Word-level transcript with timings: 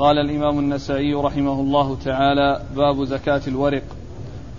قال 0.00 0.18
الإمام 0.18 0.58
النسائي 0.58 1.14
رحمه 1.14 1.60
الله 1.60 1.96
تعالى 2.04 2.62
باب 2.76 3.04
زكاة 3.04 3.40
الورق. 3.48 3.82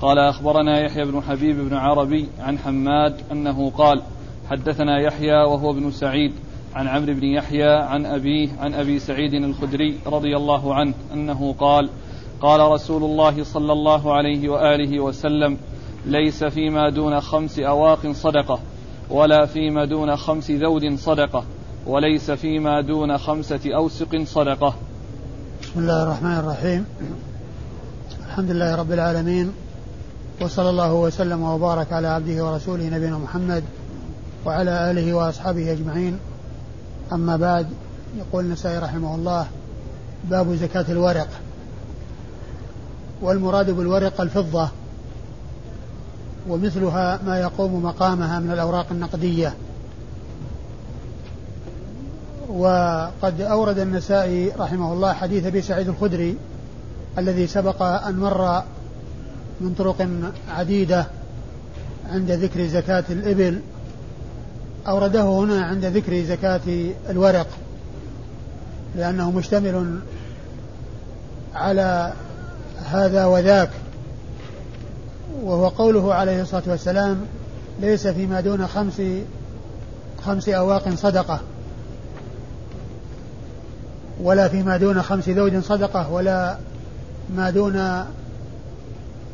قال 0.01 0.19
أخبرنا 0.19 0.79
يحيى 0.79 1.05
بن 1.05 1.21
حبيب 1.21 1.69
بن 1.69 1.73
عربي 1.73 2.27
عن 2.39 2.57
حماد 2.57 3.15
أنه 3.31 3.69
قال 3.69 4.01
حدثنا 4.49 4.99
يحيى 4.99 5.43
وهو 5.43 5.71
ابن 5.71 5.91
سعيد 5.91 6.33
عن 6.75 6.87
عمرو 6.87 7.13
بن 7.13 7.23
يحيى 7.23 7.69
عن 7.69 8.05
أبيه 8.05 8.49
عن 8.59 8.73
أبي 8.73 8.99
سعيد 8.99 9.33
الخدري 9.33 9.97
رضي 10.05 10.37
الله 10.37 10.75
عنه 10.75 10.93
أنه 11.13 11.53
قال 11.59 11.89
قال 12.41 12.71
رسول 12.71 13.03
الله 13.03 13.43
صلى 13.43 13.73
الله 13.73 14.13
عليه 14.13 14.49
وآله 14.49 14.99
وسلم 14.99 15.57
ليس 16.05 16.43
فيما 16.43 16.89
دون 16.89 17.21
خمس 17.21 17.59
أواق 17.59 18.11
صدقة 18.11 18.59
ولا 19.09 19.45
فيما 19.45 19.85
دون 19.85 20.15
خمس 20.15 20.51
ذود 20.51 20.95
صدقة 20.95 21.43
وليس 21.87 22.31
فيما 22.31 22.81
دون 22.81 23.17
خمسة 23.17 23.75
أوسق 23.75 24.23
صدقة. 24.23 24.75
بسم 25.71 25.79
الله 25.79 26.03
الرحمن 26.03 26.37
الرحيم. 26.37 26.85
الحمد 28.27 28.51
لله 28.51 28.75
رب 28.75 28.91
العالمين 28.91 29.51
وصلى 30.41 30.69
الله 30.69 30.93
وسلم 30.93 31.43
وبارك 31.43 31.93
على 31.93 32.07
عبده 32.07 32.45
ورسوله 32.45 32.89
نبينا 32.89 33.17
محمد 33.17 33.63
وعلى 34.45 34.91
آله 34.91 35.13
وأصحابه 35.13 35.71
أجمعين. 35.71 36.19
أما 37.13 37.37
بعد 37.37 37.67
يقول 38.17 38.45
النسائي 38.45 38.77
رحمه 38.77 39.15
الله 39.15 39.47
باب 40.29 40.55
زكاة 40.55 40.85
الورق. 40.89 41.27
والمراد 43.21 43.69
بالورق 43.69 44.21
الفضة 44.21 44.69
ومثلها 46.49 47.19
ما 47.25 47.39
يقوم 47.39 47.83
مقامها 47.83 48.39
من 48.39 48.51
الأوراق 48.51 48.85
النقدية. 48.91 49.53
وقد 52.51 53.41
أورد 53.41 53.79
النسائي 53.79 54.51
رحمه 54.59 54.93
الله 54.93 55.13
حديث 55.13 55.45
أبي 55.45 55.61
سعيد 55.61 55.87
الخدري 55.87 56.37
الذي 57.17 57.47
سبق 57.47 57.81
أن 57.81 58.15
مر 58.15 58.63
من 59.61 59.73
طرق 59.73 60.07
عديدة 60.49 61.05
عند 62.09 62.31
ذكر 62.31 62.67
زكاة 62.67 63.03
الإبل 63.09 63.61
أورده 64.87 65.21
هنا 65.23 65.65
عند 65.65 65.85
ذكر 65.85 66.23
زكاة 66.23 66.61
الورق 67.09 67.47
لأنه 68.95 69.31
مشتمل 69.31 69.99
على 71.55 72.13
هذا 72.85 73.25
وذاك 73.25 73.69
وهو 75.43 75.67
قوله 75.67 76.13
عليه 76.13 76.41
الصلاة 76.41 76.63
والسلام 76.67 77.21
ليس 77.81 78.07
فيما 78.07 78.41
دون 78.41 78.67
خمس 78.67 79.01
خمس 80.25 80.49
أواق 80.49 80.89
صدقة. 80.95 81.39
ولا 84.21 84.47
فيما 84.47 84.77
دون 84.77 85.01
خمس 85.01 85.29
ذود 85.29 85.59
صدقة 85.59 86.11
ولا 86.11 86.57
ما 87.35 87.49
دون 87.49 87.75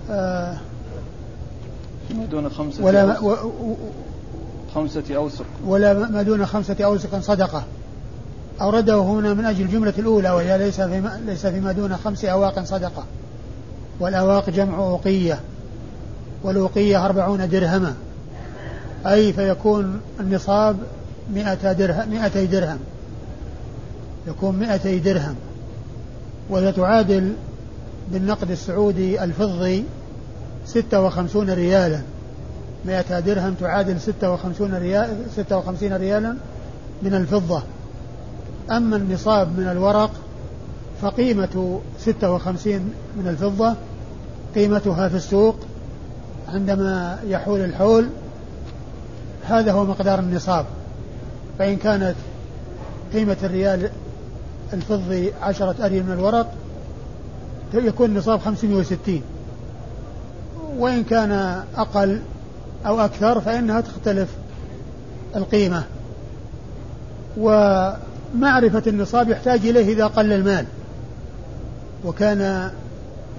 آه 0.09 0.57
ما 2.15 2.25
دون 2.31 2.49
خمسة 2.49 2.83
ولا 2.83 3.01
أوسق. 3.01 3.23
و 3.23 3.75
خمسة 4.75 5.15
أوسق. 5.15 5.45
ولا 5.65 5.93
ما 5.93 6.21
دون 6.21 6.45
خمسة 6.45 6.75
أوسق 6.81 7.19
صدقة. 7.19 7.63
أورده 8.61 8.95
هنا 8.95 9.33
من 9.33 9.45
أجل 9.45 9.61
الجملة 9.61 9.93
الأولى 9.97 10.29
وهي 10.29 10.57
ليس 10.57 10.81
فيما, 10.81 11.21
ليس 11.25 11.47
فيما 11.47 11.71
دون 11.71 11.97
خمس 11.97 12.25
أواق 12.25 12.63
صدقة. 12.63 13.03
والأواق 13.99 14.49
جمع 14.49 14.77
أوقية. 14.77 15.39
والأوقية 16.43 17.05
أربعون 17.05 17.49
درهما. 17.49 17.93
أي 19.05 19.33
فيكون 19.33 20.01
النصاب 20.19 20.77
مئة 21.33 21.71
درهم 21.71 22.09
مئتي 22.09 22.45
درهم. 22.45 22.79
يكون 24.27 24.55
مئتي 24.55 24.99
درهم 24.99 25.35
وهي 26.49 26.71
تعادل 26.71 27.33
بالنقد 28.11 28.51
السعودي 28.51 29.23
الفضي 29.23 29.83
ستة 30.65 31.01
وخمسون 31.01 31.49
ريالا. 31.49 32.01
مئة 32.85 33.19
درهم 33.19 33.53
تعادل 33.53 34.01
ستة 34.01 34.31
وخمسون 34.31 34.73
ريال 34.73 35.17
ستة 35.33 35.57
وخمسين 35.57 35.93
ريالا 35.93 36.35
من 37.03 37.13
الفضة. 37.13 37.63
أما 38.71 38.95
النصاب 38.95 39.59
من 39.59 39.67
الورق 39.67 40.11
فقيمة 41.01 41.79
ستة 41.99 42.31
وخمسين 42.31 42.93
من 43.17 43.27
الفضة 43.27 43.75
قيمتها 44.55 45.09
في 45.09 45.15
السوق 45.15 45.55
عندما 46.53 47.19
يحول 47.27 47.59
الحول. 47.59 48.07
هذا 49.47 49.71
هو 49.71 49.85
مقدار 49.85 50.19
النصاب. 50.19 50.65
فإن 51.59 51.77
كانت 51.77 52.15
قيمة 53.13 53.37
الريال 53.43 53.89
الفضي 54.73 55.33
عشرة 55.41 55.85
أريل 55.85 56.03
من 56.03 56.11
الورق 56.11 56.53
يكون 57.73 58.09
النصاب 58.09 58.39
560 58.39 59.21
وإن 60.77 61.03
كان 61.03 61.63
أقل 61.77 62.21
أو 62.85 62.99
أكثر 62.99 63.41
فإنها 63.41 63.81
تختلف 63.81 64.29
القيمة. 65.35 65.83
ومعرفة 67.37 68.83
النصاب 68.87 69.29
يحتاج 69.29 69.65
إليه 69.65 69.93
إذا 69.93 70.07
قل 70.07 70.33
المال. 70.33 70.65
وكان 72.05 72.71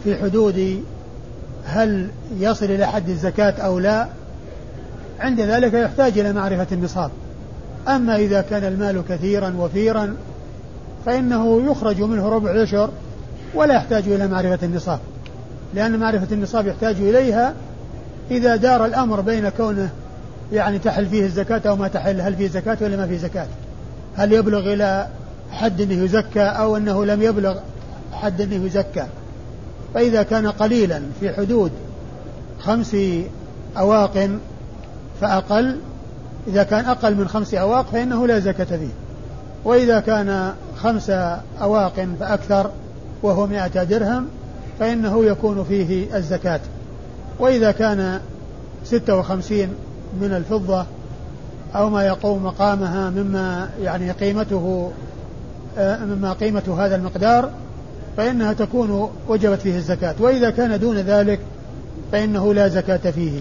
في 0.04 0.16
حدود 0.16 0.82
هل 1.64 2.08
يصل 2.38 2.64
إلى 2.64 2.86
حد 2.86 3.08
الزكاة 3.08 3.62
أو 3.62 3.78
لا 3.78 4.08
عند 5.20 5.40
ذلك 5.40 5.74
يحتاج 5.74 6.18
إلى 6.18 6.32
معرفة 6.32 6.66
النصاب. 6.72 7.10
أما 7.88 8.16
إذا 8.16 8.40
كان 8.40 8.64
المال 8.64 9.02
كثيرا 9.08 9.54
وفيرا 9.58 10.16
فإنه 11.06 11.70
يخرج 11.70 12.02
منه 12.02 12.28
ربع 12.28 12.50
العشر 12.50 12.90
ولا 13.54 13.74
يحتاج 13.74 14.08
إلى 14.08 14.28
معرفة 14.28 14.66
النصاب. 14.66 15.00
لأن 15.74 15.98
معرفة 15.98 16.26
النصاب 16.32 16.66
يحتاج 16.66 16.96
إليها 16.96 17.54
إذا 18.30 18.56
دار 18.56 18.84
الأمر 18.84 19.20
بين 19.20 19.48
كونه 19.48 19.90
يعني 20.52 20.78
تحل 20.78 21.06
فيه 21.06 21.24
الزكاة 21.24 21.62
أو 21.68 21.76
ما 21.76 21.88
تحل 21.88 22.20
هل 22.20 22.36
فيه 22.36 22.48
زكاة 22.48 22.78
ولا 22.80 22.96
ما 22.96 23.06
فيه 23.06 23.18
زكاة؟ 23.18 23.46
هل 24.16 24.32
يبلغ 24.32 24.72
إلى 24.72 25.08
حد 25.50 25.80
أنه 25.80 26.04
يزكى 26.04 26.42
أو 26.42 26.76
أنه 26.76 27.04
لم 27.04 27.22
يبلغ 27.22 27.56
حد 28.12 28.40
أنه 28.40 28.66
يزكى؟ 28.66 29.06
فإذا 29.94 30.22
كان 30.22 30.46
قليلا 30.46 31.02
في 31.20 31.32
حدود 31.32 31.72
خمس 32.60 32.96
أواق 33.76 34.30
فأقل 35.20 35.78
إذا 36.46 36.62
كان 36.62 36.84
أقل 36.84 37.14
من 37.14 37.28
خمس 37.28 37.54
أواق 37.54 37.86
فإنه 37.92 38.26
لا 38.26 38.38
زكاة 38.38 38.64
فيه. 38.64 39.07
وإذا 39.64 40.00
كان 40.00 40.52
خمس 40.76 41.10
أواق 41.60 42.08
فأكثر 42.20 42.70
وهو 43.22 43.46
مائة 43.46 43.82
درهم 43.84 44.26
فإنه 44.80 45.24
يكون 45.24 45.64
فيه 45.64 46.16
الزكاة. 46.16 46.60
وإذا 47.38 47.70
كان 47.70 48.20
ستة 48.84 49.16
وخمسين 49.16 49.68
من 50.20 50.34
الفضة 50.34 50.86
أو 51.74 51.90
ما 51.90 52.06
يقوم 52.06 52.44
مقامها 52.44 53.10
مما 53.10 53.68
يعني 53.82 54.10
قيمته 54.10 54.90
آه، 55.78 56.04
مما 56.04 56.32
قيمة 56.32 56.76
هذا 56.78 56.96
المقدار 56.96 57.50
فإنها 58.16 58.52
تكون 58.52 59.10
وجبت 59.28 59.60
فيه 59.60 59.76
الزكاة. 59.76 60.14
وإذا 60.20 60.50
كان 60.50 60.80
دون 60.80 60.96
ذلك 60.96 61.40
فإنه 62.12 62.54
لا 62.54 62.68
زكاة 62.68 63.10
فيه. 63.10 63.40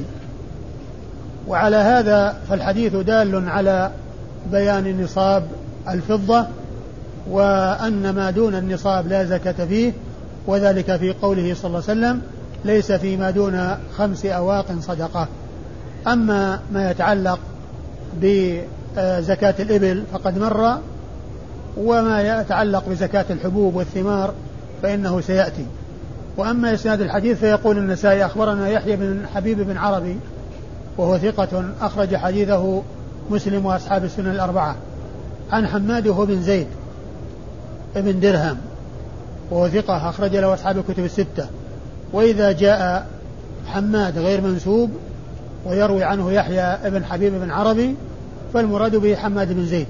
وعلى 1.48 1.76
هذا 1.76 2.38
فالحديث 2.50 2.96
دال 2.96 3.50
على 3.50 3.92
بيان 4.52 5.04
نصاب 5.04 5.44
الفضة 5.90 6.46
وأن 7.30 8.10
ما 8.10 8.32
دون 8.32 8.56
النصاب 8.56 9.08
لا 9.08 9.24
زكاة 9.24 9.66
فيه 9.66 9.94
وذلك 10.48 10.96
في 10.96 11.14
قوله 11.14 11.54
صلى 11.54 11.68
الله 11.68 11.84
عليه 11.90 12.00
وسلم 12.00 12.22
ليس 12.66 12.92
فيما 12.92 13.32
دون 13.32 13.78
خمس 13.98 14.26
أواق 14.26 14.66
صدقة. 14.80 15.28
أما 16.08 16.60
ما 16.72 16.92
يتعلق 16.92 17.40
بزكاة 18.22 19.56
الإبل 19.60 20.04
فقد 20.14 20.38
مر 20.38 20.78
وما 21.78 22.42
يتعلق 22.42 22.90
بزكاة 22.90 23.26
الحبوب 23.30 23.76
والثمار 23.76 24.34
فإنه 24.82 25.22
سيأتي. 25.22 25.66
وأما 26.38 26.74
إسناد 26.74 27.02
الحديث 27.02 27.40
فيقول 27.40 27.78
النسائي 27.78 28.26
أخبرنا 28.26 28.70
يحيى 28.70 28.96
بن 28.96 29.26
حبيب 29.36 29.62
بن 29.62 29.78
عربي 29.78 30.18
وهو 30.98 31.18
ثقة 31.18 31.64
أخرج 31.82 32.16
حديثه 32.16 32.82
مسلم 33.30 33.66
وأصحاب 33.66 34.04
السنن 34.04 34.32
الأربعة. 34.32 34.76
عن 35.52 35.68
حماد 35.68 36.08
وهو 36.08 36.26
بن 36.26 36.42
زيد 36.42 36.68
بن 37.96 38.20
درهم 38.20 38.58
وهو 39.52 39.70
ثقة 39.70 40.10
أخرج 40.10 40.36
له 40.36 40.54
أصحاب 40.54 40.78
الكتب 40.78 41.06
الستة. 41.06 41.48
وإذا 42.14 42.52
جاء 42.52 43.08
حماد 43.68 44.18
غير 44.18 44.42
منسوب 44.42 44.90
ويروي 45.66 46.04
عنه 46.04 46.32
يحيى 46.32 46.90
بن 46.90 47.06
حبيب 47.06 47.34
بن 47.34 47.52
عربي 47.52 47.96
فالمراد 48.54 48.96
به 48.96 49.16
حماد 49.16 49.54
بن 49.54 49.66
زيد. 49.66 49.88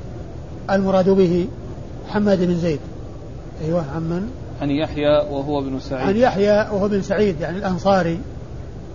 المراد 0.71 1.09
به 1.09 1.47
حماد 2.07 2.43
بن 2.43 2.57
زيد. 2.57 2.79
أيوه 3.65 3.83
عمن 3.95 4.29
عن 4.61 4.69
يحيى 4.69 5.17
وهو 5.31 5.59
ابن 5.59 5.79
سعيد. 5.79 6.07
عن 6.07 6.17
يحيى 6.17 6.51
وهو 6.51 6.87
بن 6.87 7.01
سعيد 7.01 7.41
يعني 7.41 7.57
الأنصاري 7.57 8.19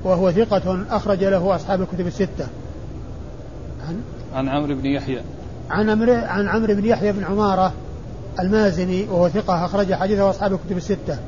وهو 0.04 0.32
ثقة 0.32 0.84
أخرج 0.90 1.24
له 1.24 1.54
أصحاب 1.56 1.82
الكتب 1.82 2.06
الستة. 2.06 2.46
عن؟ 3.88 4.00
عن 4.34 4.48
عمرو 4.48 4.74
بن 4.74 4.86
يحيى. 4.86 5.20
عن 5.72 5.90
عمرو 5.90 6.14
عن 6.14 6.48
عمرو 6.48 6.74
بن 6.74 6.84
يحيى 6.84 7.12
بن 7.12 7.24
عمارة 7.24 7.72
المازني 8.40 9.04
وهو 9.04 9.28
ثقة 9.28 9.64
أخرج 9.64 9.94
حديثه 9.94 10.30
أصحاب 10.30 10.52
الكتب 10.52 10.76
الستة. 10.76 11.18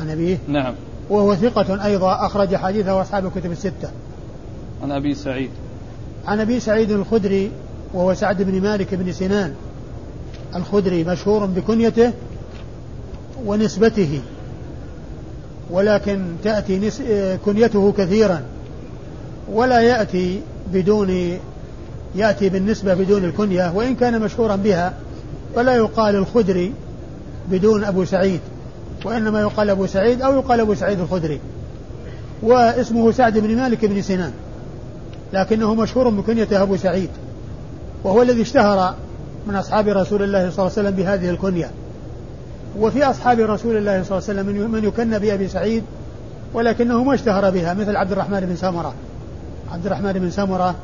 عن 0.00 0.10
أبيه؟ 0.10 0.38
نعم. 0.48 0.74
وهو 1.10 1.34
ثقة 1.34 1.84
أيضا 1.84 2.26
أخرج 2.26 2.56
حديثه 2.56 3.02
أصحاب 3.02 3.26
الكتب 3.26 3.52
الستة. 3.52 3.90
عن 4.82 4.90
أبي 4.90 5.14
سعيد. 5.14 5.50
عن 6.26 6.40
أبي 6.40 6.60
سعيد 6.60 6.90
الخدري 6.90 7.50
وهو 7.94 8.14
سعد 8.14 8.42
بن 8.42 8.60
مالك 8.60 8.94
بن 8.94 9.12
سنان. 9.12 9.54
الخدري 10.56 11.04
مشهور 11.04 11.46
بكنيته 11.46 12.12
ونسبته 13.46 14.20
ولكن 15.70 16.24
تأتي 16.44 16.78
نس... 16.78 17.02
كنيته 17.44 17.92
كثيرا 17.98 18.42
ولا 19.52 19.80
يأتي 19.80 20.40
بدون 20.72 21.38
يأتي 22.16 22.48
بالنسبة 22.48 22.94
بدون 22.94 23.24
الكنية 23.24 23.72
وإن 23.74 23.94
كان 23.94 24.20
مشهورا 24.20 24.56
بها 24.56 24.94
فلا 25.54 25.74
يقال 25.74 26.16
الخدري 26.16 26.72
بدون 27.50 27.84
أبو 27.84 28.04
سعيد 28.04 28.40
وإنما 29.04 29.40
يقال 29.40 29.70
أبو 29.70 29.86
سعيد 29.86 30.22
أو 30.22 30.34
يقال 30.34 30.60
أبو 30.60 30.74
سعيد 30.74 31.00
الخدري. 31.00 31.40
واسمه 32.42 33.12
سعد 33.12 33.38
بن 33.38 33.56
مالك 33.56 33.84
بن 33.84 34.02
سنان 34.02 34.32
لكنه 35.32 35.74
مشهور 35.74 36.08
بكنيته 36.08 36.62
أبو 36.62 36.76
سعيد 36.76 37.10
وهو 38.04 38.22
الذي 38.22 38.42
اشتهر 38.42 38.94
من 39.46 39.56
أصحاب 39.56 39.88
رسول 39.88 40.22
الله 40.22 40.50
صلى 40.50 40.66
الله 40.66 40.72
عليه 40.78 40.88
وسلم 40.88 40.90
بهذه 40.90 41.30
الكنية. 41.30 41.70
وفي 42.78 43.04
أصحاب 43.04 43.40
رسول 43.40 43.76
الله 43.76 44.02
صلى 44.02 44.18
الله 44.18 44.28
عليه 44.28 44.52
وسلم 44.52 44.70
من 44.72 44.84
يكن 44.84 45.18
بأبي 45.18 45.48
سعيد 45.48 45.82
ولكنه 46.54 47.04
ما 47.04 47.14
اشتهر 47.14 47.50
بها 47.50 47.74
مثل 47.74 47.96
عبد 47.96 48.12
الرحمن 48.12 48.40
بن 48.40 48.56
سمرة. 48.56 48.94
عبد 49.72 49.86
الرحمن 49.86 50.12
بن 50.12 50.30
سمرة 50.30 50.74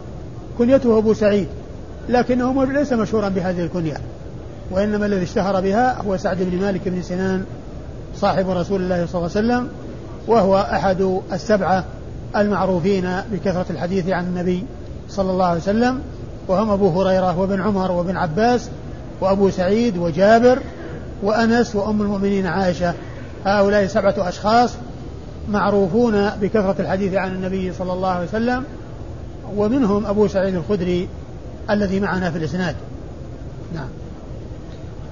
كنيته 0.61 0.99
أبو 0.99 1.15
سعيد 1.15 1.49
لكنه 2.09 2.65
ليس 2.65 2.93
مشهورا 2.93 3.29
بهذه 3.29 3.61
الكنية 3.61 3.97
وإنما 4.71 5.07
الذي 5.07 5.23
اشتهر 5.23 5.61
بها 5.61 6.03
هو 6.03 6.17
سعد 6.17 6.37
بن 6.41 6.59
مالك 6.61 6.89
بن 6.89 7.03
سنان 7.03 7.45
صاحب 8.17 8.51
رسول 8.51 8.83
الله 8.83 9.07
صلى 9.07 9.19
الله 9.19 9.31
عليه 9.37 9.47
وسلم 9.47 9.69
وهو 10.27 10.59
أحد 10.73 11.21
السبعة 11.33 11.85
المعروفين 12.37 13.21
بكثرة 13.33 13.67
الحديث 13.71 14.09
عن 14.09 14.25
النبي 14.25 14.65
صلى 15.09 15.31
الله 15.31 15.45
عليه 15.45 15.61
وسلم 15.61 16.01
وهم 16.49 16.71
أبو 16.71 16.89
هريرة 16.89 17.39
وابن 17.39 17.61
عمر 17.61 17.93
وابن 17.93 18.17
عباس 18.17 18.69
وأبو 19.21 19.51
سعيد 19.51 19.99
وجابر 19.99 20.59
وأنس 21.23 21.77
وأم 21.77 22.03
المؤمنين 22.03 22.47
عائشة. 22.47 22.95
هؤلاء 23.45 23.87
سبعة 23.87 24.15
أشخاص 24.19 24.71
معروفون 25.49 26.31
بكثرة 26.41 26.75
الحديث 26.79 27.15
عن 27.15 27.35
النبي 27.35 27.73
صلى 27.73 27.93
الله 27.93 28.09
عليه 28.09 28.29
وسلم 28.29 28.65
ومنهم 29.57 30.07
أبو 30.07 30.27
سعيد 30.27 30.55
الخدري 30.55 31.09
الذي 31.71 32.01
معنا 32.01 32.31
في 32.31 32.39
الإسناد. 32.39 32.77
نعم. 33.75 33.89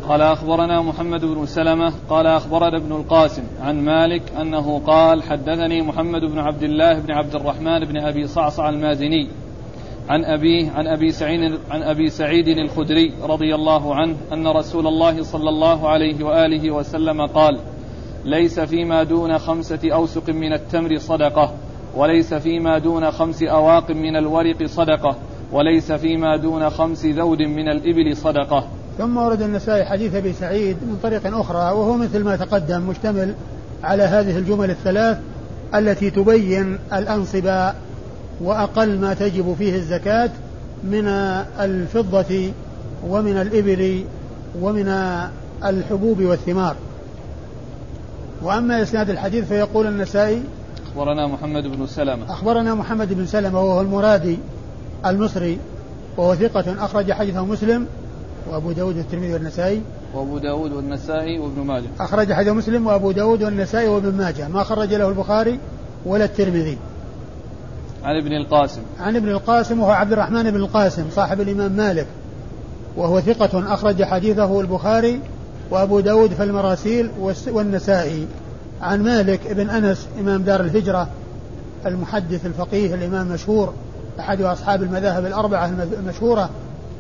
قال 0.09 0.23
أخبرنا 0.23 0.83
محمد 0.83 1.25
بن 1.25 1.47
سلمة 1.47 1.93
قال 2.11 2.27
أخبرنا 2.27 2.77
ابن 2.77 2.93
القاسم 2.93 3.43
عن 3.63 3.85
مالك 3.85 4.23
أنه 4.41 4.79
قال 4.87 5.23
حدثني 5.23 5.83
محمد 5.83 6.21
بن 6.21 6.39
عبد 6.39 6.63
الله 6.63 6.99
بن 6.99 7.13
عبد 7.13 7.35
الرحمن 7.35 7.81
بن 7.81 7.99
أبي 7.99 8.27
صعصع 8.27 8.69
المازني 8.69 9.29
عن 10.09 10.25
أبيه 10.25 10.71
عن 10.71 10.87
أبي 10.87 11.13
سعيد 11.13 11.59
عن 11.71 11.83
أبي 11.83 12.11
سعيد 12.11 12.49
الخدري 12.49 13.13
رضي 13.23 13.55
الله 13.55 13.95
عنه 13.95 14.17
أن 14.33 14.47
رسول 14.47 14.87
الله 14.87 15.23
صلى 15.23 15.49
الله 15.49 15.89
عليه 15.89 16.25
وآله 16.25 16.71
وسلم 16.71 17.27
قال 17.27 17.59
ليس 18.25 18.61
فيما 18.61 19.03
دون 19.03 19.39
خمسة 19.39 19.93
أوسق 19.93 20.31
من 20.31 20.53
التمر 20.53 20.99
صدقة. 20.99 21.55
وليس 21.97 22.35
فيما 22.35 22.79
دون 22.79 23.11
خمس 23.11 23.43
أواق 23.43 23.91
من 23.91 24.17
الورق 24.17 24.67
صدقة 24.67 25.17
وليس 25.53 25.93
فيما 25.93 26.37
دون 26.37 26.71
خمس 26.71 27.07
ذود 27.07 27.43
من 27.43 27.69
الإبل 27.69 28.17
صدقة. 28.17 28.65
ثم 28.99 29.17
ورد 29.17 29.43
النسائي 29.43 29.85
حديث 29.85 30.15
أبي 30.15 30.33
سعيد 30.33 30.77
من 30.83 30.99
طريق 31.03 31.37
أخرى 31.37 31.59
وهو 31.59 31.97
مثل 31.97 32.25
ما 32.25 32.37
تقدم 32.37 32.83
مشتمل 32.83 33.35
على 33.85 34.03
هذه 34.03 34.39
الجمل 34.39 34.71
الثلاث 34.71 35.19
التي 35.75 36.11
تبين 36.11 36.79
الانصبه 36.93 37.73
وأقل 38.41 38.99
ما 38.99 39.15
تجب 39.15 39.55
فيه 39.59 39.75
الزكاة 39.75 40.31
من 40.85 41.07
الفضة 41.61 42.53
ومن 43.09 43.37
الإبل 43.37 44.05
ومن 44.61 44.89
الحبوب 45.65 46.23
والثمار. 46.23 46.77
وأما 48.43 48.83
إسناد 48.83 49.11
الحديث 49.11 49.49
فيقول 49.49 49.87
النسائي 49.87 50.43
أخبرنا 50.99 51.27
محمد 51.27 51.67
بن 51.67 51.87
سلمة. 51.87 52.33
أخبرنا 52.33 52.75
محمد 52.75 53.15
بن 53.15 53.27
سلمة 53.27 53.61
وهو 53.61 53.81
المرادي 53.81 54.39
المصري 55.07 55.59
وهو 56.17 56.35
ثقة 56.35 56.85
أخرج 56.85 57.13
حديثه 57.13 57.45
مسلم 57.45 57.87
وأبو 58.51 58.73
داود 58.73 58.97
والترمذي 58.97 59.33
والنسائي. 59.33 59.83
وأبو 60.15 60.39
داود 60.39 60.73
والنسائي 60.73 61.39
وابن 61.39 61.61
ماجه. 61.61 61.87
أخرج 62.01 62.33
حديث 62.33 62.53
مسلم 62.53 62.87
وأبو 62.87 63.13
داود 63.13 63.43
والنسائي 63.43 63.89
وابن 63.89 64.15
ماجه 64.15 64.49
ما 64.49 64.63
خرج 64.63 64.95
له 64.95 65.09
البخاري 65.09 65.59
ولا 66.07 66.25
الترمذي. 66.25 66.79
عن 68.05 68.17
ابن 68.17 68.33
القاسم. 68.33 68.83
عن 69.01 69.17
ابن 69.17 69.29
القاسم 69.29 69.81
وهو 69.81 69.91
عبد 69.91 70.13
الرحمن 70.13 70.51
بن 70.51 70.57
القاسم 70.57 71.05
صاحب 71.11 71.41
الإمام 71.41 71.73
مالك 71.73 72.07
وهو 72.97 73.21
ثقة 73.21 73.75
أخرج 73.75 74.03
حديثه 74.03 74.61
البخاري 74.61 75.21
وأبو 75.71 76.01
داود 76.01 76.31
في 76.31 76.43
المراسيل 76.43 77.11
والنسائي. 77.49 78.27
عن 78.83 79.03
مالك 79.03 79.53
بن 79.53 79.71
أنس 79.71 80.09
إمام 80.21 80.43
دار 80.43 80.61
الهجرة 80.61 81.09
المحدث 81.87 82.47
الفقيه 82.47 82.95
الإمام 82.95 83.27
المشهور 83.27 83.73
أحد 84.21 84.41
أصحاب 84.41 84.83
المذاهب 84.83 85.27
الأربعة 85.27 85.67
المشهورة 86.01 86.51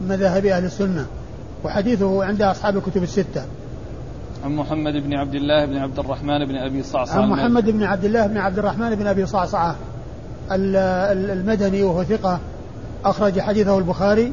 من 0.00 0.08
مذاهب 0.08 0.46
أهل 0.46 0.64
السنة 0.64 1.06
وحديثه 1.64 2.24
عند 2.24 2.42
أصحاب 2.42 2.76
الكتب 2.76 3.02
الستة. 3.02 3.42
عن 4.44 4.56
محمد 4.56 4.92
بن 4.92 5.14
عبد 5.14 5.34
الله 5.34 5.64
بن 5.64 5.76
عبد 5.76 5.98
الرحمن 5.98 6.44
بن 6.44 6.56
أبي 6.56 6.82
صعصعة 6.82 7.22
عن 7.22 7.28
محمد 7.28 7.70
بن 7.70 7.82
عبد 7.82 8.04
الله 8.04 8.26
بن 8.26 8.36
عبد 8.36 8.58
الرحمن 8.58 8.94
بن 8.94 9.06
أبي 9.06 9.26
صعصعة 9.26 9.76
المدني 10.50 11.82
وهو 11.82 12.04
ثقة 12.04 12.38
أخرج 13.04 13.40
حديثه 13.40 13.78
البخاري 13.78 14.32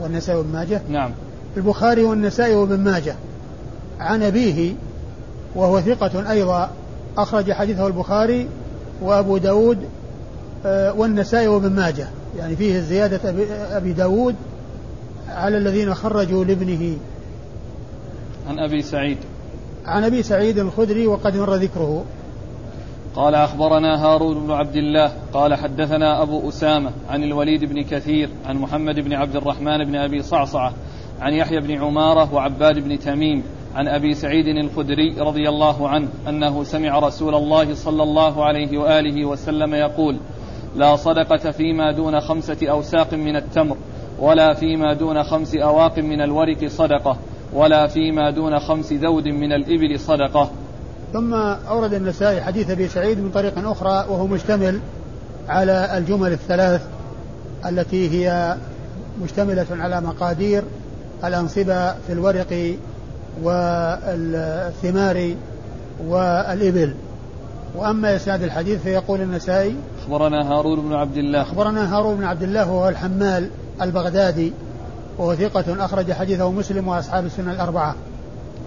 والنسائي 0.00 0.38
وابن 0.38 0.52
ماجه. 0.52 0.80
نعم. 0.88 1.10
البخاري 1.56 2.04
والنسائي 2.04 2.54
وابن 2.54 2.80
ماجه. 2.80 3.14
عن 4.00 4.22
أبيه 4.22 4.74
وهو 5.54 5.80
ثقة 5.80 6.30
أيضا 6.30 6.70
أخرج 7.18 7.52
حديثه 7.52 7.86
البخاري 7.86 8.48
وأبو 9.02 9.36
داود 9.36 9.78
آه، 10.66 10.92
والنسائي 10.92 11.48
وابن 11.48 11.72
ماجه. 11.72 12.08
يعني 12.38 12.56
فيه 12.56 12.80
زيادة 12.80 13.20
أبي 13.76 13.92
داود 13.92 14.34
على 15.28 15.58
الذين 15.58 15.94
خرجوا 15.94 16.44
لابنه. 16.44 16.96
عن 18.48 18.58
أبي 18.58 18.82
سعيد. 18.82 19.18
عن 19.86 20.04
أبي 20.04 20.22
سعيد 20.22 20.58
الخدري 20.58 21.06
وقد 21.06 21.36
مر 21.36 21.54
ذكره. 21.54 22.04
قال 23.16 23.34
أخبرنا 23.34 24.04
هارون 24.04 24.46
بن 24.46 24.52
عبد 24.52 24.76
الله 24.76 25.12
قال 25.32 25.54
حدثنا 25.54 26.22
أبو 26.22 26.48
أسامة 26.48 26.90
عن 27.08 27.22
الوليد 27.22 27.64
بن 27.64 27.82
كثير 27.82 28.28
عن 28.46 28.56
محمد 28.56 29.00
بن 29.00 29.12
عبد 29.12 29.36
الرحمن 29.36 29.84
بن 29.84 29.96
أبي 29.96 30.22
صعصعة 30.22 30.72
عن 31.20 31.32
يحيى 31.32 31.60
بن 31.60 31.82
عمارة 31.82 32.34
وعباد 32.34 32.78
بن 32.78 32.98
تميم 32.98 33.42
عن 33.76 33.88
أبي 33.88 34.14
سعيد 34.14 34.46
الخدري 34.46 35.14
رضي 35.18 35.48
الله 35.48 35.88
عنه 35.88 36.08
أنه 36.28 36.64
سمع 36.64 36.98
رسول 36.98 37.34
الله 37.34 37.74
صلى 37.74 38.02
الله 38.02 38.44
عليه 38.44 38.78
وآله 38.78 39.24
وسلم 39.24 39.74
يقول 39.74 40.16
لا 40.76 40.96
صدقة 40.96 41.50
فيما 41.50 41.92
دون 41.92 42.20
خمسة 42.20 42.56
أوساق 42.62 43.14
من 43.14 43.36
التمر 43.36 43.76
ولا 44.18 44.54
فيما 44.54 44.92
دون 44.92 45.22
خمس 45.22 45.54
أواق 45.54 45.98
من 45.98 46.20
الورق 46.20 46.66
صدقة 46.66 47.16
ولا 47.52 47.86
فيما 47.86 48.30
دون 48.30 48.58
خمس 48.58 48.92
ذود 48.92 49.28
من 49.28 49.52
الإبل 49.52 50.00
صدقة. 50.00 50.50
ثم 51.12 51.34
أورد 51.68 51.94
النسائي 51.94 52.40
حديث 52.40 52.70
أبي 52.70 52.88
سعيد 52.88 53.18
من 53.18 53.30
طريق 53.30 53.68
أخرى 53.68 54.06
وهو 54.10 54.26
مشتمل 54.26 54.80
على 55.48 55.98
الجمل 55.98 56.32
الثلاث 56.32 56.82
التي 57.66 58.10
هي 58.10 58.56
مشتملة 59.22 59.66
على 59.70 60.00
مقادير 60.00 60.62
الأنصبة 61.24 61.92
في 61.92 62.12
الورق 62.12 62.76
والثمار 63.42 65.34
والإبل. 66.06 66.94
وأما 67.76 68.16
إسناد 68.16 68.42
الحديث 68.42 68.82
فيقول 68.82 69.20
النسائي 69.20 69.76
أخبرنا 70.02 70.52
هارون 70.52 70.80
بن 70.80 70.92
عبد 70.92 71.16
الله. 71.16 71.42
أخبرنا 71.42 71.96
هارون 71.96 72.16
بن 72.16 72.24
عبد 72.24 72.42
الله 72.42 72.72
وهو 72.72 72.88
الحمال 72.88 73.50
البغدادي 73.82 74.52
وهو 75.18 75.34
ثقة 75.34 75.84
أخرج 75.84 76.12
حديثه 76.12 76.50
مسلم 76.50 76.88
وأصحاب 76.88 77.26
السنة 77.26 77.52
الأربعة. 77.52 77.94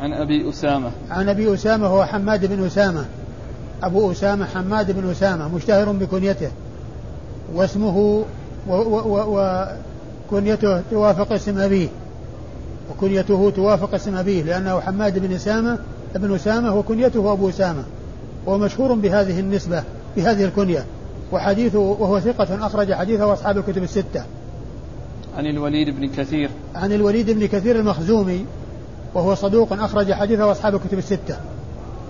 عن 0.01 0.13
أبي 0.13 0.49
أسامة. 0.49 0.91
عن 1.11 1.29
أبي 1.29 1.53
أسامة 1.53 1.88
هو 1.88 2.05
حماد 2.05 2.45
بن 2.45 2.65
أسامة. 2.65 3.05
أبو 3.83 4.11
أسامة 4.11 4.45
حماد 4.45 4.91
بن 4.91 5.09
أسامة 5.09 5.47
مشتهر 5.55 5.91
بكنيته. 5.91 6.51
واسمه 7.53 8.23
وكنيته 10.31 10.81
توافق 10.91 11.33
اسم 11.33 11.59
أبيه. 11.59 11.88
وكنيته 12.91 13.50
توافق 13.55 13.93
اسم 13.93 14.15
أبيه 14.15 14.43
لأنه 14.43 14.79
حماد 14.79 15.19
بن 15.19 15.34
أسامة 15.34 15.79
ابن 16.15 16.36
أسامة 16.36 16.75
وكنيته 16.75 17.31
أبو 17.31 17.50
أسامة 17.50 17.84
ومشهور 18.46 18.93
بهذه 18.93 19.39
النسبة 19.39 19.84
بهذه 20.15 20.46
الكنية 20.46 20.86
وحديثه 21.31 21.79
وهو 21.79 22.19
ثقة 22.19 22.65
أخرج 22.67 22.93
حديثه 22.93 23.34
أصحاب 23.34 23.58
الكتب 23.58 23.84
الستة. 23.84 24.24
عن 25.38 25.46
الوليد 25.46 25.89
بن 25.89 26.08
كثير. 26.08 26.50
عن 26.75 26.93
الوليد 26.93 27.31
بن 27.31 27.46
كثير 27.46 27.79
المخزومي 27.79 28.46
وهو 29.13 29.36
صدوق 29.36 29.74
أخرج 29.74 30.12
حديثه 30.12 30.51
أصحاب 30.51 30.75
الكتب 30.75 30.98
الستة. 30.98 31.38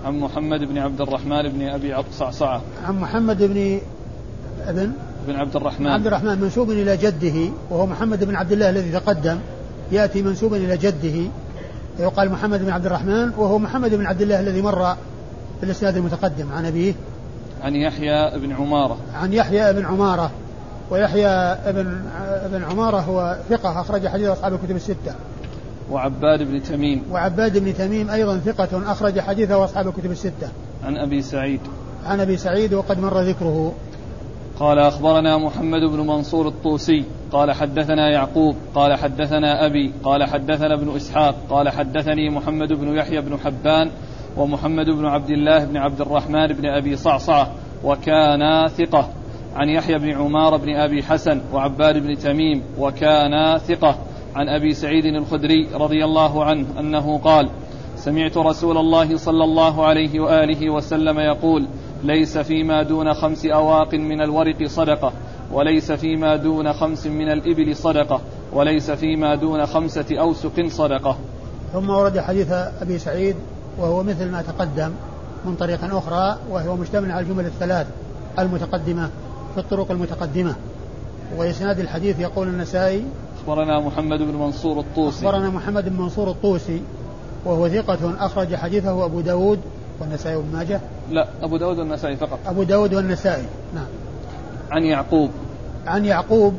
عن 0.04 0.18
محمد 0.18 0.60
بن 0.60 0.78
عبد 0.78 1.00
الرحمن 1.00 1.48
بن 1.48 1.62
أبي 1.62 1.94
صعصعة. 2.18 2.62
عن 2.84 3.00
محمد 3.00 3.42
بن 3.42 3.80
ابن 4.66 4.92
بن 5.26 5.36
عبد 5.36 5.56
الرحمن. 5.56 5.86
عبد 5.86 6.06
الرحمن 6.06 6.40
منسوب 6.40 6.70
إلى 6.70 6.96
جده 6.96 7.50
وهو 7.70 7.86
محمد 7.86 8.24
بن 8.24 8.34
عبد 8.34 8.52
الله 8.52 8.70
الذي 8.70 8.92
تقدم. 8.92 9.38
يأتي 9.92 10.22
منسوبا 10.22 10.56
إلى 10.56 10.76
جده 10.76 11.30
يقال 11.98 12.30
محمد 12.30 12.64
بن 12.64 12.70
عبد 12.70 12.86
الرحمن 12.86 13.30
وهو 13.38 13.58
محمد 13.58 13.94
بن 13.94 14.06
عبد 14.06 14.22
الله 14.22 14.40
الذي 14.40 14.62
مر 14.62 14.94
في 15.60 15.66
الإسناد 15.66 15.96
المتقدم 15.96 16.52
عن 16.52 16.66
أبيه. 16.66 16.92
عن 17.62 17.74
يحيى 17.74 18.38
بن 18.38 18.52
عمارة. 18.52 18.96
عن 19.14 19.32
يحيى 19.32 19.72
بن 19.72 19.84
عمارة 19.84 20.30
ويحيى 20.90 21.56
بن 21.72 22.02
بن 22.52 22.64
عمارة 22.64 23.00
هو 23.00 23.36
ثقة 23.50 23.80
أخرج 23.80 24.08
حديث 24.08 24.28
أصحاب 24.28 24.54
الكتب 24.54 24.76
الستة. 24.76 25.14
وعباد 25.90 26.42
بن 26.42 26.62
تميم. 26.62 27.02
وعباد 27.12 27.58
بن 27.58 27.74
تميم 27.74 28.10
أيضا 28.10 28.38
ثقة 28.38 28.92
أخرج 28.92 29.20
حديثه 29.20 29.64
أصحاب 29.64 29.88
الكتب 29.88 30.10
الستة. 30.10 30.48
عن 30.84 30.96
أبي 30.96 31.22
سعيد. 31.22 31.60
عن 32.06 32.20
أبي 32.20 32.36
سعيد 32.36 32.74
وقد 32.74 32.98
مر 32.98 33.20
ذكره. 33.20 33.72
قال 34.60 34.78
أخبرنا 34.78 35.38
محمد 35.38 35.80
بن 35.80 36.00
منصور 36.00 36.48
الطوسي 36.48 37.04
قال 37.32 37.52
حدثنا 37.52 38.10
يعقوب 38.10 38.56
قال 38.74 38.98
حدثنا 38.98 39.66
أبي 39.66 39.92
قال 40.04 40.24
حدثنا 40.24 40.74
ابن 40.74 40.96
إسحاق 40.96 41.34
قال 41.50 41.68
حدثني 41.68 42.30
محمد 42.30 42.72
بن 42.72 42.96
يحيى 42.96 43.20
بن 43.20 43.38
حبان 43.38 43.90
ومحمد 44.36 44.86
بن 44.86 45.06
عبد 45.06 45.30
الله 45.30 45.64
بن 45.64 45.76
عبد 45.76 46.00
الرحمن 46.00 46.46
بن 46.46 46.66
أبي 46.66 46.96
صعصعة 46.96 47.52
وكانا 47.84 48.68
ثقة. 48.68 49.08
عن 49.56 49.68
يحيى 49.68 49.98
بن 49.98 50.10
عمار 50.10 50.56
بن 50.56 50.76
أبي 50.76 51.02
حسن 51.02 51.40
وعباد 51.52 51.98
بن 51.98 52.18
تميم 52.18 52.62
وكانا 52.78 53.58
ثقة. 53.58 53.98
عن 54.34 54.48
أبي 54.48 54.74
سعيد 54.74 55.04
الخدري 55.04 55.68
رضي 55.74 56.04
الله 56.04 56.44
عنه 56.44 56.66
أنه 56.80 57.18
قال 57.18 57.48
سمعت 57.96 58.36
رسول 58.36 58.78
الله 58.78 59.16
صلى 59.16 59.44
الله 59.44 59.86
عليه 59.86 60.20
وآله 60.20 60.70
وسلم 60.70 61.18
يقول 61.18 61.66
ليس 62.04 62.38
فيما 62.38 62.82
دون 62.82 63.14
خمس 63.14 63.46
أواق 63.46 63.94
من 63.94 64.20
الورق 64.20 64.66
صدقة 64.66 65.12
وليس 65.52 65.92
فيما 65.92 66.36
دون 66.36 66.72
خمس 66.72 67.06
من 67.06 67.30
الإبل 67.30 67.76
صدقة 67.76 68.20
وليس 68.52 68.90
فيما 68.90 69.34
دون 69.34 69.66
خمسة 69.66 70.04
أوسق 70.10 70.66
صدقة. 70.68 71.16
ثم 71.72 71.90
ورد 71.90 72.18
حديث 72.18 72.52
أبي 72.52 72.98
سعيد 72.98 73.36
وهو 73.78 74.02
مثل 74.02 74.30
ما 74.30 74.42
تقدم 74.42 74.90
من 75.44 75.54
طريق 75.54 75.94
أخرى 75.94 76.36
وهو 76.50 76.76
مشتمل 76.76 77.12
على 77.12 77.20
الجمل 77.20 77.46
الثلاث 77.46 77.86
المتقدمة 78.38 79.10
في 79.54 79.60
الطرق 79.60 79.90
المتقدمة. 79.90 80.54
وإسناد 81.36 81.78
الحديث 81.78 82.20
يقول 82.20 82.48
النسائي 82.48 83.04
أخبرنا 83.40 83.80
محمد 83.80 84.18
بن 84.18 84.34
منصور 84.34 84.80
الطوسي. 84.80 85.26
أخبرنا 85.26 85.50
محمد 85.50 85.88
بن 85.88 85.96
منصور 85.96 86.30
الطوسي 86.30 86.82
وهو 87.44 87.68
ثقة 87.68 88.26
أخرج 88.26 88.54
حديثه 88.54 89.04
أبو 89.04 89.20
داود 89.20 89.58
والنسائي 90.00 90.36
وابن 90.36 90.52
ماجه؟ 90.52 90.80
لا 91.10 91.28
أبو 91.42 91.56
داود 91.56 91.78
والنسائي 91.78 92.16
فقط. 92.16 92.38
أبو 92.46 92.62
داود 92.62 92.94
والنسائي 92.94 93.44
نعم. 93.74 93.86
عن 94.70 94.84
يعقوب. 94.84 95.30
عن 95.86 96.04
يعقوب 96.04 96.54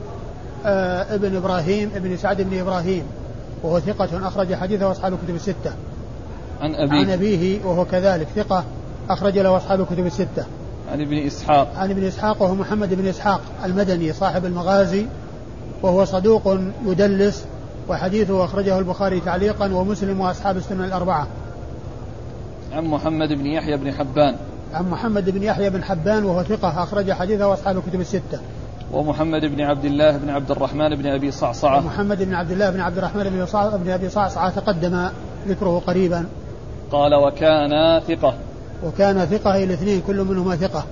آه 0.65 1.15
ابن 1.15 1.35
إبراهيم 1.35 1.91
ابن 1.95 2.17
سعد 2.17 2.41
بن 2.41 2.59
إبراهيم 2.59 3.03
وهو 3.63 3.79
ثقة 3.79 4.27
أخرج 4.27 4.53
حديثه 4.53 4.91
أصحاب 4.91 5.13
الكتب 5.13 5.35
الستة. 5.35 5.73
عن 6.61 6.75
أبيه. 6.75 6.97
عن 6.97 7.09
أبيه 7.09 7.65
وهو 7.65 7.85
كذلك 7.85 8.27
ثقة 8.35 8.63
أخرج 9.09 9.37
له 9.37 9.57
أصحاب 9.57 9.81
الكتب 9.81 10.05
الستة. 10.05 10.45
عن 10.91 11.01
ابن 11.01 11.17
إسحاق. 11.17 11.73
عن 11.75 11.91
ابن 11.91 12.03
إسحاق 12.03 12.41
وهو 12.41 12.55
محمد 12.55 12.93
بن 12.93 13.07
إسحاق 13.07 13.41
المدني 13.65 14.13
صاحب 14.13 14.45
المغازي 14.45 15.05
وهو 15.81 16.05
صدوق 16.05 16.57
يدلس 16.85 17.45
وحديثه 17.89 18.45
أخرجه 18.45 18.79
البخاري 18.79 19.19
تعليقا 19.19 19.73
ومسلم 19.73 20.21
وأصحاب 20.21 20.57
السنن 20.57 20.83
الأربعة. 20.83 21.27
عن 22.73 22.85
محمد 22.85 23.33
بن 23.33 23.45
يحيى 23.45 23.77
بن 23.77 23.91
حبان. 23.91 24.35
عن 24.73 24.89
محمد 24.89 25.29
بن 25.29 25.43
يحيى 25.43 25.69
بن 25.69 25.83
حبان 25.83 26.23
وهو 26.23 26.43
ثقة 26.43 26.83
أخرج 26.83 27.11
حديثه 27.11 27.47
وأصحاب 27.47 27.77
الكتب 27.77 28.01
الستة. 28.01 28.39
ومحمد 28.93 29.45
بن 29.45 29.61
عبد 29.61 29.85
الله 29.85 30.17
بن 30.17 30.29
عبد 30.29 30.51
الرحمن 30.51 30.95
بن 30.95 31.07
أبي 31.07 31.31
صعصعة. 31.31 31.77
ومحمد 31.77 32.23
بن 32.23 32.33
عبد 32.33 32.51
الله 32.51 32.69
بن 32.69 32.79
عبد 32.79 32.97
الرحمن 32.97 33.23
بن, 33.23 33.45
صع... 33.45 33.75
بن 33.75 33.89
أبي 33.89 34.09
صعصعة 34.09 34.49
تقدم 34.49 35.09
ذكره 35.47 35.81
قريبا. 35.87 36.25
قال 36.91 37.15
وكان 37.15 37.99
ثقة. 37.99 38.33
وكان 38.85 39.25
ثقة 39.25 39.63
الاثنين 39.63 40.01
كل 40.07 40.23
منهما 40.23 40.55
ثقة. 40.55 40.83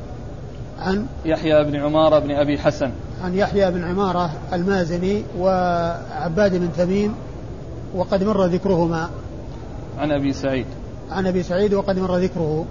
عن 0.79 1.05
يحيى 1.25 1.63
بن 1.63 1.75
عمارة 1.75 2.19
بن 2.19 2.31
أبي 2.31 2.57
حسن. 2.57 2.91
عن 3.23 3.35
يحيى 3.35 3.71
بن 3.71 3.83
عمارة 3.83 4.31
المازني 4.53 5.23
وعباد 5.39 6.55
بن 6.55 6.69
تميم 6.77 7.15
وقد 7.95 8.23
مر 8.23 8.45
ذكرهما. 8.45 9.09
عن 9.99 10.11
أبي 10.11 10.33
سعيد. 10.33 10.65
عن 11.11 11.27
أبي 11.27 11.43
سعيد 11.43 11.73
وقد 11.73 11.99
مر 11.99 12.17
ذكره. 12.17 12.65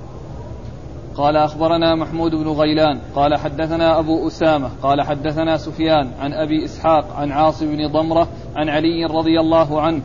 قال 1.16 1.36
أخبرنا 1.36 1.94
محمود 1.94 2.30
بن 2.30 2.48
غيلان 2.48 2.98
قال 3.14 3.36
حدثنا 3.36 3.98
أبو 3.98 4.26
أسامة 4.26 4.70
قال 4.82 5.02
حدثنا 5.02 5.56
سفيان 5.56 6.10
عن 6.20 6.32
أبي 6.32 6.64
إسحاق 6.64 7.16
عن 7.16 7.32
عاصم 7.32 7.76
بن 7.76 7.92
ضمرة 7.92 8.28
عن 8.56 8.68
علي 8.68 9.04
رضي 9.04 9.40
الله 9.40 9.80
عنه 9.80 10.00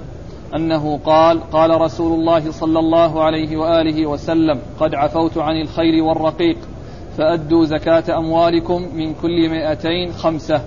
أنه 0.55 0.99
قال 1.05 1.51
قال 1.51 1.81
رسول 1.81 2.19
الله 2.19 2.51
صلى 2.51 2.79
الله 2.79 3.23
عليه 3.23 3.57
وآله 3.57 4.07
وسلم 4.07 4.59
قد 4.79 4.95
عفوت 4.95 5.37
عن 5.37 5.61
الخير 5.61 6.03
والرقيق 6.03 6.57
فأدوا 7.17 7.65
زكاة 7.65 8.17
أموالكم 8.17 8.95
من 8.95 9.13
كل 9.13 9.49
مائتين 9.49 10.13
خمسة. 10.13 10.61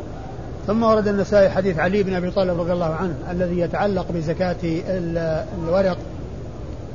ثم 0.66 0.82
ورد 0.82 1.08
النسائي 1.08 1.50
حديث 1.50 1.78
علي 1.78 2.02
بن 2.02 2.14
أبي 2.14 2.30
طالب 2.30 2.60
رضي 2.60 2.72
الله 2.72 2.94
عنه 2.94 3.14
الذي 3.30 3.60
يتعلق 3.60 4.12
بزكاة 4.12 4.56
الورق. 5.64 5.98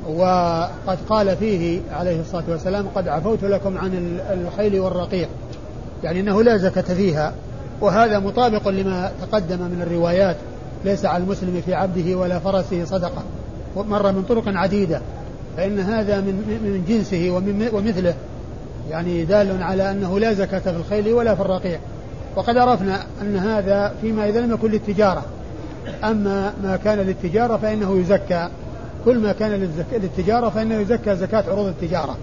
وقد 0.08 0.98
قال 1.08 1.36
فيه 1.36 1.80
عليه 1.92 2.20
الصلاة 2.20 2.44
والسلام 2.48 2.88
قد 2.94 3.08
عفوت 3.08 3.44
لكم 3.44 3.78
عن 3.78 4.20
الخيل 4.30 4.80
والرقيق. 4.80 5.28
يعني 6.04 6.20
أنه 6.20 6.42
لا 6.42 6.56
زكاة 6.56 6.94
فيها 6.94 7.32
وهذا 7.80 8.18
مطابق 8.18 8.68
لما 8.68 9.12
تقدم 9.20 9.58
من 9.58 9.82
الروايات 9.86 10.36
ليس 10.84 11.04
على 11.04 11.22
المسلم 11.22 11.62
في 11.66 11.74
عبده 11.74 12.16
ولا 12.16 12.38
فرسه 12.38 12.84
صدقة. 12.84 13.22
مر 13.76 14.12
من 14.12 14.22
طرق 14.22 14.42
عديدة 14.46 15.00
فإن 15.56 15.80
هذا 15.80 16.20
من 16.20 16.34
من 16.64 16.84
جنسه 16.88 17.30
ومثله 17.72 18.14
يعني 18.90 19.24
دال 19.24 19.62
على 19.62 19.90
أنه 19.90 20.18
لا 20.18 20.32
زكاة 20.32 20.58
في 20.58 20.76
الخيل 20.76 21.12
ولا 21.12 21.34
في 21.34 21.40
الرقيع 21.40 21.78
وقد 22.36 22.56
عرفنا 22.56 23.06
أن 23.22 23.36
هذا 23.36 23.94
فيما 24.00 24.28
إذا 24.28 24.40
لم 24.40 24.52
يكن 24.52 24.70
للتجارة 24.70 25.24
أما 26.04 26.52
ما 26.62 26.76
كان 26.76 26.98
للتجارة 26.98 27.56
فإنه 27.56 27.98
يزكى 27.98 28.48
كل 29.04 29.18
ما 29.18 29.32
كان 29.32 29.70
للتجارة 29.92 30.48
فإنه 30.48 30.74
يزكى 30.74 31.16
زكاة 31.16 31.44
عروض 31.50 31.66
التجارة. 31.66 32.16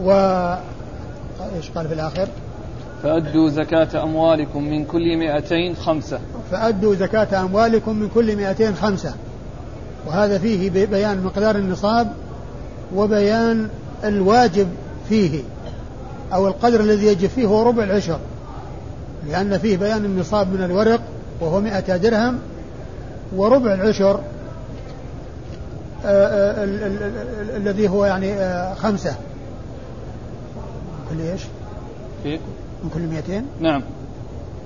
و 0.00 0.10
إيش 1.56 1.70
قال 1.70 1.88
في 1.88 1.94
الآخر؟ 1.94 2.28
فأدوا 3.02 3.48
زكاة 3.48 4.02
أموالكم 4.02 4.64
من 4.64 4.84
كل 4.84 5.16
مئتين 5.16 5.76
خمسة. 5.76 6.18
فأدوا 6.50 6.94
زكاة 6.94 7.40
أموالكم 7.40 7.96
من 7.96 8.08
كل 8.14 8.36
مئتين 8.36 8.74
خمسة. 8.74 9.14
وهذا 10.06 10.38
فيه 10.38 10.70
بيان 10.70 11.22
مقدار 11.22 11.56
النصاب 11.56 12.12
وبيان 12.94 13.68
الواجب 14.04 14.68
فيه 15.08 15.40
أو 16.32 16.48
القدر 16.48 16.80
الذي 16.80 17.06
يجب 17.06 17.28
فيه 17.28 17.46
هو 17.46 17.62
ربع 17.62 17.84
العشر. 17.84 18.18
لأن 19.28 19.58
فيه 19.58 19.76
بيان 19.76 20.04
النصاب 20.04 20.52
من 20.52 20.64
الورق 20.64 21.00
وهو 21.40 21.60
مئة 21.60 21.96
درهم 21.96 22.38
وربع 23.36 23.74
العشر 23.74 24.20
الذي 27.56 27.88
هو 27.88 28.04
يعني 28.04 28.32
آه، 28.32 28.74
خمسة. 28.74 29.14
كل 31.10 31.20
إيش؟ 31.20 31.42
من 32.84 32.90
كل 32.94 33.00
200 33.00 33.44
نعم. 33.60 33.82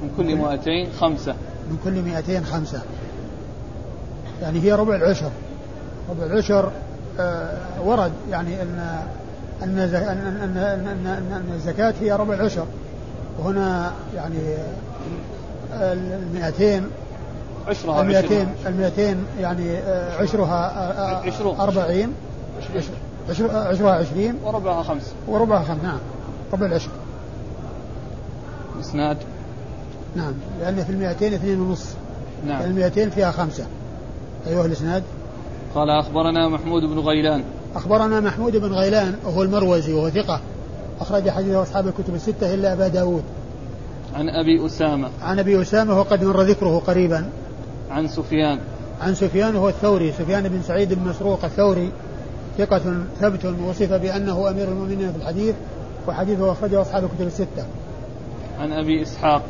من 0.02 0.11
كل 0.16 0.37
200 0.37 0.92
خمسة. 1.00 1.35
من 1.71 1.78
كل 1.85 2.02
200 2.02 2.45
خمسة. 2.45 2.80
يعني 4.42 4.61
هي 4.62 4.73
ربع 4.73 4.95
العشر. 4.95 5.30
ربع 6.11 6.26
العشر 6.26 6.73
ورد 7.85 8.12
يعني 8.30 8.62
أن 8.62 9.02
أن 9.62 9.78
أن 9.78 10.57
أن, 10.57 11.07
أن 11.33 11.52
الزكاة 11.54 11.95
هي 12.00 12.12
ربع 12.12 12.35
العشر. 12.35 12.66
وهنا 13.38 13.92
يعني 14.16 14.38
ال 15.73 16.21
200 16.35 16.83
عشرها 17.68 18.00
ال 18.00 18.06
200 18.06 18.46
ال 18.66 18.76
200 18.76 19.16
يعني 19.40 19.78
آه، 19.78 20.22
عشرها 20.22 20.72
آه، 20.76 21.22
آه، 21.28 21.62
أربعين 21.64 22.12
عشرها 23.52 23.92
عشرين. 23.92 24.34
وربعها 24.44 24.82
خمس. 24.82 25.12
وربعها 25.28 25.64
خمس 25.64 25.82
نعم. 25.82 25.98
ربع 26.52 26.66
العشر. 26.66 26.90
إسناد. 28.80 29.16
نعم. 30.16 30.32
لأن 30.60 30.84
في 30.84 30.92
المئتين 30.92 31.34
اثنين 31.34 31.60
ونص. 31.60 31.87
نعم. 32.46 32.62
المئتين 32.62 33.10
فيها 33.10 33.30
خمسة. 33.30 33.66
أيها 34.46 34.66
الإسناد. 34.66 35.02
قال 35.75 35.90
أخبرنا 35.90 36.48
محمود 36.48 36.82
بن 36.82 36.98
غيلان. 36.98 37.44
أخبرنا 37.75 38.20
محمود 38.20 38.56
بن 38.56 38.72
غيلان 38.72 39.14
وهو 39.25 39.42
المروزي 39.42 39.92
وهو 39.92 40.10
ثقة. 40.10 40.40
أخرج 41.00 41.30
حديثه 41.30 41.62
أصحاب 41.62 41.88
الكتب 41.88 42.14
الستة 42.14 42.54
إلا 42.54 42.72
أبا 42.72 42.88
داود. 42.88 43.22
عن 44.14 44.28
أبي 44.28 44.66
أسامة. 44.66 45.08
عن 45.22 45.38
أبي 45.38 45.62
أسامة 45.62 45.98
وقد 45.98 46.25
مر 46.25 46.42
ذكره 46.42 46.82
قريبا. 46.87 47.30
عن 47.90 48.09
سفيان. 48.09 48.59
عن 49.00 49.14
سفيان 49.14 49.57
هو 49.57 49.68
الثوري. 49.68 50.12
سفيان 50.12 50.49
بن 50.49 50.62
سعيد 50.62 50.95
بن 50.95 51.09
مسروق 51.09 51.45
الثوري. 51.45 51.92
ثقة 52.59 52.83
ثبت 53.21 53.45
وصف 53.45 53.92
بأنه 53.92 54.50
أمير 54.50 54.68
المؤمنين 54.68 55.12
في 55.12 55.18
الحديث 55.18 55.54
وحديثه 56.09 56.52
أخرجه 56.52 56.80
أصحاب 56.80 57.04
الكتب 57.04 57.26
الستة. 57.26 57.64
عن 58.61 58.73
أبي 58.73 59.02
إسحاق. 59.02 59.42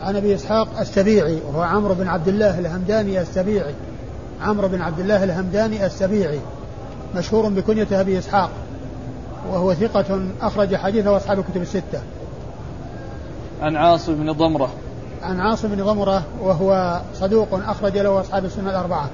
عن 0.00 0.16
أبي 0.16 0.34
إسحاق 0.34 0.78
السبيعي 0.80 1.38
وهو 1.48 1.62
عمرو 1.62 1.94
بن 1.94 2.08
عبد 2.08 2.28
الله 2.28 2.58
الهمداني 2.58 3.20
السبيعي. 3.20 3.74
عمرو 4.42 4.68
بن 4.68 4.82
عبد 4.82 5.00
الله 5.00 5.24
الهمداني 5.24 5.86
السبيعي 5.86 6.40
مشهور 7.16 7.48
بكنية 7.48 7.86
أبي 7.92 8.18
إسحاق 8.18 8.50
وهو 9.52 9.74
ثقة 9.74 10.20
أخرج 10.40 10.76
حديثه 10.76 11.16
أصحاب 11.16 11.38
الكتب 11.38 11.62
الستة. 11.62 12.00
عن 13.60 13.76
عاصم 13.76 14.14
بن 14.14 14.32
ضمرة. 14.32 14.70
عن 15.22 15.40
عاصم 15.40 15.68
بن 15.68 15.84
ضمرة 15.84 16.22
وهو 16.40 17.00
صدوق 17.14 17.48
أخرج 17.52 17.98
له 17.98 18.20
أصحاب 18.20 18.44
السنة 18.44 18.70
الأربعة. 18.70 19.10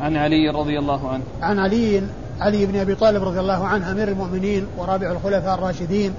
عن 0.00 0.16
علي 0.16 0.48
رضي 0.48 0.78
الله 0.78 1.08
عنه 1.08 1.22
عن 1.42 1.58
علي 1.58 2.02
علي 2.40 2.66
بن 2.66 2.78
أبي 2.78 2.94
طالب 2.94 3.24
رضي 3.24 3.40
الله 3.40 3.66
عنه 3.66 3.90
أمير 3.90 4.08
المؤمنين 4.08 4.66
ورابع 4.78 5.12
الخلفاء 5.12 5.54
الراشدين 5.54 6.14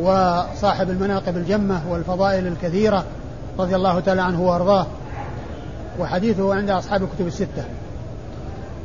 وصاحب 0.00 0.90
المناقب 0.90 1.36
الجمة 1.36 1.80
والفضائل 1.90 2.46
الكثيرة 2.46 3.04
رضي 3.58 3.76
الله 3.76 4.00
تعالى 4.00 4.22
عنه 4.22 4.42
وأرضاه 4.42 4.86
وحديثه 5.98 6.54
عند 6.54 6.70
أصحاب 6.70 7.02
الكتب 7.02 7.26
الستة. 7.26 7.64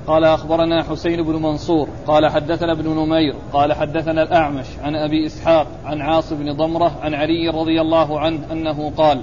قال 0.10 0.24
أخبرنا 0.24 0.84
حسين 0.84 1.24
بن 1.24 1.36
منصور 1.36 1.89
قال 2.08 2.32
حدثنا 2.32 2.72
ابن 2.72 2.89
نمير 2.89 3.36
قال 3.54 3.74
حدثنا 3.74 4.24
الأعمش 4.24 4.66
عن 4.84 4.96
أبي 4.96 5.25
إسحاق 5.25 5.68
عن 5.86 6.01
عاص 6.01 6.34
بن 6.34 6.54
ضمرة 6.54 6.92
عن 7.01 7.13
علي 7.13 7.50
رضي 7.50 7.82
الله 7.82 8.20
عنه 8.20 8.39
أنه 8.51 8.92
قال 8.98 9.22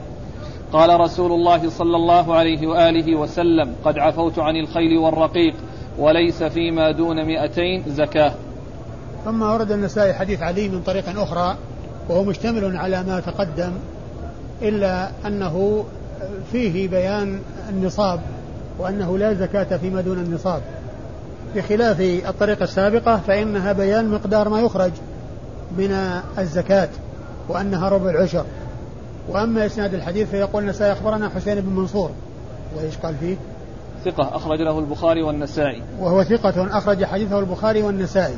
قال 0.73 1.01
رسول 1.01 1.33
الله 1.33 1.71
صلى 1.71 1.97
الله 1.97 2.35
عليه 2.35 2.67
وآله 2.67 3.17
وسلم 3.17 3.75
قد 3.85 3.99
عفوت 3.99 4.39
عن 4.39 4.57
الخيل 4.57 4.99
والرقيق 4.99 5.55
وليس 5.99 6.43
فيما 6.43 6.91
دون 6.91 7.25
مئتين 7.25 7.83
زكاة. 7.89 8.33
ثم 9.25 9.43
ورد 9.43 9.73
النسائي 9.73 10.15
حديث 10.15 10.43
علي 10.43 10.69
من 10.69 10.83
طريق 10.83 11.21
أخرى 11.21 11.57
وهو 12.09 12.25
مشتمل 12.25 12.77
على 12.77 13.03
ما 13.03 13.21
تقدم 13.21 13.73
إلا 14.63 15.11
أنه 15.27 15.85
فيه 16.53 16.89
بيان 16.89 17.41
النصاب. 17.69 18.21
وأنه 18.79 19.19
لا 19.19 19.35
زكاة 19.35 19.77
فيما 19.77 20.01
دون 20.01 20.19
النصاب. 20.19 20.63
بخلاف 21.57 22.01
الطريقة 22.01 22.65
السابقة 22.65 23.17
فإنها 23.17 23.73
بيان 23.73 24.09
مقدار 24.09 24.49
ما 24.49 24.61
يخرج 24.61 24.93
من 25.79 25.93
الزكاة 26.39 26.89
وأنها 27.49 27.89
ربع 27.89 28.11
العشر. 28.11 28.45
وأما 29.29 29.67
إسناد 29.67 29.95
الحديث 29.95 30.31
فيقول 30.31 30.63
النسائي 30.63 30.93
أخبرنا 30.93 31.29
حسين 31.29 31.61
بن 31.61 31.73
منصور. 31.73 32.11
وإيش 32.77 32.97
قال 32.97 33.15
فيه؟ 33.21 33.37
ثقة 34.05 34.37
أخرج 34.37 34.61
له 34.61 34.79
البخاري 34.79 35.23
والنسائي. 35.23 35.83
وهو 36.01 36.25
ثقة 36.25 36.79
أخرج 36.79 37.05
حديثه 37.05 37.39
البخاري 37.39 37.83
والنسائي. 37.83 38.37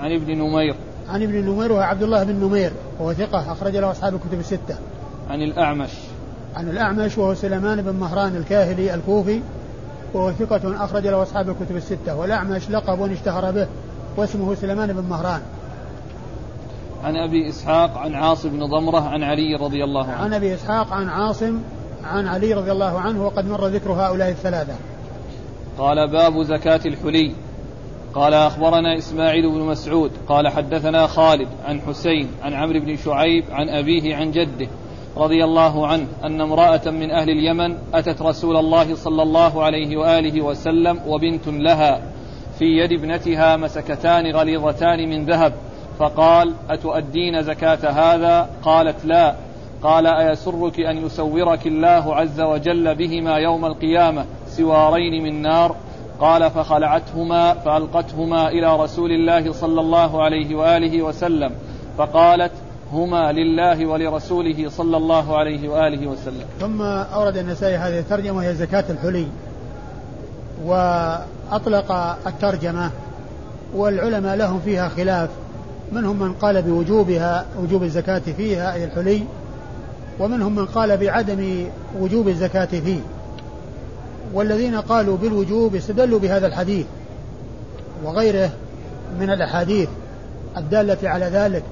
عن 0.00 0.12
ابن 0.12 0.38
نمير. 0.38 0.74
عن 1.08 1.22
ابن 1.22 1.34
نمير 1.34 1.72
وهو 1.72 1.82
عبد 1.82 2.02
الله 2.02 2.24
بن 2.24 2.44
نمير. 2.44 2.72
وهو 3.00 3.12
ثقة 3.12 3.52
أخرج 3.52 3.76
له 3.76 3.90
أصحاب 3.90 4.14
الكتب 4.14 4.40
الستة. 4.40 4.76
عن 5.30 5.42
الأعمش. 5.42 5.90
عن 6.56 6.68
الأعمش 6.68 7.18
وهو 7.18 7.34
سليمان 7.34 7.82
بن 7.82 7.94
مهران 7.94 8.36
الكاهلي 8.36 8.94
الكوفي 8.94 9.40
وهو 10.14 10.32
ثقة 10.32 10.84
أخرج 10.84 11.06
له 11.06 11.22
أصحاب 11.22 11.48
الكتب 11.50 11.76
الستة 11.76 12.16
والأعمش 12.16 12.70
لقب 12.70 13.12
اشتهر 13.12 13.50
به 13.50 13.66
واسمه 14.16 14.54
سليمان 14.54 14.92
بن 14.92 15.04
مهران. 15.08 15.40
عن 17.04 17.16
أبي 17.16 17.48
إسحاق 17.48 17.98
عن 17.98 18.14
عاصم 18.14 18.48
بن 18.48 18.66
ضمرة 18.66 19.00
عن 19.00 19.22
علي 19.22 19.54
رضي 19.54 19.84
الله 19.84 20.06
عنه. 20.06 20.22
عن 20.22 20.34
أبي 20.34 20.54
إسحاق 20.54 20.92
عن 20.92 21.08
عاصم 21.08 21.58
عن 22.04 22.26
علي 22.26 22.54
رضي 22.54 22.72
الله 22.72 23.00
عنه 23.00 23.26
وقد 23.26 23.46
مر 23.46 23.66
ذكر 23.66 23.92
هؤلاء 23.92 24.28
الثلاثة. 24.28 24.74
قال 25.78 26.10
باب 26.12 26.42
زكاة 26.42 26.80
الحلي. 26.86 27.34
قال 28.14 28.34
أخبرنا 28.34 28.98
إسماعيل 28.98 29.50
بن 29.50 29.60
مسعود 29.60 30.10
قال 30.28 30.48
حدثنا 30.48 31.06
خالد 31.06 31.48
عن 31.64 31.80
حسين 31.80 32.28
عن 32.42 32.54
عمرو 32.54 32.80
بن 32.80 32.96
شعيب 32.96 33.44
عن 33.50 33.68
أبيه 33.68 34.16
عن 34.16 34.30
جده. 34.30 34.68
رضي 35.16 35.44
الله 35.44 35.86
عنه 35.86 36.06
أن 36.24 36.40
امرأة 36.40 36.90
من 36.90 37.10
أهل 37.10 37.30
اليمن 37.30 37.76
أتت 37.94 38.22
رسول 38.22 38.56
الله 38.56 38.94
صلى 38.94 39.22
الله 39.22 39.64
عليه 39.64 39.96
وآله 39.96 40.42
وسلم 40.42 41.00
وبنت 41.06 41.48
لها 41.48 42.00
في 42.58 42.64
يد 42.64 42.92
ابنتها 42.92 43.56
مسكتان 43.56 44.32
غليظتان 44.32 45.08
من 45.10 45.24
ذهب 45.24 45.52
فقال 45.98 46.52
أتؤدين 46.70 47.42
زكاة 47.42 47.90
هذا؟ 47.90 48.50
قالت 48.62 49.04
لا. 49.04 49.34
قال 49.82 50.06
أيسرك 50.06 50.80
أن 50.80 51.06
يسورك 51.06 51.66
الله 51.66 52.16
عز 52.16 52.40
وجل 52.40 52.94
بهما 52.94 53.36
يوم 53.36 53.64
القيامة 53.64 54.24
سوارين 54.46 55.22
من 55.22 55.42
نار؟ 55.42 55.76
قال 56.20 56.50
فخلعتهما 56.50 57.54
فألقتهما 57.54 58.48
إلى 58.48 58.76
رسول 58.76 59.12
الله 59.12 59.52
صلى 59.52 59.80
الله 59.80 60.22
عليه 60.22 60.54
وآله 60.54 61.02
وسلم 61.02 61.52
فقالت 61.98 62.52
هما 62.92 63.32
لله 63.32 63.86
ولرسوله 63.86 64.68
صلى 64.68 64.96
الله 64.96 65.36
عليه 65.36 65.68
وآله 65.68 66.06
وسلم. 66.06 66.44
ثم 66.60 66.82
أورد 66.82 67.36
النسائي 67.36 67.76
هذه 67.76 67.98
الترجمة 67.98 68.36
وهي 68.36 68.54
زكاة 68.54 68.84
الحلي 68.90 69.26
وأطلق 70.64 71.92
الترجمة 72.26 72.90
والعلماء 73.74 74.36
لهم 74.36 74.60
فيها 74.64 74.88
خلاف 74.88 75.30
منهم 75.92 76.18
من 76.18 76.32
قال 76.32 76.62
بوجوبها 76.62 77.46
وجوب 77.62 77.82
الزكاة 77.82 78.22
فيها 78.36 78.74
أي 78.74 78.84
الحلي 78.84 79.22
ومنهم 80.20 80.54
من 80.54 80.66
قال 80.66 80.96
بعدم 80.96 81.66
وجوب 82.00 82.28
الزكاة 82.28 82.64
فيه. 82.66 83.00
والذين 84.32 84.76
قالوا 84.76 85.16
بالوجوب 85.16 85.74
استدلوا 85.74 86.18
بهذا 86.18 86.46
الحديث 86.46 86.86
وغيره 88.04 88.50
من 89.20 89.30
الأحاديث 89.30 89.88
الدالة 90.56 91.08
على 91.08 91.24
ذلك. 91.24 91.62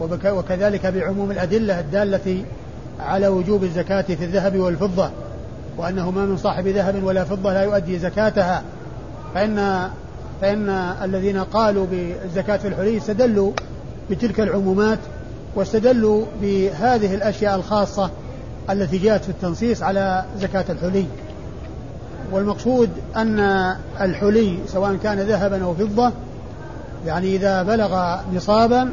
وكذلك 0.00 0.86
بعموم 0.86 1.30
الأدلة 1.30 1.80
الدالة 1.80 2.44
على 3.00 3.28
وجوب 3.28 3.64
الزكاة 3.64 4.02
في 4.02 4.24
الذهب 4.24 4.56
والفضة 4.56 5.10
وأنه 5.76 6.10
ما 6.10 6.26
من 6.26 6.36
صاحب 6.36 6.66
ذهب 6.66 7.04
ولا 7.04 7.24
فضة 7.24 7.52
لا 7.52 7.62
يؤدي 7.62 7.98
زكاتها. 7.98 8.62
فإن 9.34 9.88
فإن 10.40 10.68
الذين 11.02 11.38
قالوا 11.38 11.86
بالزكاة 11.86 12.56
في 12.56 12.68
الحلي 12.68 12.96
استدلوا 12.96 13.52
بتلك 14.10 14.40
العمومات 14.40 14.98
واستدلوا 15.54 16.24
بهذه 16.42 17.14
الأشياء 17.14 17.56
الخاصة 17.56 18.10
التي 18.70 18.98
جاءت 18.98 19.24
في 19.24 19.28
التنصيص 19.28 19.82
على 19.82 20.24
زكاة 20.38 20.64
الحلي. 20.70 21.06
والمقصود 22.32 22.90
أن 23.16 23.40
الحلي 24.00 24.58
سواء 24.66 24.96
كان 25.02 25.20
ذهبا 25.20 25.64
أو 25.64 25.74
فضة 25.74 26.12
يعني 27.06 27.36
إذا 27.36 27.62
بلغ 27.62 28.16
نصابا 28.34 28.92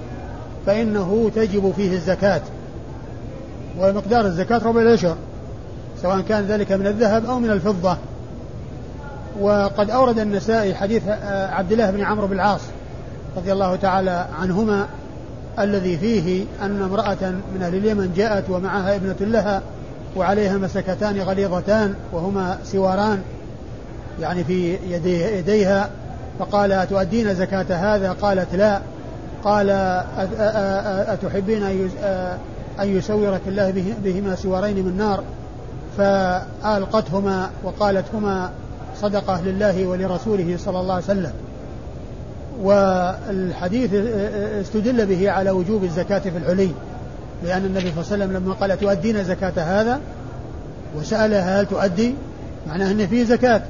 فإنه 0.65 1.31
تجب 1.35 1.73
فيه 1.75 1.93
الزكاة. 1.93 2.41
ومقدار 3.79 4.25
الزكاة 4.25 4.61
ربع 4.65 4.81
العشر 4.81 5.15
سواء 6.01 6.21
كان 6.21 6.45
ذلك 6.45 6.71
من 6.71 6.87
الذهب 6.87 7.25
أو 7.25 7.39
من 7.39 7.51
الفضة. 7.51 7.97
وقد 9.39 9.89
أورد 9.89 10.19
النسائي 10.19 10.75
حديث 10.75 11.03
آه، 11.07 11.47
عبد 11.47 11.71
الله 11.71 11.91
بن 11.91 12.01
عمرو 12.01 12.27
بن 12.27 12.33
العاص 12.33 12.61
رضي 13.37 13.51
الله 13.51 13.75
تعالى 13.75 14.27
عنهما 14.41 14.87
الذي 15.59 15.97
فيه 15.97 16.45
أن 16.61 16.81
امرأة 16.81 17.31
من 17.55 17.63
أهل 17.63 17.75
اليمن 17.75 18.13
جاءت 18.15 18.49
ومعها 18.49 18.95
ابنة 18.95 19.15
لها 19.19 19.61
وعليها 20.15 20.57
مسكتان 20.57 21.21
غليظتان 21.21 21.93
وهما 22.13 22.57
سواران 22.63 23.21
يعني 24.21 24.43
في 24.43 24.77
يدي 24.89 25.21
يديها 25.21 25.89
فقال 26.39 26.71
أتؤدين 26.71 27.35
زكاة 27.35 27.65
هذا؟ 27.69 28.11
قالت 28.11 28.55
لا. 28.55 28.81
قال 29.43 29.69
أتحبين 31.07 31.63
أن 32.79 32.97
يسورك 32.97 33.41
الله 33.47 33.93
بهما 34.03 34.35
سوارين 34.35 34.75
من 34.75 34.97
نار؟ 34.97 35.23
فألقتهما 35.97 37.49
وقالت 37.63 38.05
هما 38.13 38.49
صدقة 39.01 39.41
لله 39.41 39.85
ولرسوله 39.85 40.57
صلى 40.57 40.79
الله 40.79 40.93
عليه 40.93 41.03
وسلم. 41.03 41.33
والحديث 42.61 43.93
استدل 44.61 45.05
به 45.05 45.31
على 45.31 45.51
وجوب 45.51 45.83
الزكاة 45.83 46.19
في 46.19 46.37
الحلي 46.37 46.71
لأن 47.43 47.65
النبي 47.65 47.91
صلى 47.91 48.01
الله 48.01 48.05
عليه 48.11 48.23
وسلم 48.25 48.33
لما 48.33 48.53
قال 48.53 48.79
تؤدين 48.79 49.23
زكاة 49.23 49.53
هذا؟ 49.55 49.99
وسألها 50.97 51.61
هل 51.61 51.65
تؤدي؟ 51.65 52.15
معناه 52.67 52.91
أن 52.91 53.07
فيه 53.07 53.23
زكاة. 53.23 53.61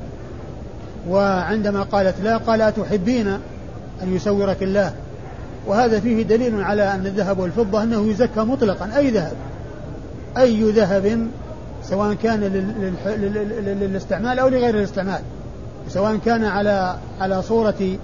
وعندما 1.10 1.84
قالت 1.84 2.16
لا 2.24 2.38
قال 2.38 2.62
أتحبين 2.62 3.28
أن 4.04 4.16
يسورك 4.16 4.64
الله؟ 4.64 4.94
وهذا 5.68 6.00
فيه 6.00 6.24
دليل 6.24 6.64
على 6.64 6.94
أن 6.94 7.06
الذهب 7.06 7.40
والفضة 7.40 7.84
أنه 7.84 8.08
يزكى 8.08 8.40
مطلقا. 8.40 8.98
أي 8.98 9.10
ذهب؟ 9.10 9.34
أي 10.38 10.72
ذهب 10.72 11.28
سواء 11.84 12.14
كان 12.14 12.40
للاستعمال 13.82 14.40
أو 14.40 14.48
لغير 14.48 14.78
الاستعمال. 14.78 15.22
سواء 15.90 16.18
كان 16.26 16.46
على 16.46 16.96
على 17.20 17.42
صورة 17.42 17.98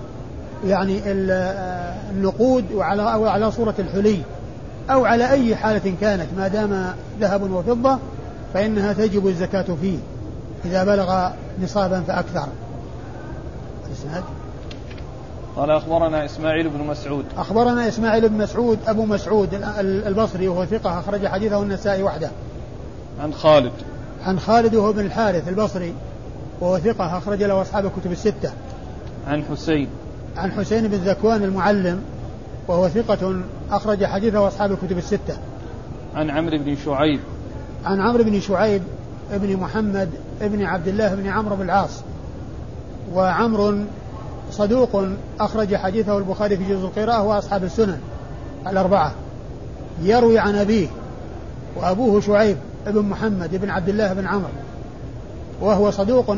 يعني 0.68 1.02
النقود 2.12 2.72
وعلى 2.72 3.14
أو 3.14 3.28
على 3.28 3.52
صورة 3.52 3.76
الحلي 3.80 4.22
أو 4.90 5.06
على 5.06 5.30
أي 5.30 5.56
حالة 5.56 5.94
كانت. 6.02 6.28
ما 6.38 6.48
دام 6.48 6.94
ذهب 7.22 7.52
وفضة 7.52 7.98
فإنها 8.54 8.94
تجب 8.94 9.28
الزكاة 9.28 9.66
فيه. 9.82 9.98
إذا 10.66 10.84
بلغ 10.84 11.30
نصابا 11.64 12.02
فأكثر. 12.08 12.48
الإسناد 13.88 14.24
قال 15.58 15.72
أخبرنا 15.72 16.26
إسماعيل 16.26 16.70
بن 16.70 16.84
مسعود. 16.84 17.26
أخبرنا 17.38 17.88
إسماعيل 17.88 18.30
بن 18.30 18.38
مسعود 18.38 18.80
أبو 18.88 19.06
مسعود 19.06 19.50
البصري 19.80 20.48
وهو 20.48 20.66
ثقة 20.66 21.00
أخرج 21.00 21.28
حديثه 21.28 21.62
النسائي 21.62 22.04
وحده. 22.04 22.30
عن 23.20 23.34
خالد. 23.34 23.72
عن 24.26 24.40
خالد 24.40 24.76
وهو 24.76 24.94
بن 24.94 25.06
الحارث 25.06 25.48
البصري 25.48 25.94
وهو 26.62 26.80
ثقة 26.80 27.18
أخرج 27.18 27.44
له 27.44 27.62
أصحاب 27.62 27.86
الكتب 27.86 28.12
الستة. 28.12 28.52
عن 29.28 29.44
حسين. 29.44 29.88
عن 30.38 30.52
حسين 30.52 30.88
بن 30.88 30.98
ذكوان 30.98 31.44
المعلم 31.44 32.02
وهو 32.68 32.90
ثقة 32.90 33.42
أخرج 33.72 34.06
حديثه 34.06 34.48
أصحاب 34.48 34.72
الكتب 34.72 34.98
الستة. 34.98 35.38
عن 36.16 36.30
عمرو 36.30 36.58
بن 36.58 36.76
شعيب. 36.86 37.20
عن 37.86 38.02
عمرو 38.02 38.24
بن 38.24 38.40
شعيب 38.40 38.82
ابن 39.32 39.58
محمد 39.58 40.10
ابن 40.42 40.64
عبد 40.64 40.88
الله 40.88 41.16
بن 41.16 41.28
عمرو 41.28 41.56
بن 41.56 41.62
العاص 41.62 42.02
وعمر 43.14 43.86
صدوق 44.52 45.04
أخرج 45.40 45.76
حديثه 45.76 46.18
البخاري 46.18 46.58
في 46.58 46.64
جزء 46.64 46.86
القراءة 46.86 47.24
وأصحاب 47.24 47.64
السنن 47.64 48.00
الأربعة. 48.68 49.12
يروي 50.02 50.40
عن 50.40 50.56
أبيه 50.56 50.88
وأبوه 51.76 52.22
شعيب 52.22 52.58
ابن 52.88 53.02
محمد 53.02 53.54
ابن 53.54 53.70
عبد 53.70 53.90
الله 53.90 54.14
بن 54.14 54.28
عمرو. 54.28 54.50
وهو 55.62 55.92
صدوق 55.92 56.38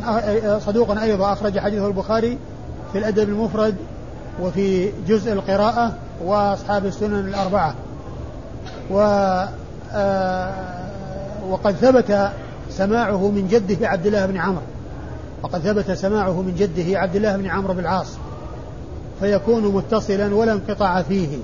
صدوق 0.60 1.02
أيضا 1.02 1.34
أخرج 1.34 1.60
حديثه 1.60 1.88
البخاري 1.88 2.38
في 2.92 2.98
الأدب 2.98 3.30
المفرد 3.30 3.76
وفي 4.42 4.92
جزء 5.08 5.34
القراءة 5.34 5.94
وأصحاب 6.24 6.86
السنن 6.86 7.28
الأربعة. 7.28 7.76
و 8.92 9.00
آه، 9.94 10.54
وقد 11.50 11.76
ثبت 11.76 12.32
سماعه 12.70 13.30
من 13.30 13.48
جده 13.48 13.88
عبد 13.88 14.06
الله 14.06 14.26
بن 14.26 14.38
عمرو. 14.38 14.62
وقد 15.44 15.60
ثبت 15.60 15.92
سماعه 15.92 16.42
من 16.42 16.56
جده 16.56 17.00
عبد 17.00 17.16
الله 17.16 17.38
بن 17.38 17.48
عمرو 17.48 17.74
بن 17.74 17.80
العاص 17.80 18.18
فيكون 19.20 19.64
متصلا 19.64 20.36
ولا 20.36 20.54
انقطاع 20.54 21.02
فيه 21.02 21.38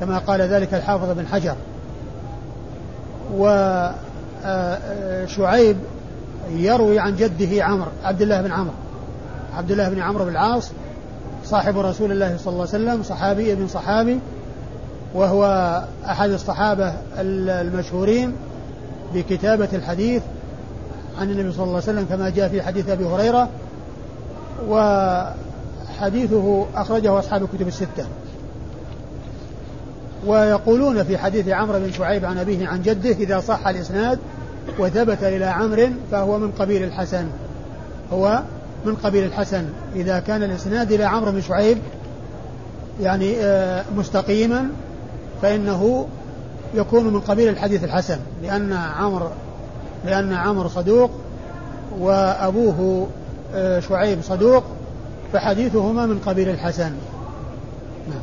كما 0.00 0.18
قال 0.18 0.40
ذلك 0.40 0.74
الحافظ 0.74 1.10
بن 1.10 1.26
حجر. 1.26 1.54
وشعيب 5.34 5.76
يروي 6.50 6.98
عن 6.98 7.16
جده 7.16 7.64
عمرو 7.64 7.90
عبد 8.04 8.22
الله 8.22 8.42
بن 8.42 8.52
عمرو. 8.52 8.74
عبد 9.56 9.70
الله 9.70 9.88
بن 9.88 10.02
عمرو 10.02 10.24
بن 10.24 10.30
العاص 10.30 10.70
صاحب 11.44 11.78
رسول 11.78 12.12
الله 12.12 12.36
صلى 12.36 12.52
الله 12.52 12.68
عليه 12.72 12.84
وسلم 12.84 13.02
صحابي 13.02 13.52
ابن 13.52 13.68
صحابي 13.68 14.18
وهو 15.14 15.44
أحد 16.06 16.30
الصحابة 16.30 16.94
المشهورين 17.18 18.32
بكتابة 19.14 19.68
الحديث 19.72 20.22
عن 21.18 21.30
النبي 21.30 21.52
صلى 21.52 21.62
الله 21.64 21.74
عليه 21.74 21.84
وسلم 21.84 22.06
كما 22.08 22.30
جاء 22.30 22.48
في 22.48 22.62
حديث 22.62 22.88
أبي 22.88 23.04
هريرة 23.04 23.48
وحديثه 24.68 26.66
أخرجه 26.74 27.18
أصحاب 27.18 27.42
الكتب 27.42 27.68
الستة. 27.68 28.06
ويقولون 30.26 31.04
في 31.04 31.18
حديث 31.18 31.48
عمرو 31.48 31.78
بن 31.78 31.92
شعيب 31.92 32.24
عن 32.24 32.38
أبيه 32.38 32.68
عن 32.68 32.82
جده 32.82 33.10
إذا 33.10 33.40
صح 33.40 33.66
الإسناد 33.68 34.18
وثبت 34.78 35.22
إلى 35.22 35.44
عمرو 35.44 35.88
فهو 36.10 36.38
من 36.38 36.50
قبيل 36.50 36.82
الحسن. 36.82 37.26
هو 38.12 38.42
من 38.84 38.94
قبيل 38.94 39.24
الحسن. 39.24 39.64
إذا 39.96 40.18
كان 40.18 40.42
الإسناد 40.42 40.92
إلى 40.92 41.04
عمرو 41.04 41.32
بن 41.32 41.40
شعيب 41.40 41.78
يعني 43.00 43.36
آه، 43.36 43.84
مستقيما 43.96 44.68
فإنه 45.42 46.08
يكون 46.74 47.04
من 47.04 47.20
قبيل 47.20 47.48
الحديث 47.48 47.84
الحسن 47.84 48.18
لأن 48.42 48.72
عمرو 48.72 49.28
لأن 50.04 50.32
عمرو 50.32 50.68
صدوق 50.68 51.10
وأبوه 51.98 53.08
آه، 53.54 53.80
شعيب 53.80 54.22
صدوق 54.22 54.64
فحديثهما 55.32 56.06
من 56.06 56.18
قبيل 56.18 56.48
الحسن 56.48 56.92
نعم. 58.08 58.22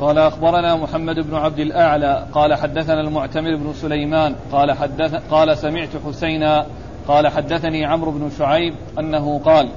قال 0.00 0.18
أخبرنا 0.18 0.76
محمد 0.76 1.20
بن 1.20 1.34
عبد 1.34 1.58
الأعلى 1.58 2.26
قال 2.32 2.54
حدثنا 2.54 3.00
المعتمر 3.00 3.56
بن 3.56 3.72
سليمان 3.72 4.34
قال 4.52 4.72
حدث 4.72 5.14
قال 5.30 5.58
سمعت 5.58 5.88
حسينا 6.06 6.66
قال 7.08 7.28
حدثني 7.28 7.86
عمرو 7.86 8.10
بن 8.10 8.30
شعيب 8.38 8.74
أنه 8.98 9.40
قال 9.44 9.68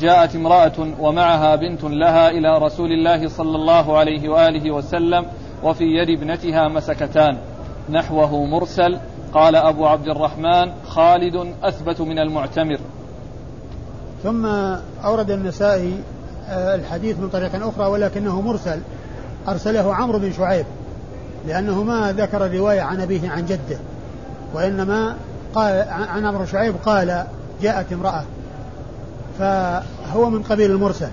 جاءت 0.00 0.36
امرأة 0.36 0.72
ومعها 1.00 1.56
بنت 1.56 1.84
لها 1.84 2.30
إلى 2.30 2.58
رسول 2.58 2.92
الله 2.92 3.28
صلى 3.28 3.56
الله 3.56 3.98
عليه 3.98 4.28
وآله 4.28 4.70
وسلم 4.70 5.26
وفي 5.62 5.84
يد 5.84 6.18
ابنتها 6.18 6.68
مسكتان 6.68 7.38
نحوه 7.90 8.44
مرسل 8.44 8.98
قال 9.34 9.56
أبو 9.56 9.86
عبد 9.86 10.08
الرحمن 10.08 10.72
خالد 10.88 11.54
أثبت 11.62 12.00
من 12.00 12.18
المعتمر. 12.18 12.78
ثم 14.22 14.46
أورد 15.04 15.30
النسائي 15.30 15.98
آه، 16.48 16.74
الحديث 16.74 17.18
من 17.18 17.28
طريق 17.28 17.66
أخرى 17.66 17.86
ولكنه 17.86 18.40
مرسل. 18.40 18.80
أرسله 19.48 19.94
عمرو 19.94 20.18
بن 20.18 20.32
شعيب 20.32 20.66
لأنه 21.46 21.82
ما 21.82 22.12
ذكر 22.12 22.46
الرواية 22.46 22.80
عن 22.80 23.00
أبيه 23.00 23.30
عن 23.30 23.46
جده 23.46 23.78
وإنما 24.54 25.16
قال 25.54 25.88
عن 25.88 26.26
عمرو 26.26 26.46
شعيب 26.46 26.74
قال 26.86 27.24
جاءت 27.62 27.92
امرأة. 27.92 28.22
فهو 29.38 30.30
من 30.30 30.42
قبيل 30.42 30.70
المرسل. 30.70 31.10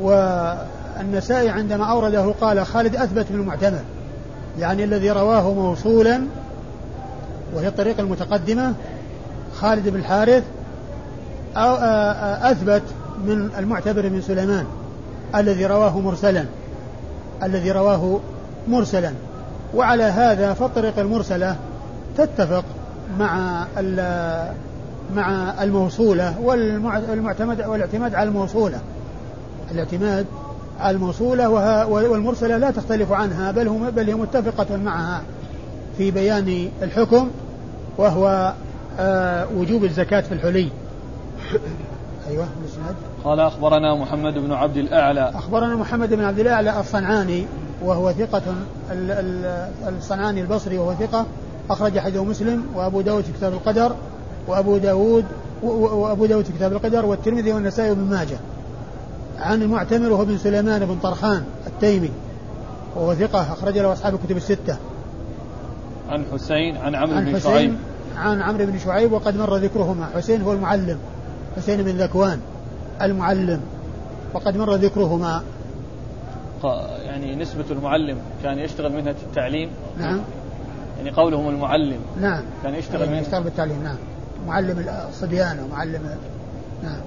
والنسائي 0.00 1.48
عندما 1.48 1.84
أورده 1.84 2.34
قال 2.40 2.66
خالد 2.66 2.96
أثبت 2.96 3.26
من 3.30 3.40
المعتمر. 3.40 3.82
يعني 4.58 4.84
الذي 4.84 5.10
رواه 5.10 5.52
موصولا 5.52 6.20
وهي 7.54 7.68
الطريقة 7.68 8.00
المتقدمة 8.00 8.74
خالد 9.54 9.88
بن 9.88 9.98
الحارث 9.98 10.42
أو 11.56 11.74
أثبت 12.50 12.82
من 13.24 13.50
المعتبر 13.58 14.10
من 14.10 14.22
سليمان 14.22 14.64
الذي 15.34 15.66
رواه 15.66 16.00
مرسلا 16.00 16.44
الذي 17.42 17.72
رواه 17.72 18.20
مرسلا. 18.68 19.12
وعلى 19.74 20.02
هذا 20.02 20.52
فالطريقة 20.52 21.02
المرسلة 21.02 21.56
تتفق 22.16 22.64
مع 23.18 23.66
مع 25.16 25.54
الموصولة 25.62 26.34
والمعتمد 26.40 27.62
والاعتماد 27.66 28.14
على 28.14 28.28
الموصولة. 28.28 28.78
الاعتماد 29.70 30.26
الموصولة 30.86 31.48
والمرسلة 31.88 32.56
لا 32.56 32.70
تختلف 32.70 33.12
عنها 33.12 33.50
بل 33.50 33.68
هم 33.68 33.90
بل 33.90 34.06
هي 34.06 34.14
متفقة 34.14 34.76
معها 34.76 35.22
في 35.98 36.10
بيان 36.10 36.68
الحكم 36.82 37.30
وهو 37.98 38.52
آه 38.98 39.46
وجوب 39.56 39.84
الزكاة 39.84 40.20
في 40.20 40.32
الحلي. 40.34 40.68
أيوة 42.30 42.46
الإسناد 42.62 42.94
قال 43.24 43.40
أخبرنا 43.40 43.94
محمد 43.94 44.34
بن 44.34 44.52
عبد 44.52 44.76
الأعلى. 44.76 45.32
أخبرنا 45.34 45.76
محمد 45.76 46.14
بن 46.14 46.24
عبد 46.24 46.38
الأعلى 46.38 46.80
الصنعاني 46.80 47.46
وهو 47.84 48.12
ثقة 48.12 48.42
الصنعاني 49.88 50.40
البصري 50.40 50.78
وهو 50.78 50.94
ثقة 50.94 51.26
أخرج 51.70 51.98
حديث 51.98 52.20
مسلم 52.20 52.64
وأبو 52.74 53.00
داود 53.00 53.24
في 53.24 53.32
كتاب 53.32 53.52
القدر 53.52 53.92
وأبو 54.48 54.76
داود 54.76 55.24
وأبو 55.62 56.26
داود 56.26 56.44
في 56.44 56.52
كتاب 56.52 56.72
القدر 56.72 57.06
والترمذي 57.06 57.52
والنسائي 57.52 57.90
وابن 57.90 58.02
ماجه. 58.02 58.38
عن 59.40 59.62
المعتمر 59.62 60.12
وهو 60.12 60.24
بن 60.24 60.38
سليمان 60.38 60.86
بن 60.86 60.98
طرخان 61.02 61.44
التيمي 61.66 62.10
وهو 62.96 63.14
ثقة 63.14 63.52
أخرج 63.52 63.78
له 63.78 63.92
أصحاب 63.92 64.14
الكتب 64.14 64.36
الستة. 64.36 64.76
عن 66.08 66.24
حسين 66.32 66.76
عن 66.76 66.94
عمرو 66.94 67.20
بن 67.20 67.40
شعيب. 67.40 67.74
عن 68.16 68.42
عمرو 68.42 68.66
بن 68.66 68.78
شعيب 68.78 69.12
وقد 69.12 69.36
مر 69.36 69.56
ذكرهما. 69.56 70.06
حسين 70.14 70.42
هو 70.42 70.52
المعلم 70.52 70.98
حسين 71.56 71.82
بن 71.82 71.90
ذكوان 71.90 72.40
المعلم 73.02 73.60
وقد 74.34 74.56
مر 74.56 74.74
ذكرهما. 74.74 75.42
يعني 77.04 77.36
نسبة 77.36 77.64
المعلم 77.70 78.18
كان 78.42 78.58
يشتغل 78.58 78.92
مهنة 78.92 79.14
التعليم. 79.26 79.70
نعم. 79.98 80.20
يعني 80.98 81.10
قولهم 81.10 81.48
المعلم. 81.48 82.00
نعم. 82.20 82.42
كان 82.62 82.74
يشتغل 82.74 83.02
يعني 83.02 83.18
يشتغل 83.18 83.42
بالتعليم 83.42 83.82
نعم. 83.82 83.96
معلم 84.46 84.84
الصبيان 85.08 85.58
ومعلم 85.60 86.16
نعم. 86.82 87.00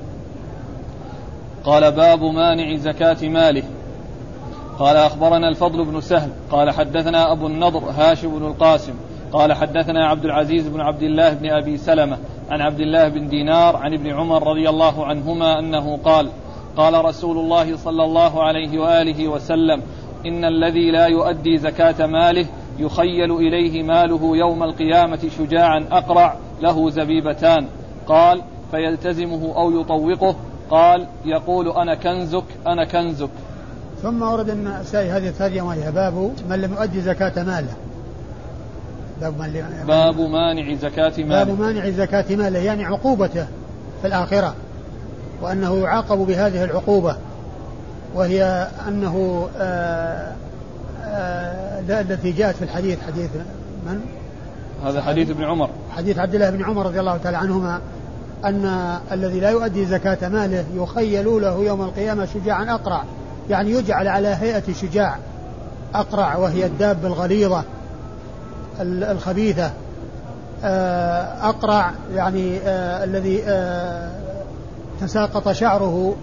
قال 1.65 1.91
باب 1.91 2.23
مانع 2.23 2.75
زكاة 2.75 3.29
ماله. 3.29 3.63
قال 4.79 4.97
أخبرنا 4.97 5.47
الفضل 5.49 5.85
بن 5.85 6.01
سهل 6.01 6.29
قال 6.51 6.71
حدثنا 6.71 7.31
أبو 7.31 7.47
النضر 7.47 7.79
هاشم 7.79 8.39
بن 8.39 8.45
القاسم 8.45 8.93
قال 9.33 9.53
حدثنا 9.53 10.07
عبد 10.07 10.25
العزيز 10.25 10.67
بن 10.67 10.81
عبد 10.81 11.03
الله 11.03 11.33
بن 11.33 11.49
أبي 11.49 11.77
سلمة 11.77 12.17
عن 12.49 12.61
عبد 12.61 12.79
الله 12.79 13.07
بن 13.07 13.27
دينار 13.27 13.75
عن 13.75 13.93
ابن 13.93 14.11
عمر 14.11 14.47
رضي 14.47 14.69
الله 14.69 15.05
عنهما 15.05 15.59
أنه 15.59 15.99
قال 16.05 16.29
قال 16.77 17.05
رسول 17.05 17.37
الله 17.37 17.77
صلى 17.77 18.03
الله 18.03 18.43
عليه 18.43 18.79
وآله 18.79 19.27
وسلم 19.27 19.81
إن 20.25 20.45
الذي 20.45 20.91
لا 20.91 21.05
يؤدي 21.05 21.57
زكاة 21.57 22.05
ماله 22.05 22.45
يخيل 22.79 23.31
إليه 23.31 23.83
ماله 23.83 24.37
يوم 24.37 24.63
القيامة 24.63 25.29
شجاعا 25.37 25.85
أقرع 25.91 26.35
له 26.61 26.89
زبيبتان. 26.89 27.65
قال 28.07 28.41
فيلتزمه 28.71 29.53
أو 29.55 29.81
يطوقه 29.81 30.35
قال 30.71 31.07
يقول 31.25 31.69
أنا 31.69 31.95
كنزك 31.95 32.43
أنا 32.67 32.85
كنزك. 32.85 33.29
ثم 34.03 34.21
ورد 34.21 34.49
النسائي 34.49 35.11
هذه 35.11 35.27
الترجمة 35.27 35.67
وهي 35.67 35.91
باب 35.91 36.13
من 36.49 36.61
لم 36.61 36.73
يؤدي 36.73 37.01
زكاة 37.01 37.43
ماله. 37.43 37.73
باب, 39.21 39.37
باب 39.87 40.19
مانع 40.19 40.75
زكاة 40.75 41.13
ماله. 41.17 41.43
باب 41.43 41.59
مانع 41.59 41.89
زكاة 41.89 42.35
ماله 42.35 42.59
يعني 42.59 42.85
عقوبته 42.85 43.47
في 44.01 44.07
الآخرة 44.07 44.55
وأنه 45.41 45.77
يعاقب 45.77 46.17
بهذه 46.17 46.63
العقوبة 46.63 47.15
وهي 48.15 48.67
أنه 48.87 49.47
آآ 49.57 50.35
آآ 51.05 52.01
التي 52.01 52.31
جاءت 52.31 52.55
في 52.55 52.61
الحديث 52.61 52.99
حديث 53.07 53.29
من؟ 53.85 53.99
هذا 54.85 55.01
حديث 55.01 55.29
ابن 55.29 55.43
عمر. 55.43 55.69
حديث 55.91 56.19
عبد 56.19 56.35
الله 56.35 56.49
بن 56.49 56.63
عمر 56.63 56.85
رضي 56.85 56.99
الله 56.99 57.17
تعالى 57.17 57.37
عنهما 57.37 57.81
أن 58.45 58.97
الذي 59.11 59.39
لا 59.39 59.49
يؤدي 59.49 59.85
زكاة 59.85 60.29
ماله 60.29 60.65
يخيل 60.75 61.41
له 61.41 61.63
يوم 61.63 61.81
القيامة 61.81 62.25
شجاعا 62.25 62.75
أقرع. 62.75 63.03
يعني 63.49 63.71
يجعل 63.71 64.07
على 64.07 64.27
هيئة 64.27 64.73
شجاع 64.73 65.17
أقرع 65.95 66.35
وهي 66.35 66.65
الدابة 66.65 67.07
الغليظة 67.07 67.63
الخبيثة. 68.81 69.71
آه، 70.63 71.49
أقرع 71.49 71.91
يعني 72.15 72.57
آه، 72.57 73.03
الذي 73.03 73.43
آه، 73.45 74.11
تساقط 75.01 75.51
شعره 75.51 76.15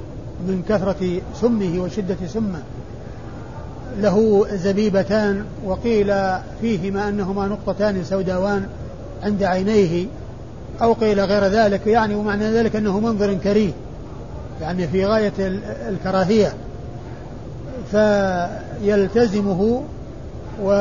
من 0.46 0.62
كثرة 0.68 1.20
سمه 1.40 1.82
وشدة 1.82 2.16
سمه. 2.26 2.60
له 4.00 4.46
زبيبتان 4.52 5.44
وقيل 5.64 6.14
فيهما 6.60 7.08
أنهما 7.08 7.46
نقطتان 7.46 8.04
سوداوان 8.04 8.66
عند 9.22 9.42
عينيه. 9.42 10.06
أو 10.82 10.92
قيل 10.92 11.20
غير 11.20 11.44
ذلك 11.44 11.86
يعني 11.86 12.14
ومعنى 12.14 12.44
ذلك 12.44 12.76
أنه 12.76 13.00
منظر 13.00 13.34
كريه 13.34 13.72
يعني 14.60 14.88
في 14.88 15.06
غاية 15.06 15.32
الكراهية. 15.88 16.52
فيلتزمه 17.90 19.82
و 20.62 20.72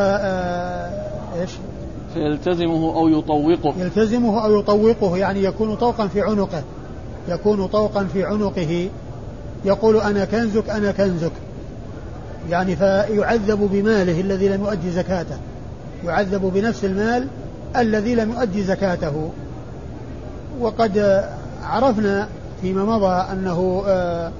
إيش؟ 1.42 1.52
فيلتزمه 2.14 2.96
أو 2.96 3.08
يطوقه. 3.08 3.74
يلتزمه 3.80 4.46
أو 4.46 4.60
يطوقه 4.60 5.18
يعني 5.18 5.44
يكون 5.44 5.76
طوقا 5.76 6.08
في 6.08 6.22
عنقه 6.22 6.64
يكون 7.30 7.68
طوقا 7.68 8.04
في 8.04 8.24
عنقه. 8.24 8.90
يقول 9.66 9.98
أنا 9.98 10.26
كنزك 10.26 10.70
أنا 10.70 10.92
كنزك. 10.92 11.32
يعني 12.50 12.76
فيعذب 12.76 13.70
بماله 13.72 14.22
الذي 14.22 14.50
لم 14.50 14.66
يؤدي 14.66 14.92
زكاته 14.92 15.38
يعذب 16.06 16.52
بنفس 16.56 16.86
المال 16.86 17.28
الذي 17.76 18.16
لم 18.16 18.32
يؤدي 18.32 18.64
زكاته 18.64 19.30
وقد 20.60 21.24
عرفنا 21.64 22.28
فيما 22.62 22.86
مضى 22.86 23.32
أنه 23.32 23.84
آه، 23.88 24.32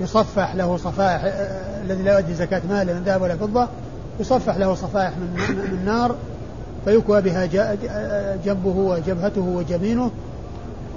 يصفح 0.00 0.54
له 0.54 0.76
صفائح 0.76 1.24
آه، 1.24 1.82
الذي 1.84 2.02
لا 2.02 2.12
يؤدي 2.12 2.34
زكاة 2.34 2.62
ماله 2.68 2.92
من 2.92 3.02
ذهب 3.02 3.22
ولا 3.22 3.36
فضة 3.36 3.68
يصفح 4.20 4.56
له 4.56 4.74
صفائح 4.74 5.12
من, 5.16 5.56
من 5.72 5.84
نار 5.84 6.14
فيكوى 6.84 7.20
بها 7.20 7.46
جنبه 8.44 8.76
وجبهته 8.76 9.40
وجبينه 9.40 10.10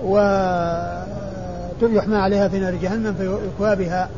ويحمى 0.03 1.05
عليها 2.15 2.47
في 2.47 2.59
نار 2.59 2.75
جهنم 2.75 3.13
فيكوى 3.13 3.75
بها 3.75 4.09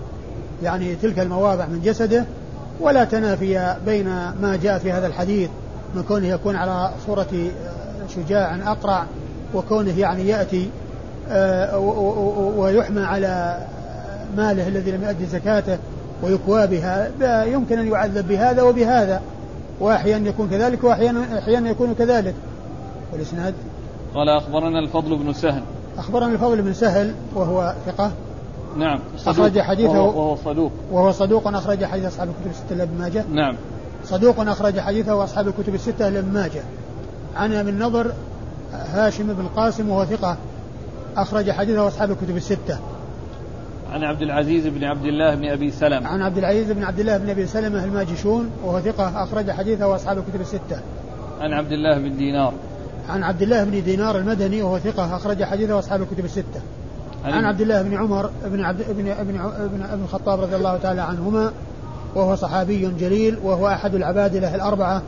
يعني 0.64 0.96
تلك 0.96 1.20
المواضع 1.20 1.66
من 1.66 1.82
جسده. 1.82 2.26
ولا 2.80 3.04
تنافي 3.04 3.76
بين 3.86 4.06
ما 4.42 4.60
جاء 4.64 4.80
في 4.80 4.92
هذا 4.92 5.08
الحديث 5.08 5.50
من 5.96 6.04
كونه 6.04 6.28
يكون 6.28 6.56
على 6.56 6.92
صورة 7.06 7.28
شجاع 8.16 8.72
أقرع 8.72 9.06
وكونه 9.54 10.00
يعني 10.00 10.28
يأتي 10.28 10.70
آه، 11.30 11.78
ويحمى 12.58 13.02
على 13.02 13.58
ماله 14.38 14.68
الذي 14.68 14.92
لم 14.92 15.04
يؤدي 15.04 15.26
زكاته 15.26 15.78
ويكوى 16.24 16.68
بها 16.68 17.46
يمكن 17.46 17.80
أن 17.80 17.88
يعذب 17.88 18.28
بهذا 18.28 18.62
وبهذا. 18.62 19.22
وأحيانا 19.80 20.30
يكون 20.30 20.50
كذلك 20.50 20.84
وأحيانا 20.84 21.40
أحيانا 21.40 21.70
يكون 21.70 21.94
كذلك. 21.94 22.36
والإسناد؟ 23.14 23.54
قال 24.16 24.30
أخبرنا 24.30 24.80
الفضل 24.80 25.16
بن 25.16 25.34
سهل. 25.34 25.64
أخبرنا 25.98 26.34
الفضل 26.34 26.62
بن 26.62 26.74
سهل 26.74 27.14
وهو 27.36 27.74
ثقة. 27.86 28.12
نعم. 28.78 29.00
صدوق. 29.18 29.46
أخرج 29.46 29.60
حديثه 29.60 30.02
وهو 30.02 30.36
صدوق. 30.36 30.72
وهو 30.92 31.12
صدوق 31.12 31.48
أخرج 31.48 31.86
حديث 31.86 32.06
أصحاب 32.06 32.30
الكتب 32.30 32.52
الستة 32.52 32.76
لابن 32.76 32.98
ماجه. 32.98 33.24
نعم. 33.32 33.56
صدوق 34.04 34.40
أخرج 34.40 34.80
حديثه 34.80 35.16
وأصحاب 35.16 35.48
الكتب 35.48 35.76
الستة 35.76 36.10
لابن 36.10 36.34
ماجه. 36.34 36.62
عن 37.36 37.54
أبي 37.54 37.70
النضر 37.70 38.12
هاشم 38.74 39.34
بن 39.34 39.42
القاسم 39.42 39.90
وهو 39.90 40.06
ثقة 40.06 40.38
أخرج 41.18 41.52
حديثه 41.52 41.88
أصحاب 41.88 42.12
الكتب 42.12 42.38
الستة 42.38 42.80
عن 43.94 44.04
عبد 44.04 44.22
العزيز 44.22 44.68
بن 44.68 44.84
عبد 44.84 45.06
الله 45.06 45.36
بن 45.36 45.46
أبي 45.46 45.72
سلمة 45.72 46.08
عن 46.08 46.22
عبد 46.22 46.38
العزيز 46.38 46.72
بن 46.72 46.84
عبد 46.84 47.00
الله 47.00 47.18
بن 47.18 47.30
أبي 47.30 47.46
سلمة 47.46 47.84
الماجشون 47.84 48.50
وهو 48.64 48.80
ثقة 48.80 49.24
أخرج 49.24 49.52
حديثه 49.52 49.88
واصحاب 49.88 50.18
الكتب 50.18 50.42
الستة. 50.42 50.82
عن 51.42 51.54
عبد 51.54 51.72
الله 51.72 51.98
بن 51.98 52.18
دينار. 52.18 52.54
عن 53.10 53.24
عبد 53.24 53.42
الله 53.42 53.64
بن 53.64 53.84
دينار 53.84 54.18
المدني 54.18 54.62
وهو 54.62 54.80
ثقة 54.80 55.16
أخرج 55.16 55.44
حديثه 55.44 55.76
واصحاب 55.76 56.02
الكتب 56.02 56.26
الستة. 56.26 56.62
عن, 57.26 57.34
عن 57.34 57.46
عبد 57.46 57.62
الله 57.62 57.82
بن 57.82 57.98
عمر 57.98 58.30
بن 58.46 58.66
عبد 58.66 58.86
بن 58.90 59.10
ابن 59.10 59.40
ابن, 59.40 59.82
ابن 59.82 60.04
الخطاب 60.04 60.42
رضي 60.42 60.56
الله 60.56 60.78
تعالى 60.78 61.02
عنهما 61.02 61.52
وهو 62.16 62.36
صحابي 62.36 62.92
جليل 63.00 63.38
وهو 63.44 63.68
أحد 63.68 63.96
العبادلة 63.96 64.56
الأربعة 64.56 65.02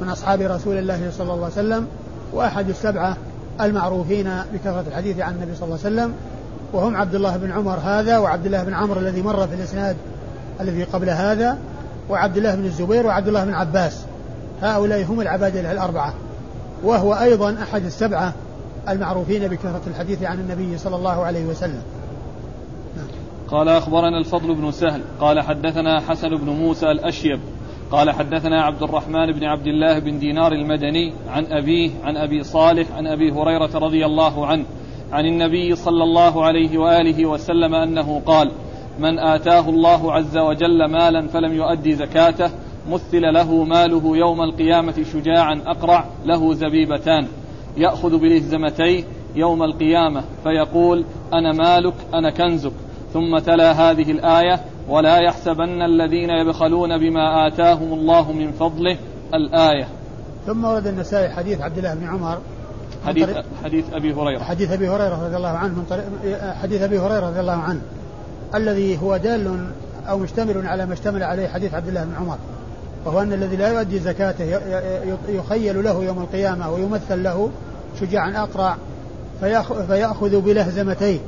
من 0.00 0.08
أصحاب 0.08 0.40
رسول 0.40 0.78
الله 0.78 1.10
صلى 1.10 1.32
الله 1.32 1.44
عليه 1.44 1.54
وسلم 1.54 1.86
وأحد 2.32 2.68
السبعة 2.68 3.16
المعروفين 3.60 4.30
بكثرة 4.52 4.84
الحديث 4.86 5.20
عن 5.20 5.34
النبي 5.34 5.54
صلى 5.54 5.64
الله 5.64 5.78
عليه 5.84 5.96
وسلم 5.96 6.14
وهم 6.72 6.96
عبد 6.96 7.14
الله 7.14 7.36
بن 7.36 7.52
عمر 7.52 7.78
هذا 7.84 8.18
وعبد 8.18 8.46
الله 8.46 8.64
بن 8.64 8.74
عمرو 8.74 9.00
الذي 9.00 9.22
مر 9.22 9.46
في 9.46 9.54
الإسناد 9.54 9.96
الذي 10.60 10.84
قبل 10.84 11.10
هذا 11.10 11.58
وعبد 12.10 12.36
الله 12.36 12.54
بن 12.54 12.64
الزبير 12.64 13.06
وعبد 13.06 13.28
الله 13.28 13.44
بن 13.44 13.54
عباس. 13.54 14.04
هؤلاء 14.62 15.04
هم 15.04 15.20
العبادله 15.20 15.72
الأربعة. 15.72 16.14
وهو 16.84 17.14
أيضا 17.14 17.56
أحد 17.62 17.84
السبعة 17.84 18.32
المعروفين 18.88 19.48
بكثرة 19.48 19.80
الحديث 19.86 20.22
عن 20.22 20.40
النبي 20.40 20.78
صلى 20.78 20.96
الله 20.96 21.24
عليه 21.24 21.44
وسلم. 21.44 21.82
قال 23.48 23.68
أخبرنا 23.68 24.18
الفضل 24.18 24.54
بن 24.54 24.70
سهل 24.70 25.00
قال 25.20 25.40
حدثنا 25.40 26.00
حسن 26.00 26.28
بن 26.28 26.46
موسى 26.46 26.90
الأشيب 26.90 27.40
قال 27.90 28.10
حدثنا 28.10 28.62
عبد 28.62 28.82
الرحمن 28.82 29.32
بن 29.32 29.44
عبد 29.44 29.66
الله 29.66 29.98
بن 29.98 30.18
دينار 30.18 30.52
المدني 30.52 31.12
عن 31.28 31.46
أبيه 31.46 31.90
عن 32.04 32.16
أبي 32.16 32.42
صالح 32.42 32.86
عن 32.96 33.06
أبي 33.06 33.32
هريرة 33.32 33.70
رضي 33.74 34.06
الله 34.06 34.46
عنه 34.46 34.64
عن 35.12 35.26
النبي 35.26 35.74
صلى 35.74 36.04
الله 36.04 36.44
عليه 36.44 36.78
وآله 36.78 37.26
وسلم 37.26 37.74
أنه 37.74 38.22
قال 38.26 38.50
من 38.98 39.18
آتاه 39.18 39.68
الله 39.68 40.12
عز 40.12 40.38
وجل 40.38 40.84
مالا 40.84 41.28
فلم 41.28 41.54
يؤدي 41.54 41.94
زكاته 41.94 42.50
مثل 42.90 43.22
له 43.22 43.64
ماله 43.64 44.16
يوم 44.16 44.42
القيامة 44.42 45.04
شجاعا 45.12 45.62
أقرع 45.66 46.04
له 46.24 46.54
زبيبتان 46.54 47.26
يأخذ 47.76 48.18
بلهزمتيه 48.18 49.04
يوم 49.36 49.62
القيامة 49.62 50.24
فيقول 50.42 51.04
أنا 51.32 51.52
مالك 51.52 51.94
أنا 52.14 52.30
كنزك. 52.30 52.72
ثم 53.12 53.38
تلا 53.38 53.72
هذه 53.72 54.10
الآية 54.10 54.60
ولا 54.90 55.16
يحسبن 55.16 55.82
الذين 55.82 56.30
يبخلون 56.30 56.98
بما 56.98 57.46
آتاهم 57.46 57.92
الله 57.92 58.32
من 58.32 58.52
فضله 58.52 58.96
الآية. 59.34 59.88
ثم 60.46 60.64
ورد 60.64 60.86
النسائي 60.86 61.28
حديث 61.28 61.60
عبد 61.60 61.78
الله 61.78 61.94
بن 61.94 62.08
عمر. 62.08 62.38
حديث 63.06 63.28
حديث 63.64 63.84
أبي 63.92 64.14
هريرة. 64.14 64.42
حديث 64.42 64.72
أبي 64.72 64.88
هريرة 64.88 65.24
رضي 65.26 65.36
الله 65.36 65.48
عنه 65.48 65.74
من 65.74 65.84
طريق 65.90 66.04
حديث 66.62 66.82
أبي 66.82 66.98
هريرة 66.98 67.28
رضي 67.28 67.40
الله 67.40 67.52
عنه. 67.52 67.80
الذي 68.54 68.98
هو 69.02 69.16
دال 69.16 69.66
أو 70.08 70.18
مشتمل 70.18 70.66
على 70.66 70.86
ما 70.86 70.92
اشتمل 70.92 71.22
عليه 71.22 71.48
حديث 71.48 71.74
عبد 71.74 71.88
الله 71.88 72.04
بن 72.04 72.14
عمر. 72.20 72.36
وهو 73.04 73.22
أن 73.22 73.32
الذي 73.32 73.56
لا 73.56 73.68
يؤدي 73.68 73.98
زكاته 73.98 74.44
يخيل 75.28 75.84
له 75.84 76.04
يوم 76.04 76.18
القيامة 76.18 76.70
ويمثل 76.70 77.22
له 77.22 77.50
شجاعا 78.00 78.42
أقرع 78.42 78.76
فيأخذ 79.88 80.40
بلهزمتيه. 80.40 81.18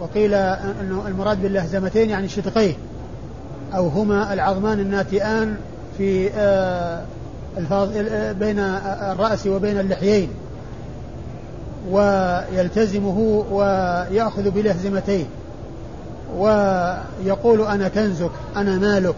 وقيل 0.00 0.34
أنه 0.34 1.04
المراد 1.06 1.42
باللهزمتين 1.42 2.10
يعني 2.10 2.28
شدقيه 2.28 2.74
أو 3.74 3.88
هما 3.88 4.32
العظمان 4.32 4.80
الناتئان 4.80 5.56
في 5.98 6.30
آه، 6.34 7.02
بين 8.32 8.58
الرأس 8.58 9.46
وبين 9.46 9.80
اللحيين 9.80 10.28
ويلتزمه 11.90 13.44
ويأخذ 13.50 14.50
بلهزمتيه 14.50 15.24
ويقول 16.38 17.60
أنا 17.60 17.88
كنزك 17.88 18.30
أنا 18.56 18.78
مالك 18.78 19.14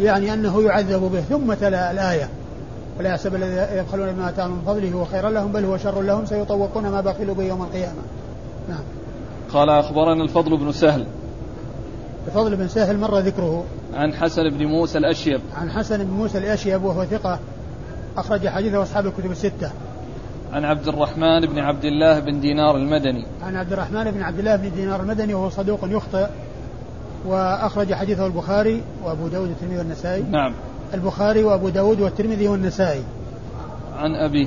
يعني 0.00 0.34
أنه 0.34 0.62
يعذب 0.62 1.00
به 1.12 1.20
ثم 1.20 1.54
تلا 1.54 1.90
الآية. 1.90 2.28
ولا 2.98 3.10
يحسب 3.10 3.34
الذين 3.34 3.78
يبخلون 3.78 4.12
بما 4.12 4.28
آتاهم 4.28 4.50
من 4.50 4.62
فضله 4.66 4.92
هو 4.92 5.04
خيرا 5.04 5.30
لهم 5.30 5.52
بل 5.52 5.64
هو 5.64 5.76
شر 5.76 6.02
لهم 6.02 6.26
سيطوقون 6.26 6.88
ما 6.88 7.00
بخلوا 7.00 7.34
به 7.34 7.44
يوم 7.44 7.62
القيامة. 7.62 8.02
نعم. 8.68 8.82
قال 9.52 9.70
أخبرنا 9.70 10.24
الفضل 10.24 10.56
بن 10.56 10.72
سهل. 10.72 11.06
الفضل 12.26 12.56
بن 12.56 12.68
سهل 12.68 12.98
مر 12.98 13.18
ذكره. 13.18 13.64
عن 13.94 14.14
حسن 14.14 14.50
بن 14.50 14.66
موسى 14.66 14.98
الأشيب. 14.98 15.40
عن 15.54 15.70
حسن 15.70 16.04
بن 16.04 16.10
موسى 16.10 16.38
الأشيب 16.38 16.84
وهو 16.84 17.04
ثقة 17.04 17.38
أخرج 18.16 18.48
حديثه 18.48 18.82
أصحاب 18.82 19.06
الكتب 19.06 19.30
الستة. 19.30 19.70
عن 20.52 20.64
عبد 20.64 20.88
الرحمن 20.88 21.40
بن 21.40 21.58
عبد 21.58 21.84
الله 21.84 22.18
بن 22.18 22.40
دينار 22.40 22.76
المدني. 22.76 23.26
عن 23.42 23.56
عبد 23.56 23.72
الرحمن 23.72 24.10
بن 24.10 24.22
عبد 24.22 24.38
الله 24.38 24.56
بن 24.56 24.70
دينار 24.74 25.00
المدني 25.00 25.34
وهو 25.34 25.50
صدوق 25.50 25.80
يخطئ 25.84 26.26
وأخرج 27.26 27.94
حديثه 27.94 28.26
البخاري 28.26 28.82
وأبو 29.04 29.28
داود 29.28 29.48
والترمذي 29.48 29.78
والنسائي. 29.78 30.22
نعم. 30.22 30.54
البخاري 30.94 31.44
وأبو 31.44 31.68
داود 31.68 32.00
والترمذي 32.00 32.48
والنسائي. 32.48 33.02
عن 33.96 34.14
أبيه. 34.14 34.46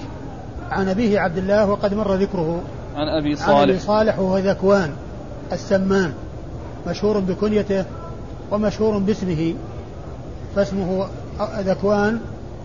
عن 0.72 0.90
أبيه 0.90 1.20
عبد 1.20 1.38
الله 1.38 1.70
وقد 1.70 1.94
مر 1.94 2.16
ذكره. 2.16 2.62
عن 2.96 3.08
أبي 3.08 3.36
عن 3.42 3.62
أبي 3.64 3.80
صالح. 3.80 3.80
صالح 3.80 4.20
وهو 4.20 4.38
ذكوان 4.38 4.92
السمان 5.52 6.14
مشهور 6.88 7.20
بكنيته 7.20 7.86
ومشهور 8.52 8.98
باسمه. 8.98 9.54
فاسمه 10.56 11.08
ذكوان 11.60 12.20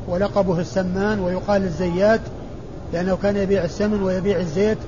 ولقبه 0.09 0.61
السمان 0.61 1.21
ويقال 1.21 1.63
الزيات 1.63 2.21
لأنه 2.93 3.19
كان 3.23 3.37
يبيع 3.37 3.65
السمن 3.65 4.03
ويبيع 4.03 4.39
الزيت 4.39 4.79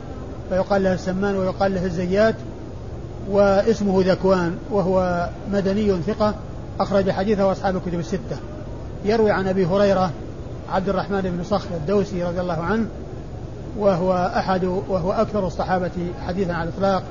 فيقال 0.48 0.82
له 0.82 0.92
السمان 0.92 1.36
ويقال 1.36 1.74
له 1.74 1.84
الزيات 1.84 2.34
واسمه 3.30 4.02
ذكوان 4.06 4.56
وهو 4.70 5.28
مدني 5.52 6.02
ثقة 6.02 6.34
أخرج 6.80 7.10
حديثه 7.10 7.52
أصحاب 7.52 7.76
الكتب 7.76 7.98
الستة. 7.98 8.36
يروي 9.04 9.30
عن 9.30 9.48
أبي 9.48 9.66
هريرة 9.66 10.10
عبد 10.72 10.88
الرحمن 10.88 11.20
بن 11.20 11.44
صخر 11.44 11.68
الدوسي 11.76 12.24
رضي 12.24 12.40
الله 12.40 12.62
عنه 12.62 12.86
وهو 13.78 14.32
أحد 14.36 14.64
وهو 14.64 15.12
أكثر 15.12 15.46
الصحابة 15.46 15.90
حديثا 16.26 16.52
على 16.52 16.68
الإطلاق 16.68 17.02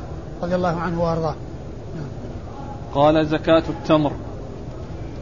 رضي 0.43 0.56
الله 0.56 0.75
عنه 0.77 1.03
وأرضاه. 1.03 1.36
قال 2.95 3.25
زكاة 3.25 3.63
التمر. 3.69 4.12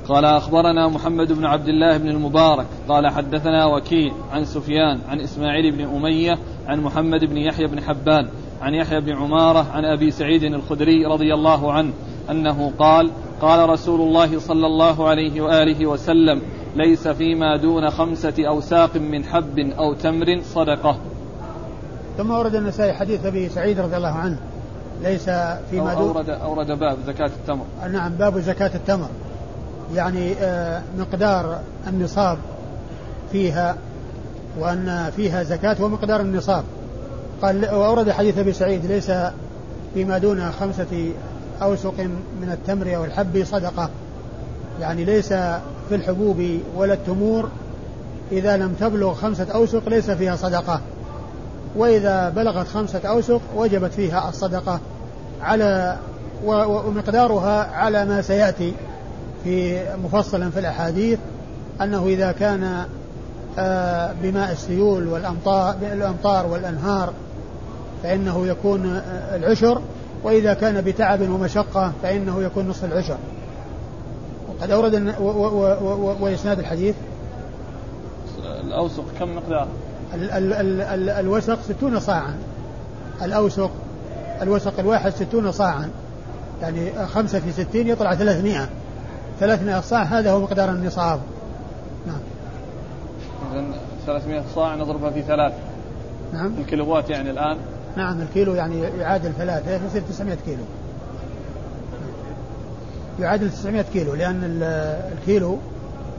قال 0.08 0.26
أخبرنا 0.26 0.88
محمد 0.88 1.32
بن 1.32 1.46
عبد 1.46 1.68
الله 1.68 1.98
بن 1.98 2.10
المبارك. 2.10 2.66
قال 2.90 3.08
حدثنا 3.08 3.66
وكيع 3.66 4.14
عن 4.32 4.46
سفيان 4.46 5.00
عن 5.10 5.20
إسماعيل 5.20 5.72
بن 5.72 5.96
أمية 5.96 6.38
عن 6.68 6.82
محمد 6.82 7.26
بن 7.26 7.38
يحيى 7.38 7.68
بن 7.68 7.82
حبان 7.82 8.28
عن 8.62 8.74
يحيى 8.74 9.02
بن 9.02 9.16
عمارة 9.16 9.66
عن 9.74 9.86
أبي 9.86 10.12
سعيد 10.12 10.44
الخدري 10.44 11.06
رضي 11.06 11.34
الله 11.34 11.74
عنه 11.74 11.94
أنه 12.30 12.72
قال 12.80 13.12
قال 13.42 13.70
رسول 13.70 14.02
الله 14.02 14.40
صلى 14.40 14.68
الله 14.68 15.08
عليه 15.10 15.42
وآله 15.42 15.86
وسلم 15.86 16.42
ليس 16.76 17.08
فيما 17.08 17.58
دون 17.58 17.90
خمسة 17.90 18.48
أوساق 18.48 18.96
من 18.98 19.24
حب 19.24 19.60
أو 19.60 19.94
تمر 19.94 20.42
صدقة. 20.42 20.98
ثم 22.18 22.32
ورد 22.32 22.56
النسائي 22.56 22.94
حديث 22.94 23.26
أبي 23.26 23.50
سعيد 23.50 23.80
رضي 23.80 23.98
الله 23.98 24.10
عنه 24.10 24.38
ليس 25.04 25.30
فيما 25.72 25.94
أو 25.94 26.00
دون 26.00 26.16
أورد 26.16 26.30
أورد 26.30 26.68
باب 26.68 26.98
زكاة 27.08 27.26
التمر. 27.26 27.66
نعم 27.92 28.12
باب 28.16 28.40
زكاة 28.40 28.72
التمر. 28.76 29.08
يعني 29.96 30.34
آه، 30.34 30.82
مقدار 31.00 31.60
النصاب 31.88 32.38
فيها 33.32 33.76
وأن 34.60 35.12
فيها 35.16 35.44
زكاة 35.44 35.76
ومقدار 35.80 36.22
النصاب. 36.22 36.64
قال 37.42 37.66
وأورد 37.66 38.12
حديث 38.12 38.38
أبي 38.38 38.54
سعيد 38.54 38.86
ليس 38.86 39.12
فيما 39.94 40.18
دون 40.18 40.52
خمسة 40.52 41.12
أوسق 41.62 42.00
من 42.42 42.50
التمر 42.52 42.96
أو 42.96 43.06
الحب 43.06 43.44
صدقة. 43.44 43.90
يعني 44.82 45.06
ليس 45.06 45.34
في 45.90 45.96
الحبوب 45.96 46.60
ولا 46.76 46.94
التمور 46.94 47.50
إذا 48.32 48.58
لم 48.58 48.74
تبلغ 48.80 49.14
خمسة 49.14 49.48
أوسق 49.54 49.90
ليس 49.90 50.12
فيها 50.12 50.36
صدقة. 50.36 50.82
وإذا 51.76 52.30
بلغت 52.30 52.68
خمسة 52.68 53.02
أوسق 53.06 53.42
وجبت 53.56 53.94
فيها 53.94 54.30
الصدقة 54.30 54.80
على 55.42 55.98
ومقدارها 56.46 57.72
على 57.76 58.06
ما 58.06 58.22
سيأتي 58.22 58.74
في 59.44 59.84
مفصلا 60.04 60.50
في 60.50 60.60
الأحاديث 60.60 61.20
أنه 61.82 62.06
إذا 62.08 62.32
كان 62.32 62.86
آه، 63.60 64.14
بماء 64.24 64.52
السيول 64.52 65.08
والأمطار 65.08 65.76
الأمطار 65.82 66.48
والأنهار 66.48 67.14
فإنه 68.04 68.48
يكون 68.48 68.96
آه، 68.96 69.36
العشر 69.36 69.82
وإذا 70.24 70.54
كان 70.54 70.82
بتعب 70.82 71.22
ومشقة 71.22 71.92
فإنه 72.04 72.44
يكون 72.44 72.68
نصف 72.68 72.86
العشر. 72.86 73.18
وقد 74.50 74.72
أورد 74.72 75.16
وإسناد 76.22 76.60
الحديث. 76.60 76.96
الأوسق 78.64 79.04
كم 79.20 79.36
مقدار؟ 79.36 79.68
ال 80.14 80.32
ال 80.32 80.54
ال 80.54 80.82
ال 80.82 81.10
الوسق 81.10 81.60
ستون 81.62 82.00
صاعا. 82.00 82.36
الأوسق 83.22 83.72
الوسق 84.42 84.80
الواحد 84.80 85.12
ستون 85.12 85.52
صاعا. 85.52 85.90
يعني 86.62 87.06
خمسة 87.08 87.40
في 87.40 87.52
ستين 87.52 87.88
يطلع 87.88 88.16
ثلاثمائة. 88.16 88.70
ثلاثمائة 89.40 89.80
صاع 89.82 90.04
هذا 90.04 90.32
هو 90.32 90.40
مقدار 90.40 90.70
النصاب. 90.70 91.20
نعم. 92.08 92.20
إذا 93.54 93.64
300 94.06 94.44
صاع 94.56 94.76
نضربها 94.76 95.10
في 95.12 95.22
ثلاث. 95.22 95.54
نعم. 96.34 96.54
الكيلوات 96.60 97.10
يعني 97.10 97.30
الآن؟ 97.30 97.58
نعم 97.98 98.22
الكيلو 98.22 98.54
يعني 98.56 98.82
يعادل 98.82 99.32
ثلاثة 99.38 99.86
يصير 99.88 100.02
900 100.02 100.38
كيلو. 100.46 100.64
يعادل 103.20 103.52
900 103.52 103.82
كيلو 103.94 104.14
لأن 104.16 104.44
ال- 104.44 104.64
الكيلو 105.18 105.58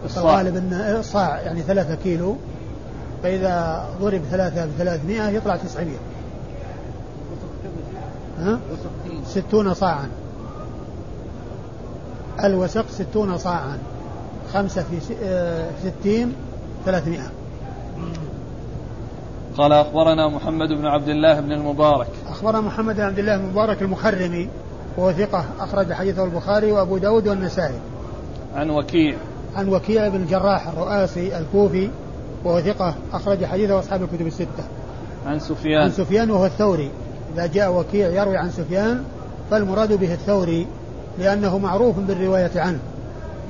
الصاع. 0.04 0.40
الغالب 0.40 0.56
أن 0.56 0.72
الصاع 0.72 1.40
يعني 1.40 1.62
ثلاثة 1.62 1.94
كيلو. 1.94 2.36
فإذا 3.22 3.86
ضرب 4.00 4.22
ثلاثة 4.30 4.66
بثلاثمائة 4.66 5.28
يطلع 5.28 5.56
900 5.56 5.96
ها؟ 8.38 8.58
ستون 9.24 9.74
صاعا. 9.74 10.08
الوسق 12.44 12.84
ستون 12.90 13.38
صاعا. 13.38 13.78
خمسة 14.52 14.82
في 14.82 15.14
آه، 15.24 15.70
ستين 15.82 16.32
ثلاثمائة. 16.84 17.30
قال 19.56 19.72
أخبرنا 19.72 20.28
محمد 20.28 20.68
بن 20.68 20.86
عبد 20.86 21.08
الله 21.08 21.40
بن 21.40 21.52
المبارك. 21.52 22.08
أخبرنا 22.28 22.60
محمد 22.60 22.96
بن 22.96 23.02
عبد 23.02 23.18
الله 23.18 23.36
بن 23.36 23.44
مبارك 23.44 23.82
المخرمي 23.82 24.48
وهو 24.96 25.12
ثقة 25.12 25.44
أخرج 25.60 25.92
حديثه 25.92 26.24
البخاري 26.24 26.72
وأبو 26.72 26.98
داود 26.98 27.28
والنسائي. 27.28 27.78
عن 28.54 28.70
وكيع. 28.70 29.16
عن 29.56 29.68
وكيع 29.68 30.08
بن 30.08 30.16
الجراح 30.16 30.68
الرؤاسي 30.68 31.38
الكوفي 31.38 31.90
وهو 32.46 32.60
ثقة 32.60 32.94
أخرج 33.12 33.44
حديثه 33.44 33.78
أصحاب 33.78 34.02
الكتب 34.02 34.26
الستة. 34.26 34.64
عن 35.26 35.32
عن 35.32 35.40
سفيان 35.40 35.90
سفيان 35.90 36.30
وهو 36.30 36.46
الثوري. 36.46 36.90
إذا 37.34 37.46
جاء 37.46 37.72
وكيع 37.72 38.08
يروي 38.08 38.36
عن 38.36 38.50
سفيان 38.50 39.02
فالمراد 39.50 39.92
به 39.92 40.12
الثوري 40.12 40.66
لأنه 41.18 41.58
معروف 41.58 41.98
بالرواية 41.98 42.50
عنه. 42.56 42.78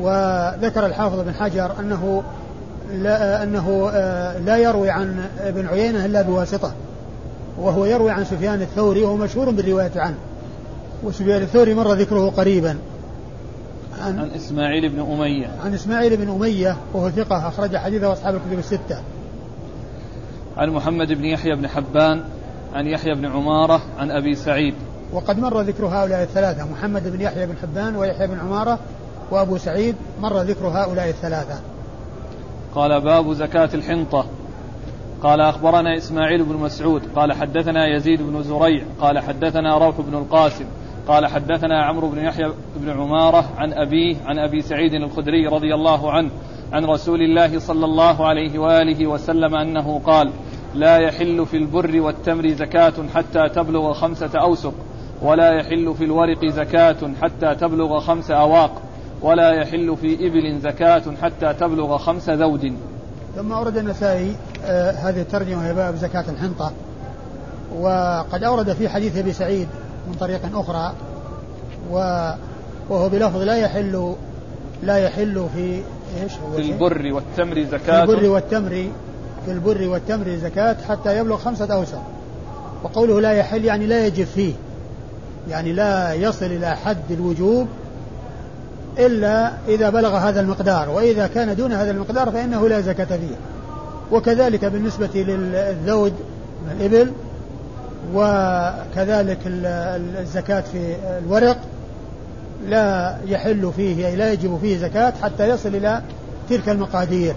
وذكر 0.01 0.87
الحافظ 0.87 1.21
بن 1.21 1.35
حجر 1.35 1.73
أنه 1.81 2.23
لا 2.93 3.43
أنه 3.43 3.91
آه، 3.93 4.39
لا 4.39 4.57
يروي 4.57 4.91
عن 4.91 5.27
ابن 5.41 5.67
عيينة 5.67 6.05
إلا 6.05 6.23
بواسطة. 6.23 6.73
وهو 7.59 7.85
يروي 7.85 8.11
عن 8.11 8.25
سفيان 8.25 8.63
الثوري 8.63 9.03
وهو 9.03 9.17
مشهور 9.17 9.51
بالرواية 9.51 9.93
عنه. 9.97 10.17
وسفيان 11.03 11.43
الثوري 11.43 11.75
مر 11.75 11.93
ذكره 11.93 12.31
قريبا. 12.31 12.77
عن, 14.01 14.19
عن 14.19 14.31
إسماعيل 14.37 14.89
بن 14.89 15.01
أمية. 15.01 15.51
عن 15.65 15.75
إسماعيل 15.75 16.17
بن 16.17 16.29
أمية 16.29 16.77
وهو 16.95 17.11
ثقة 17.11 17.49
أخرج 17.49 17.77
حديثه 17.77 18.13
أصحاب 18.13 18.35
الكتب 18.35 18.59
الستة. 18.59 19.03
عن 20.57 20.71
محمد 20.71 21.13
بن 21.13 21.25
يحيى 21.25 21.57
بن 21.57 21.69
حبان 21.69 22.25
عن 22.75 22.87
يحيى 22.87 23.15
بن 23.15 23.27
عمارة 23.27 23.81
عن 23.99 24.11
أبي 24.11 24.35
سعيد. 24.35 24.75
وقد 25.13 25.39
مر 25.39 25.61
ذكر 25.61 25.87
هؤلاء 25.87 26.23
الثلاثة 26.23 26.65
محمد 26.73 27.13
بن 27.13 27.21
يحيى 27.21 27.47
بن 27.47 27.55
حبان 27.63 27.97
ويحيى 27.97 28.27
بن 28.27 28.39
عمارة 28.39 28.79
وأبو 29.31 29.59
سعيد 29.59 29.95
مر 30.21 30.43
ذكر 30.43 30.67
هؤلاء 30.67 31.09
الثلاثة. 31.09 31.61
قال 32.75 33.01
باب 33.01 33.33
زكاة 33.33 33.69
الحنطة. 33.75 34.27
قال 35.23 35.41
أخبرنا 35.41 35.97
إسماعيل 35.97 36.43
بن 36.43 36.57
مسعود. 36.57 37.03
قال 37.17 37.33
حدثنا 37.33 37.97
يزيد 37.97 38.23
بن 38.23 38.43
زريع. 38.43 38.85
قال 39.01 39.19
حدثنا 39.19 39.79
روح 39.79 40.01
بن 40.01 40.15
القاسم. 40.15 40.65
قال 41.09 41.27
حدثنا 41.27 41.85
عمرو 41.85 42.09
بن 42.09 42.19
يحيى 42.19 42.53
بن 42.77 42.91
عمارة 42.91 43.45
عن 43.57 43.73
أبيه 43.73 44.17
عن 44.27 44.39
أبي 44.39 44.63
سعيد 44.63 44.95
الخدري 44.95 45.47
رضي 45.47 45.75
الله 45.75 46.13
عنه 46.13 46.31
عن 46.73 46.85
رسول 46.85 47.23
الله 47.23 47.59
صلى 47.59 47.85
الله 47.85 48.27
عليه 48.27 48.59
وآله 48.59 49.07
وسلم 49.07 49.55
أنه 49.55 50.01
قال 50.07 50.31
لا 50.75 50.97
يحل 50.97 51.47
في 51.47 51.57
البر 51.57 52.01
والتمر 52.01 52.49
زكاة 52.49 52.93
حتى 53.15 53.49
تبلغ 53.49 53.93
خمسة 53.93 54.31
أوسق 54.41 54.75
ولا 55.23 55.53
يحل 55.53 55.95
في 55.95 56.05
الورق 56.05 56.47
زكاة 56.47 56.97
حتى 57.23 57.55
تبلغ 57.55 58.01
خمس 58.01 58.31
أواق 58.31 58.83
ولا 59.23 59.53
يحل 59.53 59.97
في 59.97 60.27
إبل 60.27 60.61
زكاة 60.61 61.03
حتى 61.23 61.55
تبلغ 61.55 61.99
خمس 61.99 62.31
ذود. 62.31 62.77
ثم 63.37 63.53
أورد 63.53 63.77
النسائي 63.77 64.37
آه 64.65 64.91
هذه 64.91 65.21
الترجمة 65.21 65.59
وهي 65.59 65.75
باب 65.75 65.95
زكاة 65.95 66.25
الحنطة. 66.31 66.73
وقد 67.79 68.45
أورد 68.45 68.73
في 68.73 68.89
حديث 68.89 69.17
أبي 69.17 69.33
سعيد 69.33 69.69
من 70.09 70.15
طريق 70.21 70.41
أخرى 70.55 70.93
وهو 71.91 73.09
بلفظ 73.09 73.43
لا 73.43 73.57
يحل 73.57 74.15
لا 74.83 74.97
يحل 74.97 75.47
في 75.55 75.83
إيش 76.23 76.33
هو؟ 76.33 76.57
في؟ 76.57 76.73
البر 76.73 77.13
والتمر 77.13 77.55
في 77.55 77.67
زكاة. 77.67 78.03
البر 78.03 78.29
والتمر 78.29 78.91
في 79.45 79.53
البر 79.53 79.89
والتمر 79.89 80.37
زكاة 80.43 80.77
حتى 80.89 81.19
يبلغ 81.19 81.37
خمسة 81.37 81.75
أوسق 81.75 82.03
وقوله 82.83 83.21
لا 83.21 83.33
يحل 83.33 83.65
يعني 83.65 83.87
لا 83.87 84.07
يجب 84.07 84.25
فيه 84.25 84.53
يعني 85.51 85.73
لا 85.73 86.15
يصل 86.15 86.47
إلى 86.47 86.77
حد 86.77 87.11
الوجوب 87.13 87.67
إلا 88.99 89.53
إذا 89.69 89.91
بلغ 89.91 90.17
هذا 90.17 90.41
المقدار. 90.41 90.89
وإذا 90.91 91.27
كان 91.27 91.57
دون 91.57 91.73
هذا 91.73 91.91
المقدار 91.91 92.31
فإنه 92.31 92.69
لا 92.69 92.81
زكاة 92.81 93.05
فيه. 93.17 93.37
وكذلك 94.13 94.65
بالنسبة 94.65 95.11
للذود 95.15 96.13
من 96.65 96.77
الإبل 96.81 97.13
وكذلك 98.15 99.39
ال- 99.47 99.67
ال- 99.67 100.17
الزكاة 100.17 100.61
في 100.61 100.97
الورق 101.19 101.57
لا 102.69 103.17
يحل 103.27 103.73
فيه 103.77 104.07
أي 104.07 104.17
لا 104.17 104.33
يجب 104.33 104.59
فيه 104.61 104.79
زكاة 104.79 105.13
حتى 105.23 105.49
يصل 105.49 105.69
إلى 105.69 106.03
تلك 106.49 106.69
المقادير. 106.69 107.35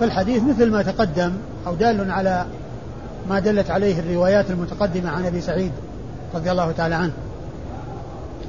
فالحديث 0.00 0.42
مثل 0.42 0.70
ما 0.70 0.82
تقدم 0.82 1.32
أو 1.66 1.74
دال 1.74 2.10
على 2.10 2.46
ما 3.28 3.38
دلت 3.40 3.70
عليه 3.70 4.00
الروايات 4.00 4.50
المتقدمة 4.50 5.10
عن 5.10 5.26
أبي 5.26 5.40
سعيد 5.40 5.72
رضي 6.34 6.50
الله 6.50 6.72
تعالى 6.72 6.94
عنه. 6.94 7.12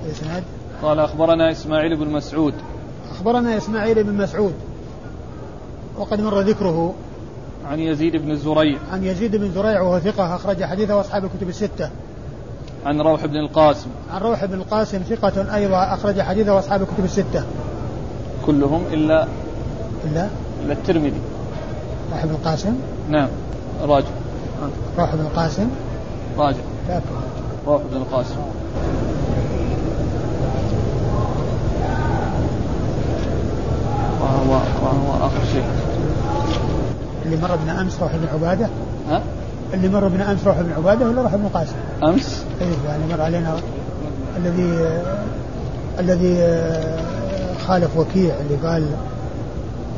الإسناد 0.06 0.44
قال 0.82 1.00
أخبرنا 1.00 1.52
إسماعيل 1.52 1.98
بن 1.98 2.08
مسعود. 2.08 2.54
أخبرنا 3.12 3.58
إسماعيل 3.58 4.04
بن 4.04 4.14
مسعود. 4.14 4.54
وقد 5.98 6.22
مر 6.22 6.42
ذكره 6.42 6.94
عن 7.72 7.80
يزيد 7.80 8.16
بن 8.16 8.36
زريع 8.36 8.78
عن 8.92 9.04
يزيد 9.04 9.36
بن 9.36 9.52
زريع 9.52 9.82
وهو 9.82 10.00
ثقة 10.00 10.36
أخرج 10.36 10.64
حديثه 10.64 11.00
أصحاب 11.00 11.26
الكتب 11.26 11.50
الستة. 11.50 11.90
عن 12.86 13.02
روح 13.02 13.26
بن 13.26 13.36
القاسم. 13.36 13.90
عن 14.14 14.22
روح 14.22 14.46
بن 14.46 14.54
القاسم 14.54 15.00
ثقة 15.00 15.56
أيضا 15.56 15.94
أخرج 15.94 16.22
حديثه 16.22 16.60
أصحاب 16.60 16.82
الكتب 16.82 17.06
الستة. 17.06 17.44
كلهم 18.46 18.84
إلا 18.92 19.28
إلا؟ 20.04 20.28
إلا 20.64 20.74
الترمذي. 20.74 21.22
روح 22.12 22.26
بن 22.26 22.32
القاسم؟ 22.32 22.76
نعم 23.10 23.28
راجع. 23.82 24.08
روح 24.98 25.16
بن 25.16 25.22
القاسم؟ 25.22 25.70
راجع. 26.38 26.60
روح 27.68 27.82
بن 27.92 27.98
القاسم. 27.98 28.36
وهو 34.22 34.52
وهو 34.84 35.26
آخر 35.26 35.46
شيء 35.54 35.64
اللي 37.26 37.38
مر 37.38 37.56
بنا 37.56 37.82
أمس 37.82 38.02
روح 38.02 38.12
بن 38.16 38.28
عبادة. 38.34 38.70
ها؟ 39.10 39.22
اللي 39.74 39.90
مر 39.90 40.08
بنا 40.08 40.32
أمس 40.32 40.48
روح 40.48 40.62
بن 40.62 40.72
عبادة 40.78 41.06
ولا 41.06 41.22
روح 41.22 41.36
بن 41.36 41.46
القاسم؟ 41.46 41.76
أمس؟ 42.04 42.46
إيه 42.62 42.90
يعني 42.90 43.04
مر 43.14 43.22
علينا 43.22 43.56
الذي 44.38 45.00
الذي 46.00 46.38
خالف 47.68 47.98
وكيع 47.98 48.36
اللي 48.40 48.56
قال 48.68 48.88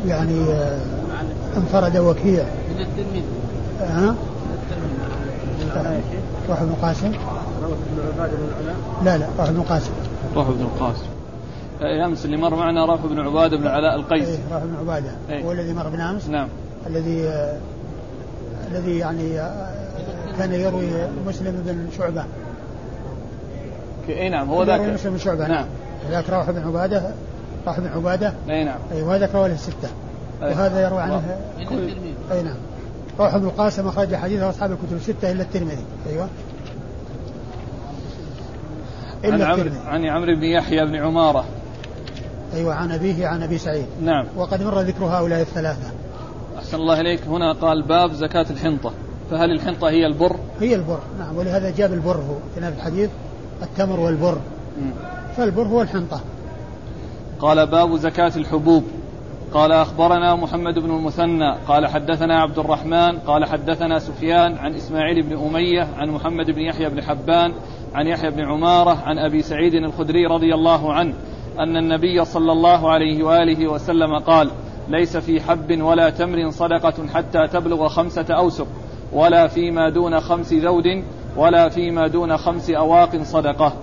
يعني 0.08 0.42
انفرد 1.58 1.98
وكيع. 1.98 2.44
من 2.44 2.82
التلميذ. 2.82 3.24
ها؟ 3.82 4.16
روح 6.50 6.64
بن 6.64 6.70
القاسم 6.70 7.12
لا 9.04 9.18
لا 9.18 9.28
روح 9.40 9.50
بن 9.50 9.58
القاسم 9.58 9.92
روح 10.36 10.48
بن 10.50 10.62
القاسم 10.62 11.06
إيه، 11.82 12.06
أمس 12.06 12.26
اللي 12.26 12.38
مر 12.38 12.56
معنا 12.56 12.86
روح 12.86 13.06
بن 13.06 13.20
عبادة 13.20 13.58
بن 13.58 13.68
علاء 13.68 13.96
القيس. 13.96 14.28
إيه 14.28 14.38
روح 14.52 14.64
بن 14.64 14.76
عبادة. 14.80 15.12
إيه؟ 15.30 15.44
هو 15.44 15.52
الذي 15.52 15.74
مر 15.74 15.90
بنا 15.90 16.12
أمس؟ 16.12 16.28
نعم. 16.30 16.48
الذي 16.88 17.50
الذي 18.72 18.98
يعني 18.98 19.38
كان 20.38 20.54
يروي 20.54 20.88
مسلم 21.28 21.64
بن 21.66 21.88
شعبة. 21.98 22.24
أي 24.10 24.30
نعم 24.30 24.50
هو 24.50 24.64
ذاك. 24.64 24.82
مسلم 24.82 25.12
بن 25.12 25.20
شعبة 25.20 25.48
نعم. 25.48 25.66
ذاك 26.12 26.30
روح 26.30 26.52
بن 26.52 26.68
عبادة 26.68 27.12
روح 27.68 27.80
بن 27.80 27.88
عبادة. 27.88 28.34
أي 28.50 28.64
نعم. 28.64 28.80
أي 28.92 29.02
وهذاك 29.02 29.36
رواه 29.36 29.48
السته 29.48 29.90
أيه. 30.44 30.50
وهذا 30.50 30.82
يروى 30.82 31.02
عنه 31.02 31.38
كل 31.70 31.90
أي 32.32 32.44
نعم. 32.44 32.56
روح 33.20 33.38
بن 33.38 33.46
القاسم 33.46 33.88
أخرج 33.88 34.16
حديثه 34.16 34.50
أصحاب 34.50 34.72
الكتب 34.72 34.96
الستة 34.96 35.32
إلا 35.32 35.44
الترمذي. 35.44 35.86
أيوه. 36.10 36.28
عن 39.24 39.42
عمرو 39.42 39.70
عن 39.86 40.06
عمرو 40.06 40.36
بن 40.36 40.44
يحيى 40.44 40.86
بن 40.86 40.96
عمارة. 40.96 41.46
أيوه 42.54 42.74
عن 42.74 42.92
أبيه 42.92 43.28
عن 43.28 43.44
أبي 43.44 43.58
سعيد. 43.58 43.86
نعم. 44.02 44.26
وقد 44.38 44.64
مر 44.64 44.82
ذكر 44.82 45.06
هؤلاء 45.06 45.42
الثلاثة. 45.42 45.92
أحسن 46.68 46.78
الله 46.78 47.02
إليك. 47.02 47.28
هنا 47.28 47.52
قال 47.52 47.82
باب 47.82 48.12
زكاة 48.12 48.46
الحنطة. 48.50 48.92
فهل 49.32 49.52
الحنطة 49.52 49.90
هي 49.90 50.06
البر؟ 50.06 50.36
هي 50.60 50.76
البر 50.76 51.00
نعم. 51.20 51.38
ولهذا 51.38 51.70
جاب 51.70 51.94
البر 51.94 52.16
هو 52.16 52.36
في 52.56 52.68
الحديث 52.68 53.10
التمر 53.62 54.00
والبر. 54.00 54.38
فالبر 55.38 55.64
هو 55.64 55.82
الحنطة. 55.82 56.22
قال 57.40 57.68
باب 57.68 57.96
زكاة 57.96 58.32
الحبوب. 58.36 58.84
قال 59.54 59.72
أخبرنا 59.72 60.36
محمد 60.36 60.80
بن 60.80 60.92
المثنى 60.96 61.56
قال 61.68 61.88
حدثنا 61.88 62.42
عبد 62.42 62.60
الرحمن 62.60 63.20
قال 63.20 63.46
حدثنا 63.46 64.00
سفيان 64.00 64.58
عن 64.58 64.76
إسماعيل 64.76 65.24
بن 65.24 65.38
أمية 65.38 65.88
عن 65.98 66.10
محمد 66.10 66.52
بن 66.52 66.62
يحيى 66.62 66.90
بن 66.90 67.04
حبان 67.04 67.54
عن 67.96 68.08
يحيى 68.08 68.32
بن 68.32 68.46
عمارة 68.46 69.04
عن 69.06 69.20
أبي 69.20 69.42
سعيد 69.42 69.74
الخدري 69.74 70.26
رضي 70.26 70.54
الله 70.54 70.94
عنه 70.94 71.14
أن 71.60 71.78
النبي 71.78 72.26
صلى 72.26 72.52
الله 72.52 72.92
عليه 72.92 73.24
وآله 73.24 73.68
وسلم 73.68 74.20
قال 74.20 74.52
ليس 74.90 75.18
في 75.18 75.42
حب 75.42 75.82
ولا 75.82 76.10
تمر 76.10 76.52
صدقة 76.52 77.08
حتى 77.14 77.48
تبلغ 77.48 77.88
خمسة 77.88 78.26
أوسق 78.30 78.68
ولا 79.14 79.48
فيما 79.48 79.90
دون 79.90 80.20
خمس 80.20 80.54
ذود 80.54 81.04
ولا 81.38 81.70
فيما 81.70 82.08
دون 82.08 82.38
خمس 82.38 82.70
أواق 82.70 83.24
صدقة. 83.24 83.74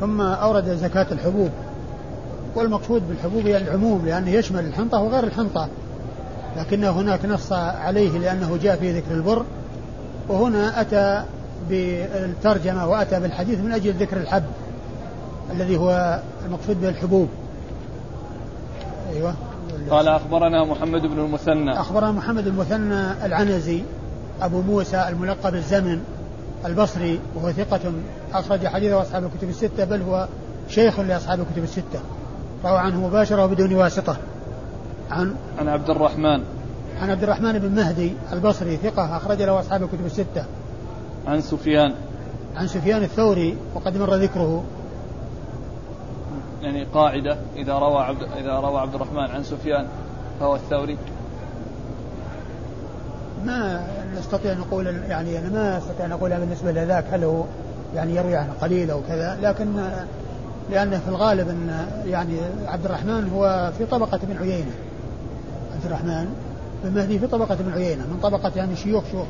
ثم 0.00 0.20
أورد 0.20 0.68
زكاة 0.68 1.06
الحبوب. 1.12 1.50
والمقصود 2.54 3.08
بالحبوب 3.08 3.46
هي 3.46 3.56
العموم 3.56 4.06
لأنه 4.06 4.30
يشمل 4.30 4.64
الحنطة 4.64 5.02
وغير 5.02 5.24
الحنطة. 5.24 5.68
لكن 6.56 6.84
هناك 6.84 7.24
نص 7.24 7.52
عليه 7.52 8.18
لأنه 8.18 8.58
جاء 8.62 8.76
في 8.76 8.92
ذكر 8.92 9.14
البر 9.14 9.44
وهنا 10.28 10.80
أتى 10.80 11.24
بالترجمة 11.68 12.88
وأتى 12.88 13.20
بالحديث 13.20 13.58
من 13.58 13.72
أجل 13.72 13.92
ذكر 13.92 14.16
الحب 14.16 14.44
الذي 15.52 15.76
هو 15.76 16.20
المقصود 16.46 16.80
به 16.80 16.88
الحبوب. 16.88 17.28
أيوة. 19.14 19.34
قال 19.90 20.08
أخبرنا 20.08 20.64
محمد 20.64 21.00
بن 21.00 21.18
المثنى. 21.18 21.80
أخبرنا 21.80 22.12
محمد 22.12 22.46
المثنى 22.46 23.26
العنزي 23.26 23.82
أبو 24.40 24.60
موسى 24.60 25.08
الملقب 25.08 25.54
الزمن 25.54 26.00
البصري 26.66 27.20
وهو 27.34 27.52
ثقة 27.52 27.92
أخرج 28.32 28.66
حديثه 28.66 29.02
أصحاب 29.02 29.24
الكتب 29.24 29.48
الستة 29.48 29.84
بل 29.84 30.02
هو 30.02 30.28
شيخ 30.68 31.00
لأصحاب 31.00 31.40
الكتب 31.40 31.62
الستة. 31.62 32.00
روى 32.64 32.78
عنه 32.78 33.06
مباشرة 33.06 33.44
وبدون 33.44 33.74
واسطة. 33.74 34.16
عن 35.10 35.34
عن 35.58 35.68
عبد 35.68 35.90
الرحمن. 35.90 36.42
عن 37.00 37.10
عبد 37.10 37.22
الرحمن 37.22 37.58
بن 37.58 37.74
مهدي 37.74 38.12
البصري 38.32 38.76
ثقة 38.76 39.16
أخرج 39.16 39.42
له 39.42 39.60
أصحاب 39.60 39.82
الكتب 39.82 40.06
الستة. 40.06 40.44
عن 41.26 41.40
سفيان. 41.40 41.94
عن 42.56 42.66
سفيان 42.66 43.02
الثوري 43.02 43.56
وقد 43.74 43.96
مر 43.96 44.14
ذكره. 44.14 44.64
يعني 46.62 46.84
قاعدة 46.84 47.36
إذا 47.56 47.78
روى 47.78 48.02
عبد 48.02 48.22
إذا 48.22 48.60
روى 48.60 48.80
عبد 48.80 48.94
الرحمن 48.94 49.30
عن 49.30 49.42
سفيان 49.42 49.86
فهو 50.40 50.54
الثوري؟ 50.54 50.98
ما 53.44 53.86
نستطيع 54.18 54.52
أن 54.52 54.58
نقول 54.58 54.86
يعني 54.86 55.38
أنا 55.38 55.48
ما 55.48 55.78
أستطيع 55.78 56.06
أن 56.06 56.12
أقولها 56.12 56.38
بالنسبة 56.38 56.72
لذاك 56.72 57.04
هل 57.10 57.24
هو 57.24 57.44
يعني 57.94 58.14
يروي 58.14 58.36
عنه 58.36 58.52
قليل 58.60 58.90
أو 58.90 59.00
كذا 59.08 59.38
لكن 59.42 59.66
لأن 60.70 60.90
في 60.90 61.08
الغالب 61.08 61.48
أن 61.48 61.86
يعني 62.06 62.38
عبد 62.66 62.84
الرحمن 62.84 63.30
هو 63.34 63.72
في 63.78 63.86
طبقة 63.86 64.16
ابن 64.22 64.36
عيينة. 64.36 64.70
عبد 65.74 65.84
الرحمن 65.84 66.28
بن 66.84 66.94
مهدي 66.94 67.18
في 67.18 67.26
طبقة 67.26 67.54
ابن 67.54 67.72
عيينة 67.72 68.02
من 68.02 68.18
طبقة 68.22 68.52
يعني 68.56 68.76
شيوخ 68.76 69.04
شيوخ 69.10 69.26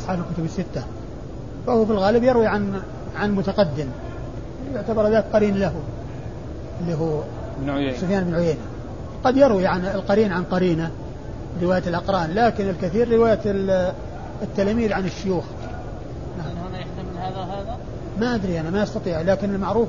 أصحاب 0.00 0.18
الكتب 0.18 0.44
الستة. 0.44 0.82
فهو 1.66 1.86
في 1.86 1.92
الغالب 1.92 2.24
يروي 2.24 2.46
عن 2.46 2.80
عن 3.16 3.34
متقدم 3.34 3.88
يعتبر 4.74 5.08
ذاك 5.08 5.24
قرين 5.32 5.58
له. 5.58 5.72
اللي 6.80 6.94
هو 6.94 7.20
ابن 7.60 7.70
عيينة. 7.70 7.96
سفيان 7.96 8.24
بن 8.24 8.34
عيينة. 8.34 8.60
قد 9.24 9.36
يروي 9.36 9.66
عن 9.66 9.86
القرين 9.86 10.32
عن 10.32 10.44
قرينة 10.44 10.90
رواية 11.62 11.82
الأقران 11.86 12.34
لكن 12.34 12.68
الكثير 12.68 13.12
رواية 13.12 13.40
التلاميذ 14.42 14.92
عن 14.92 15.04
الشيوخ. 15.04 15.44
نعم. 16.38 16.66
هنا 16.66 16.78
يحتمل 16.78 17.18
هذا 17.18 17.42
هذا؟ 17.42 17.76
ما 18.20 18.34
أدري 18.34 18.60
أنا 18.60 18.70
ما 18.70 18.82
أستطيع. 18.82 19.20
لكن 19.20 19.54
المعروف 19.54 19.88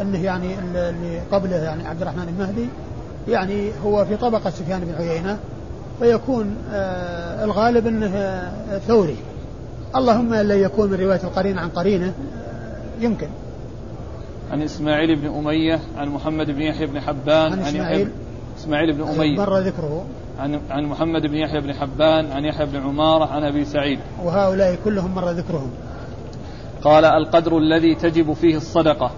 أنه 0.00 0.24
يعني 0.24 0.58
اللي 0.58 1.20
قبله 1.32 1.56
يعني 1.56 1.88
عبد 1.88 2.02
الرحمن 2.02 2.28
المهدي 2.28 2.66
يعني 3.28 3.70
هو 3.84 4.04
في 4.04 4.16
طبقة 4.16 4.50
سفيان 4.50 4.80
بن 4.80 4.94
عيينة 4.94 5.38
فيكون 6.00 6.56
آه 6.72 7.44
الغالب 7.44 7.86
أنه 7.86 8.42
ثوري. 8.86 9.16
اللهم 9.96 10.34
إلا 10.34 10.54
يكون 10.54 10.90
من 10.90 11.00
رواية 11.00 11.20
القرين 11.24 11.58
عن 11.58 11.68
قرينة 11.68 12.06
آه، 12.06 13.04
يمكن. 13.04 13.28
عن 14.52 14.62
إسماعيل 14.62 15.16
بن 15.16 15.26
أمية 15.26 15.80
عن 15.96 16.08
محمد 16.08 16.50
بن 16.50 16.62
يحيى 16.62 16.86
بن 16.86 17.00
حبان 17.00 17.52
عن 17.52 17.58
إسماعيل 17.58 18.08
إسماعيل 18.58 18.92
بن 18.92 19.02
أمية. 19.02 19.36
مر 19.36 19.58
ذكره. 19.58 20.04
عن 20.38 20.60
عن 20.70 20.84
محمد 20.84 21.26
بن 21.26 21.34
يحيى 21.34 21.60
بن 21.60 21.74
حبان 21.74 22.32
عن 22.32 22.44
يحيى 22.44 22.66
بن 22.66 22.76
عمارة 22.76 23.24
عن 23.24 23.44
أبي 23.44 23.64
سعيد. 23.64 23.98
وهؤلاء 24.24 24.78
كلهم 24.84 25.14
مر 25.14 25.30
ذكرهم. 25.30 25.70
قال 26.82 27.04
القدر 27.04 27.58
الذي 27.58 27.94
تجب 27.94 28.32
فيه 28.32 28.56
الصدقة. 28.56 29.10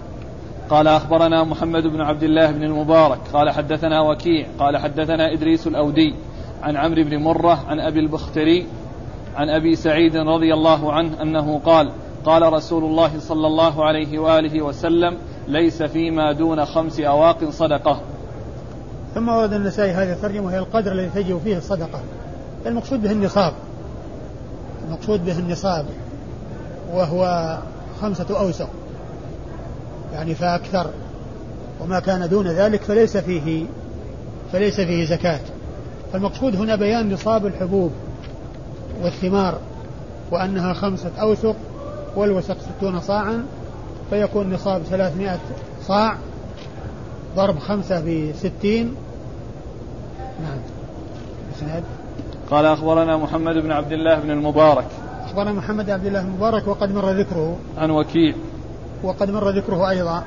قال 0.69 0.87
أخبرنا 0.87 1.43
محمد 1.43 1.83
بن 1.83 2.01
عبد 2.01 2.23
الله 2.23 2.51
بن 2.51 2.63
المبارك. 2.63 3.19
قال 3.33 3.49
حدثنا 3.49 4.01
وكيع. 4.01 4.47
قال 4.59 4.77
حدثنا 4.77 5.33
إدريس 5.33 5.67
الأودي. 5.67 6.15
عن 6.63 6.77
عمرو 6.77 7.03
بن 7.03 7.17
مرة 7.17 7.63
عن 7.67 7.79
أبي 7.79 7.99
البختري 7.99 8.65
عن 9.35 9.49
أبي 9.49 9.75
سعيد 9.75 10.15
رضي 10.15 10.53
الله 10.53 10.93
عنه 10.93 11.21
أنه 11.21 11.59
قال 11.65 11.91
قال 12.25 12.53
رسول 12.53 12.83
الله 12.83 13.19
صلى 13.19 13.47
الله 13.47 13.85
عليه 13.85 14.19
وآله 14.19 14.61
وسلم 14.61 15.17
ليس 15.47 15.83
فيما 15.83 16.31
دون 16.31 16.65
خمس 16.65 16.99
أواق 16.99 17.49
صدقة. 17.49 18.01
ثم 19.15 19.29
ورد 19.29 19.53
النسائي 19.53 19.91
هذه 19.91 20.13
الترجمة 20.13 20.45
وهي 20.45 20.59
القدر 20.59 20.91
الذي 20.91 21.09
تجب 21.09 21.41
فيه 21.43 21.57
الصدقة. 21.57 21.99
المقصود 22.65 23.01
به 23.01 23.11
النصاب. 23.11 23.53
المقصود 24.87 25.25
به 25.25 25.39
النصاب 25.39 25.85
وهو 26.93 27.57
خمسة 28.01 28.39
أوسق 28.39 28.69
يعني 30.13 30.35
فأكثر 30.35 30.89
وما 31.81 31.99
كان 31.99 32.29
دون 32.29 32.47
ذلك 32.47 32.81
فليس 32.81 33.17
فيه 33.17 33.65
فليس 34.51 34.75
فيه 34.81 35.05
زكاة 35.05 35.39
فالمقصود 36.13 36.55
هنا 36.55 36.75
بيان 36.75 37.13
نصاب 37.13 37.45
الحبوب 37.45 37.91
والثمار 39.03 39.59
وأنها 40.31 40.73
خمسة 40.73 41.11
أوسق 41.21 41.55
والوسق 42.15 42.57
ستون 42.59 42.99
صاعا 42.99 43.45
فيكون 44.09 44.53
نصاب 44.53 44.81
ثلاثمائة 44.81 45.39
صاع 45.87 46.17
ضرب 47.35 47.59
خمسة 47.59 47.99
بستين. 47.99 48.95
نعم. 50.41 50.57
إسناد. 51.57 51.83
قال 52.51 52.65
أخبرنا 52.65 53.17
محمد 53.17 53.55
بن 53.55 53.71
عبد 53.71 53.91
الله 53.91 54.19
بن 54.19 54.31
المبارك. 54.31 54.87
أخبرنا 55.25 55.51
محمد 55.51 55.89
عبد 55.89 56.05
الله 56.05 56.21
المبارك 56.21 56.67
وقد 56.67 56.91
مر 56.91 57.11
ذكره. 57.11 57.57
عن 57.77 57.89
وكيع. 57.89 58.35
وقد 59.03 59.31
مر 59.31 59.49
ذكره 59.49 59.89
أيضا. 59.89 60.23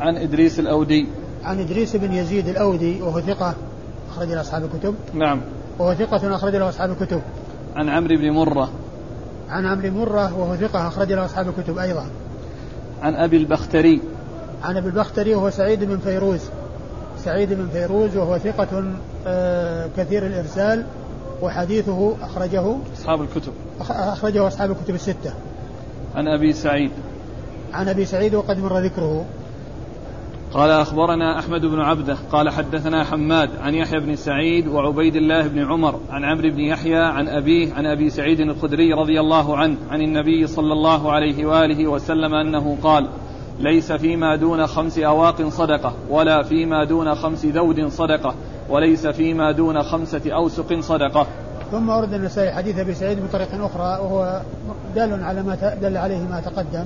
عن 0.00 0.16
إدريس 0.16 0.58
الأودي. 0.58 1.06
عن 1.44 1.60
إدريس 1.60 1.96
بن 1.96 2.12
يزيد 2.12 2.48
الأودي 2.48 3.02
وهو 3.02 3.20
ثقة 3.20 3.54
أخرج 4.10 4.28
له 4.28 4.40
أصحاب 4.40 4.64
الكتب. 4.64 4.94
نعم. 5.14 5.40
وهو 5.78 5.94
ثقة 5.94 6.34
أخرج 6.36 6.56
له 6.56 6.68
أصحاب 6.68 6.90
الكتب. 6.90 7.22
عن 7.76 7.88
عمرو 7.88 8.16
بن 8.16 8.30
مرة. 8.30 8.70
عن 9.50 9.66
عمرو 9.66 9.90
مرة 9.90 10.38
وهو 10.38 10.56
ثقة 10.56 10.88
أخرج 10.88 11.12
له 11.12 11.24
أصحاب 11.24 11.48
الكتب 11.48 11.78
أيضا. 11.78 12.06
عن 13.02 13.14
أبي 13.14 13.36
البختري. 13.36 14.00
عن 14.64 14.76
أبي 14.76 14.86
البختري 14.88 15.34
وهو 15.34 15.50
سعيد 15.50 15.84
بن 15.84 15.98
فيروز. 15.98 16.40
سعيد 17.24 17.52
بن 17.52 17.68
فيروز 17.72 18.16
وهو 18.16 18.38
ثقة 18.38 18.84
آه، 19.26 19.88
كثير 19.96 20.26
الإرسال 20.26 20.84
وحديثه 21.42 22.16
أخرجه 22.22 22.76
أصحاب 22.98 23.22
الكتب. 23.22 23.52
أخرجه 23.90 24.46
أصحاب 24.46 24.70
الكتب 24.70 24.94
الستة. 24.94 25.32
عن 26.14 26.28
أبي 26.28 26.52
سعيد. 26.52 26.90
عن 27.74 27.88
أبي 27.88 28.04
سعيد 28.04 28.34
وقد 28.34 28.58
مر 28.58 28.78
ذكره. 28.78 29.24
قال 30.52 30.70
أخبرنا 30.70 31.38
أحمد 31.38 31.60
بن 31.60 31.80
عبده 31.80 32.16
قال 32.32 32.50
حدثنا 32.50 33.04
حماد 33.04 33.50
عن 33.60 33.74
يحيى 33.74 34.00
بن 34.00 34.16
سعيد 34.16 34.66
وعبيد 34.66 35.16
الله 35.16 35.48
بن 35.48 35.64
عمر 35.64 36.00
عن 36.10 36.24
عمرو 36.24 36.50
بن 36.50 36.60
يحيى 36.60 36.96
عن 36.96 37.28
أبيه 37.28 37.74
عن 37.74 37.86
أبي 37.86 38.10
سعيد 38.10 38.40
الخدري 38.40 38.92
رضي 38.92 39.20
الله 39.20 39.56
عنه 39.56 39.76
عن 39.90 40.00
النبي 40.00 40.46
صلى 40.46 40.72
الله 40.72 41.12
عليه 41.12 41.46
وآله 41.46 41.86
وسلم 41.86 42.34
أنه 42.34 42.78
قال 42.82 43.08
ليس 43.60 43.92
فيما 43.92 44.36
دون 44.36 44.66
خمس 44.66 44.98
أواق 44.98 45.48
صدقة 45.48 45.92
ولا 46.10 46.42
فيما 46.42 46.84
دون 46.84 47.14
خمس 47.14 47.46
ذود 47.46 47.88
صدقة 47.88 48.34
وليس 48.68 49.06
فيما 49.06 49.52
دون 49.52 49.82
خمسة 49.82 50.32
أوسق 50.34 50.80
صدقة. 50.80 51.26
ثم 51.70 51.90
أورد 51.90 52.12
النسائي 52.12 52.52
حديث 52.52 52.78
أبي 52.78 52.94
سعيد 52.94 53.18
بطريقة 53.24 53.66
أخرى 53.66 54.04
وهو 54.04 54.40
دال 54.94 55.24
على 55.24 55.42
ما 55.42 55.76
دل 55.82 55.96
عليه 55.96 56.18
ما 56.18 56.40
تقدم. 56.40 56.84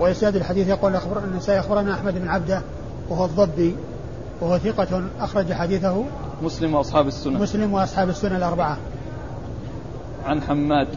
وإسناد 0.00 0.36
الحديث 0.36 0.68
يقول 0.68 0.94
أخبر 0.94 1.18
النسائي 1.24 1.60
أخبرنا 1.60 1.94
أحمد 1.94 2.14
بن 2.14 2.28
عبده 2.28 2.62
وهو 3.10 3.24
الضبي 3.24 3.76
وهو 4.40 4.58
ثقة 4.58 5.02
أخرج 5.20 5.52
حديثه 5.52 6.04
مسلم 6.42 6.74
وأصحاب 6.74 7.06
السنة. 7.06 7.38
مسلم 7.38 7.74
وأصحاب 7.74 8.08
السنة 8.08 8.36
الأربعة. 8.36 8.78
عن 10.26 10.42
حماد. 10.42 10.88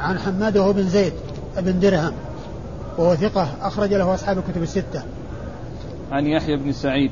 عن 0.00 0.18
حماد 0.18 0.56
وهو 0.56 0.72
بن 0.72 0.88
زيد 0.88 1.12
بن 1.58 1.80
درهم 1.80 2.12
وهو 2.98 3.14
ثقة 3.14 3.48
أخرج 3.62 3.94
له 3.94 4.14
أصحاب 4.14 4.38
الكتب 4.38 4.62
الستة. 4.62 5.02
عن 6.12 6.26
يحيى 6.26 6.56
بن 6.56 6.72
سعيد. 6.72 7.10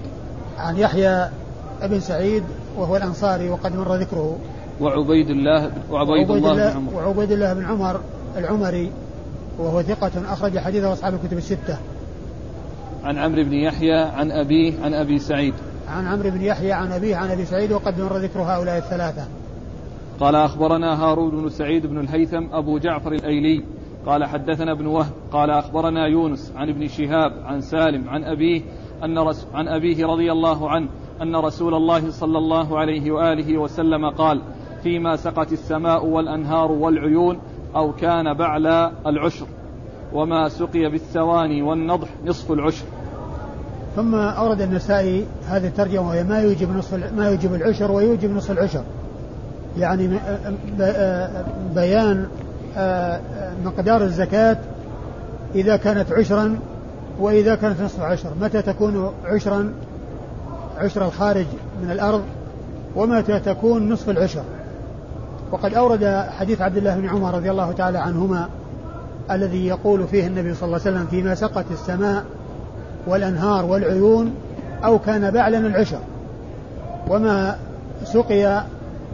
عن 0.59 0.77
يحيى 0.77 1.29
بن 1.83 2.01
سعيد 2.01 2.45
وهو 2.77 2.97
الأنصاري 2.97 3.49
وقد 3.49 3.77
مر 3.77 3.95
ذكره. 3.95 4.39
وعبيد 4.81 5.31
الله 5.31 5.71
وعبيد 5.91 6.31
الله, 6.31 6.53
الله 6.53 6.71
بن 6.71 6.77
عمر. 6.77 6.95
وعبيد 6.95 7.33
الله 7.33 7.53
بن 7.53 7.65
عمر 7.65 8.01
العمري 8.37 8.93
وهو 9.59 9.83
ثقة 9.83 10.33
أخرج 10.33 10.59
حديثه 10.59 10.93
أصحاب 10.93 11.15
الكتب 11.15 11.37
الستة. 11.39 11.79
عن 13.05 13.19
عمرو 13.19 13.45
بن 13.45 13.53
يحيى 13.53 13.99
عن 13.99 14.31
أبيه 14.31 14.85
عن 14.85 14.95
أبي 14.95 15.19
سعيد. 15.19 15.55
عن 15.89 16.07
عمرو 16.07 16.31
بن 16.31 16.41
يحيى 16.41 16.73
عن 16.73 16.93
أبيه 16.93 17.17
عن 17.17 17.31
أبي 17.31 17.45
سعيد 17.45 17.73
وقد 17.73 18.01
مر 18.01 18.17
ذكر 18.17 18.41
هؤلاء 18.41 18.79
الثلاثة. 18.79 19.25
قال 20.21 20.35
أخبرنا 20.35 21.05
هارون 21.05 21.31
بن 21.31 21.49
سعيد 21.49 21.87
بن 21.87 21.99
الهيثم 21.99 22.45
أبو 22.53 22.79
جعفر 22.79 23.13
الأيلي 23.13 23.65
قال 24.07 24.25
حدثنا 24.25 24.73
ابن 24.73 24.87
وهب 24.87 25.13
قال 25.33 25.51
أخبرنا 25.51 26.07
يونس 26.07 26.53
عن 26.57 26.69
ابن 26.69 26.89
شهاب 26.89 27.33
عن 27.45 27.61
سالم 27.61 28.09
عن 28.09 28.25
أبيه 28.25 28.63
أن 29.05 29.19
رس 29.19 29.47
عن 29.55 29.69
أبيه 29.69 30.07
رضي 30.07 30.33
الله 30.33 30.71
عنه 30.71 30.89
أن 31.23 31.37
رسول 31.37 31.75
الله 31.75 32.11
صلى 32.11 32.39
الله 32.39 32.79
عليه 32.79 33.11
وآله 33.11 33.59
وسلم 33.59 34.11
قال 34.11 34.43
فيما 34.83 35.17
سقت 35.17 35.53
السماء 35.53 36.07
والأنهار 36.07 36.73
والعيون 36.73 37.39
أو 37.77 37.93
كان 37.93 38.35
بعل 38.35 38.67
العشر 39.07 39.47
وما 40.13 40.49
سقي 40.49 40.91
بالثواني 40.91 41.63
والنضح 41.63 42.09
نصف 42.27 42.53
العشر. 42.53 42.85
ثم 43.97 44.15
أورد 44.15 44.61
النسائي 44.61 45.27
هذه 45.49 45.67
الترجمة 45.67 46.09
وهي 46.09 46.25
ما 46.25 46.39
يوجب 46.41 46.77
نصف 46.77 47.15
ما 47.17 47.29
يوجب 47.29 47.55
العشر 47.55 47.93
ويوجب 47.93 48.31
نصف 48.31 48.51
العشر. 48.51 48.83
يعني 49.79 50.19
بيان 51.75 52.27
مقدار 53.65 54.03
الزكاة 54.03 54.57
إذا 55.55 55.77
كانت 55.77 56.13
عشرا 56.13 56.59
وإذا 57.21 57.55
كانت 57.55 57.83
نصف 57.83 58.01
عشر. 58.01 58.31
متى 58.41 58.63
تكون 58.63 59.13
عشرا؟ 59.25 59.73
عشر 60.79 61.07
الخارج 61.07 61.47
من 61.83 61.91
الأرض 61.91 62.23
ومتى 62.97 63.41
تكون 63.41 63.93
نصف 63.93 64.11
العشر. 64.11 64.43
وقد 65.53 65.75
أورد 65.75 66.27
حديث 66.39 66.61
عبد 66.61 66.77
الله 66.77 66.97
بن 66.97 67.09
عمر 67.09 67.35
رضي 67.35 67.51
الله 67.51 67.73
تعالى 67.73 67.99
عنهما 67.99 68.49
الذي 69.31 69.67
يقول 69.67 70.07
فيه 70.07 70.27
النبي 70.27 70.55
صلى 70.55 70.67
الله 70.67 70.81
عليه 70.87 70.97
وسلم 70.97 71.07
فيما 71.07 71.35
سقت 71.35 71.65
السماء 71.71 72.25
والأنهار 73.07 73.65
والعيون 73.65 74.35
أو 74.85 74.99
كان 74.99 75.31
بعلا 75.31 75.59
العشر 75.59 75.99
وما 77.09 77.57
سقي 78.05 78.65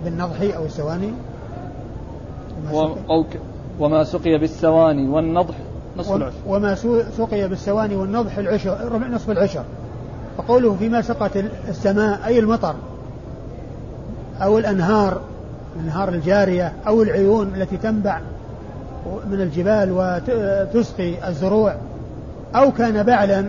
بالنضح 0.04 0.56
أو 0.56 0.64
السواني. 0.64 1.12
أو 3.10 3.24
وما 3.80 4.04
سقي 4.04 4.38
بالسواني 4.38 5.08
والنضح 5.08 5.54
نصف 5.96 6.12
العشر. 6.12 6.36
وما 6.46 6.74
سقي 7.18 7.48
بالسواني 7.48 7.96
والنضح 7.96 8.38
العشر 8.38 8.98
نصف 9.12 9.30
العشر. 9.30 9.64
فقوله 10.38 10.76
فيما 10.78 11.02
سقت 11.02 11.36
السماء 11.68 12.20
أي 12.26 12.38
المطر 12.38 12.74
أو 14.42 14.58
الأنهار 14.58 15.20
الأنهار 15.78 16.08
الجارية 16.08 16.72
أو 16.86 17.02
العيون 17.02 17.54
التي 17.54 17.76
تنبع 17.76 18.20
من 19.30 19.40
الجبال 19.40 19.92
وتسقي 19.92 21.28
الزروع 21.28 21.74
أو 22.54 22.72
كان 22.72 23.02
بعلا 23.02 23.44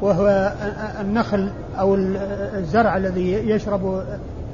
وهو 0.00 0.52
النخل 1.00 1.50
أو 1.78 1.94
الزرع 2.54 2.96
الذي 2.96 3.32
يشرب 3.32 4.02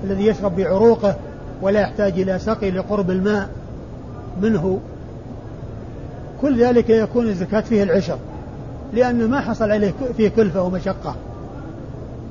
الذي 0.04 0.26
يشرب 0.26 0.56
بعروقه 0.56 1.16
ولا 1.62 1.80
يحتاج 1.80 2.20
إلى 2.20 2.38
سقي 2.38 2.70
لقرب 2.70 3.10
الماء 3.10 3.48
منه. 4.42 4.80
كل 6.42 6.64
ذلك 6.64 6.90
يكون 6.90 7.28
الزكاة 7.28 7.60
فيه 7.60 7.82
العشر 7.82 8.18
لأن 8.92 9.30
ما 9.30 9.40
حصل 9.40 9.70
عليه 9.70 9.92
فيه 10.16 10.28
كلفة 10.28 10.62
ومشقة. 10.62 11.16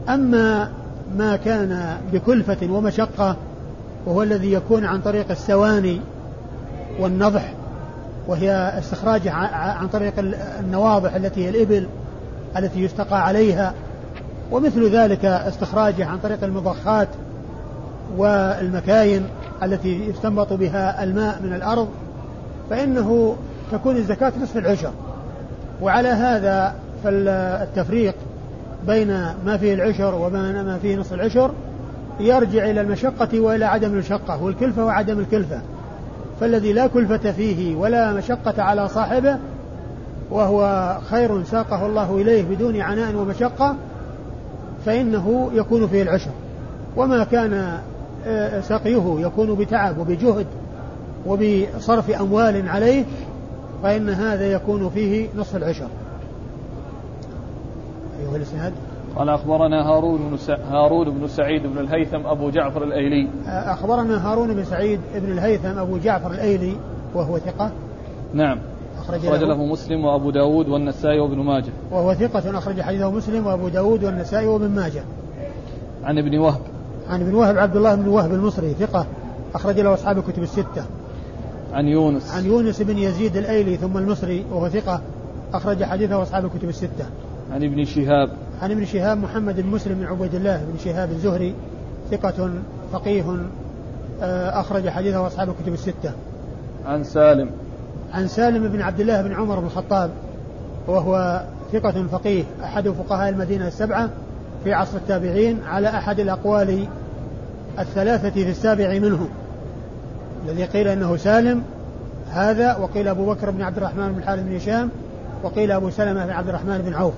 أما 0.09 0.71
ما 1.17 1.35
كان 1.35 1.97
بكلفة 2.13 2.71
ومشقة 2.71 3.35
وهو 4.09 4.23
الذي 4.23 4.53
يكون 4.53 4.85
عن 4.85 5.01
طريق 5.01 5.31
السواني 5.31 6.01
والنضح 6.99 7.53
وهي 8.27 8.51
استخراجه 8.79 9.31
عن 9.53 9.87
طريق 9.87 10.13
النواضح 10.59 11.15
التي 11.15 11.45
هي 11.45 11.49
الإبل 11.49 11.87
التي 12.57 12.83
يستقى 12.83 13.25
عليها 13.25 13.73
ومثل 14.51 14.89
ذلك 14.89 15.25
استخراجه 15.25 16.05
عن 16.05 16.17
طريق 16.17 16.43
المضخات 16.43 17.07
والمكاين 18.17 19.25
التي 19.63 20.09
يستنبط 20.09 20.53
بها 20.53 21.03
الماء 21.03 21.41
من 21.43 21.53
الأرض. 21.53 21.87
فإنه 22.69 23.35
تكون 23.71 23.95
الزكاة 23.95 24.33
نصف 24.41 24.57
العشر. 24.57 24.91
وعلى 25.81 26.09
هذا 26.09 26.73
فالتفريق 27.03 28.15
بين 28.87 29.07
ما 29.45 29.57
فيه 29.57 29.73
العشر 29.73 30.15
وما 30.15 30.63
ما 30.63 30.77
فيه 30.77 30.95
نصف 30.95 31.13
العشر. 31.13 31.51
يرجع 32.19 32.69
إلى 32.69 32.81
المشقة 32.81 33.39
وإلى 33.39 33.65
عدم 33.65 33.93
المشقة 33.93 34.43
والكلفة 34.43 34.85
وعدم 34.85 35.19
الكلفة. 35.19 35.61
فالذي 36.39 36.73
لا 36.73 36.87
كلفة 36.87 37.31
فيه 37.31 37.75
ولا 37.75 38.13
مشقة 38.13 38.63
على 38.63 38.87
صاحبه 38.87 39.37
وهو 40.31 40.97
خير 41.09 41.43
ساقه 41.43 41.85
الله 41.85 42.15
إليه 42.21 42.43
بدون 42.43 42.81
عناء 42.81 43.15
ومشقة 43.15 43.75
فإنه 44.85 45.51
يكون 45.53 45.87
فيه 45.87 46.01
العشر. 46.01 46.31
وما 46.97 47.23
كان 47.23 47.79
آه، 48.25 48.61
سقيه 48.61 49.15
يكون 49.19 49.55
بتعب 49.55 49.97
وبجهد 49.97 50.45
وبصرف 51.25 52.09
أموال 52.21 52.69
عليه 52.69 53.05
فإن 53.83 54.09
هذا 54.09 54.51
يكون 54.51 54.89
فيه 54.89 55.27
نصف 55.37 55.55
العشر. 55.55 55.87
أيها 58.19 58.35
الإسناد 58.35 58.73
قال 59.19 59.29
أخبرنا 59.29 59.89
هارون 59.89 60.17
بن 60.17 60.37
هارون 60.71 61.09
بن 61.09 61.27
سعيد 61.27 61.63
بن 61.63 61.77
الهيثم 61.77 62.25
أبو 62.25 62.49
جعفر 62.49 62.83
الأيلي. 62.83 63.27
أخبرنا 63.47 64.31
هارون 64.31 64.53
بن 64.53 64.63
سعيد 64.63 64.99
بن 65.15 65.31
الهيثم 65.31 65.77
أبو 65.77 65.97
جعفر 65.97 66.31
الأيلي 66.31 66.75
وهو 67.15 67.37
ثقة. 67.37 67.71
نعم. 68.33 68.59
أخرج, 68.99 69.25
أخرج 69.25 69.39
له, 69.39 69.47
له 69.47 69.65
مسلم 69.65 70.05
وأبو 70.05 70.29
داود 70.29 70.69
والنسائي 70.69 71.19
وابن 71.19 71.37
ماجه. 71.37 71.71
وهو 71.91 72.13
ثقة 72.13 72.57
أخرج 72.57 72.81
حديثه 72.81 73.11
مسلم 73.11 73.47
وأبو 73.47 73.67
داود 73.67 74.03
والنسائي 74.03 74.47
وابن 74.47 74.69
ماجه. 74.69 75.03
عن 76.03 76.17
ابن 76.17 76.37
وهب. 76.37 76.61
عن 77.09 77.21
ابن 77.21 77.35
وهب 77.35 77.57
عبد 77.57 77.75
الله 77.75 77.95
بن 77.95 78.07
وهب 78.07 78.33
المصري 78.33 78.73
ثقة. 78.73 79.05
أخرج 79.55 79.79
له 79.79 79.93
أصحاب 79.93 80.17
الكتب 80.17 80.43
الستة. 80.43 80.85
عن 81.73 81.87
يونس. 81.87 82.35
عن 82.35 82.45
يونس 82.45 82.81
بن 82.81 82.97
يزيد 82.97 83.37
الأيلي 83.37 83.77
ثم 83.77 83.97
المصري 83.97 84.45
وهو 84.51 84.69
ثقة. 84.69 85.01
أخرج 85.53 85.83
حديثه 85.83 86.21
أصحاب 86.21 86.45
الكتب 86.45 86.69
الستة. 86.69 87.05
عن 87.51 87.63
ابن 87.63 87.85
شهاب. 87.85 88.29
عن 88.61 88.71
ابن 88.71 88.85
شهاب 88.85 89.17
محمد 89.17 89.61
بن 89.61 89.67
مسلم 89.67 89.95
بن 89.95 90.05
عبيد 90.05 90.35
الله 90.35 90.57
بن 90.57 90.79
شهاب 90.83 91.11
الزهري 91.11 91.53
ثقة 92.11 92.49
فقيه 92.93 93.37
آه، 94.21 94.59
أخرج 94.59 94.89
حديثه 94.89 95.27
أصحاب 95.27 95.49
الكتب 95.49 95.73
الستة. 95.73 96.11
عن 96.85 97.03
سالم. 97.03 97.49
عن 98.13 98.27
سالم 98.27 98.67
بن 98.67 98.81
عبد 98.81 98.99
الله 98.99 99.21
بن 99.21 99.33
عمر 99.33 99.59
بن 99.59 99.65
الخطاب 99.65 100.09
وهو 100.87 101.43
ثقة 101.73 102.07
فقيه 102.11 102.43
أحد 102.63 102.89
فقهاء 102.89 103.29
المدينة 103.29 103.67
السبعة 103.67 104.09
في 104.63 104.73
عصر 104.73 104.97
التابعين 104.97 105.59
على 105.67 105.87
أحد 105.87 106.19
الأقوال 106.19 106.87
الثلاثة 107.79 108.29
في 108.29 108.49
السابع 108.49 108.99
منهم 108.99 109.29
الذي 110.45 110.65
قيل 110.65 110.87
أنه 110.87 111.17
سالم 111.17 111.63
هذا 112.31 112.75
وقيل 112.75 113.07
أبو 113.07 113.25
بكر 113.25 113.49
بن 113.49 113.61
عبد 113.61 113.77
الرحمن 113.77 114.11
بن 114.11 114.17
الحارث 114.17 114.43
بن 114.43 114.55
هشام 114.55 114.89
وقيل 115.43 115.71
أبو 115.71 115.89
سلمة 115.89 116.25
بن 116.25 116.31
عبد 116.31 116.47
الرحمن 116.47 116.77
بن 116.77 116.93
عوف. 116.93 117.13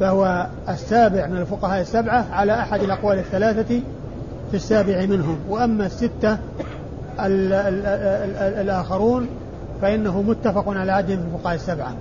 فهو 0.00 0.46
السابع 0.68 1.26
من 1.26 1.36
الفقهاء 1.36 1.80
السبعة 1.80 2.26
على 2.32 2.54
أحد 2.54 2.80
الأقوال 2.80 3.18
الثلاثة 3.18 3.80
في 4.50 4.54
السابع 4.54 5.06
منهم. 5.06 5.38
وأما 5.48 5.86
الستة 5.86 6.32
ال 7.20 7.52
ال 7.52 7.86
ال 7.86 8.60
الآخرون 8.60 9.28
فإنه 9.82 10.22
متفق 10.22 10.68
على 10.68 10.92
عدهم 10.92 11.18
في 11.18 11.24
الفقهاء 11.34 11.54
السبعة. 11.54 11.94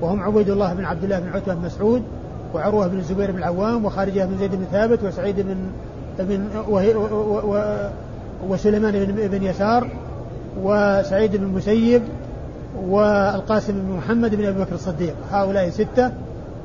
وهم 0.00 0.22
عبيد 0.22 0.50
الله 0.50 0.74
بن 0.74 0.84
عبد 0.84 1.04
الله 1.04 1.18
بن 1.18 1.28
عتبة 1.28 1.54
بن 1.54 1.66
مسعود 1.66 2.02
وعروة 2.54 2.86
بن 2.86 2.98
الزبير 2.98 3.30
بن 3.30 3.38
العوام 3.38 3.84
وخارجة 3.84 4.24
بن 4.24 4.38
زيد 4.38 4.54
بن 4.54 4.64
ثابت 4.72 5.02
وسعيد 5.02 5.40
بن 5.40 5.56
بن 6.18 6.48
وسليمان 8.48 9.04
بن, 9.04 9.28
بن 9.28 9.42
يسار 9.42 9.88
وسعيد 10.62 11.36
بن 11.36 11.44
المسيب 11.44 12.02
والقاسم 12.86 13.72
بن 13.72 13.96
محمد 13.96 14.34
بن 14.34 14.46
أبي 14.46 14.62
بكر 14.62 14.74
الصديق. 14.74 15.14
هؤلاء 15.30 15.70
ستة 15.70 16.10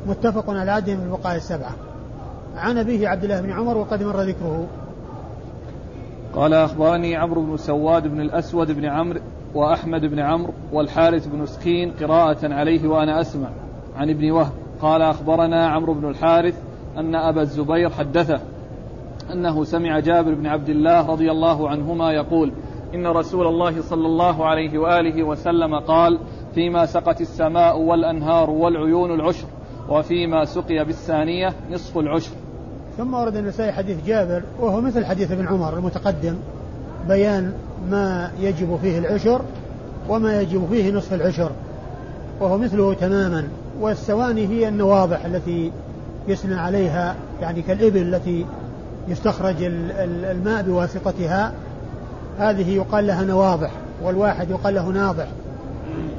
متفق 0.09 0.49
على 0.49 0.71
عدهم 0.71 0.97
من 0.99 1.13
الفقهاء 1.13 1.35
السبعة. 1.35 1.71
عن 2.55 2.77
أبيه 2.77 3.07
عبد 3.07 3.23
الله 3.23 3.41
بن 3.41 3.51
عمر 3.51 3.77
وقد 3.77 4.03
مر 4.03 4.21
ذكره. 4.21 4.67
قال 6.35 6.53
أخبرني 6.53 7.15
عمرو 7.15 7.41
بن 7.41 7.57
سواد 7.57 8.07
بن 8.07 8.21
الأسود 8.21 8.71
بن 8.71 8.85
عمرو 8.85 9.19
وأحمد 9.53 10.01
بن 10.01 10.19
عمرو 10.19 10.53
والحارث 10.73 11.27
بن 11.27 11.45
سكين 11.45 11.91
قراءة 11.91 12.53
عليه 12.53 12.87
وأنا 12.87 13.21
أسمع. 13.21 13.49
عن 13.97 14.09
ابن 14.09 14.31
وهب 14.31 14.51
قال 14.81 15.01
أخبرنا 15.01 15.69
عمرو 15.69 15.93
بن 15.93 16.09
الحارث 16.09 16.61
أن 16.97 17.15
أبا 17.15 17.41
الزبير 17.41 17.89
حدثه 17.89 18.39
أنه 19.33 19.63
سمع 19.63 19.99
جابر 19.99 20.33
بن 20.33 20.47
عبد 20.47 20.69
الله 20.69 21.07
رضي 21.07 21.31
الله 21.31 21.69
عنهما 21.69 22.11
يقول 22.11 22.51
إن 22.93 23.07
رسول 23.07 23.47
الله 23.47 23.81
صلى 23.81 24.07
الله 24.07 24.45
عليه 24.45 24.77
وآله 24.77 25.23
وسلم 25.23 25.79
قال 25.79 26.19
فيما 26.55 26.85
سقت 26.85 27.21
السماء 27.21 27.79
والأنهار 27.79 28.49
والعيون 28.49 29.11
العشر. 29.11 29.47
وفيما 29.89 30.45
سقي 30.45 30.85
بالثانية 30.85 31.53
نصف 31.71 31.97
العشر. 31.97 32.31
ثم 32.97 33.13
ورد 33.13 33.35
النسائي 33.35 33.71
حديث 33.71 33.97
جابر 34.05 34.43
وهو 34.59 34.81
مثل 34.81 35.05
حديث 35.05 35.31
ابن 35.31 35.47
عمر 35.47 35.77
المتقدم 35.77 36.35
بيان 37.07 37.53
ما 37.89 38.31
يجب 38.39 38.79
فيه 38.81 38.99
العشر 38.99 39.41
وما 40.09 40.41
يجب 40.41 40.67
فيه 40.71 40.91
نصف 40.91 41.13
العشر 41.13 41.51
وهو 42.39 42.57
مثله 42.57 42.93
تماما. 42.93 43.47
والسواني 43.79 44.47
هي 44.47 44.67
النواضح 44.67 45.25
التي 45.25 45.71
يسنى 46.27 46.55
عليها 46.55 47.15
يعني 47.41 47.61
كالإبل 47.61 48.15
التي 48.15 48.45
يستخرج 49.07 49.55
الماء 50.23 50.61
بواسطتها. 50.61 51.53
هذه 52.39 52.75
يقال 52.75 53.07
لها 53.07 53.23
نواضح 53.23 53.71
والواحد 54.03 54.49
يقال 54.49 54.75
له 54.75 54.89
ناضح. 54.89 55.27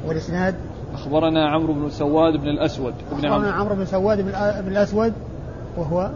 والإسناد 0.07 0.55
أخبرنا 0.93 1.49
عمرو 1.49 1.73
بن 1.73 1.89
سواد 1.89 2.33
بن 2.33 2.47
الأسود. 2.47 2.93
بن 3.11 3.25
أخبرنا 3.25 3.51
عمرو 3.51 3.75
بن 3.75 3.85
سواد 3.85 4.21
بن 4.21 4.71
الأسود 4.71 5.13
وهو 5.77 6.09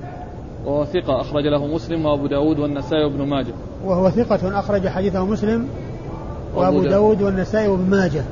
وهو 0.65 0.85
ثقة 0.85 1.21
أخرج 1.21 1.47
له 1.47 1.67
مسلم 1.67 2.05
وأبو 2.05 2.27
داود 2.27 2.59
والنسائي 2.59 3.03
وابن 3.03 3.21
ماجه. 3.21 3.53
وهو 3.85 4.09
ثقة 4.09 4.59
أخرج 4.59 4.87
حديثه 4.87 5.25
مسلم 5.25 5.67
وأبو 6.55 6.83
داود. 6.83 7.21
والنسائي 7.21 7.67
وابن 7.67 7.89
ماجه. 7.89 8.23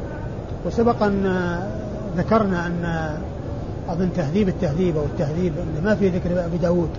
وسبق 0.66 1.04
أن 1.04 1.60
ذكرنا 2.18 2.68
أن 2.68 3.10
أظن 3.90 4.10
تهذيب 4.16 4.48
التهذيب 4.48 4.98
أو 4.98 5.04
التهذيب 5.04 5.54
أن 5.58 5.84
ما 5.84 5.96
في 5.96 6.10
ذكر 6.10 6.46
أبي 6.46 6.58
داود. 6.58 6.90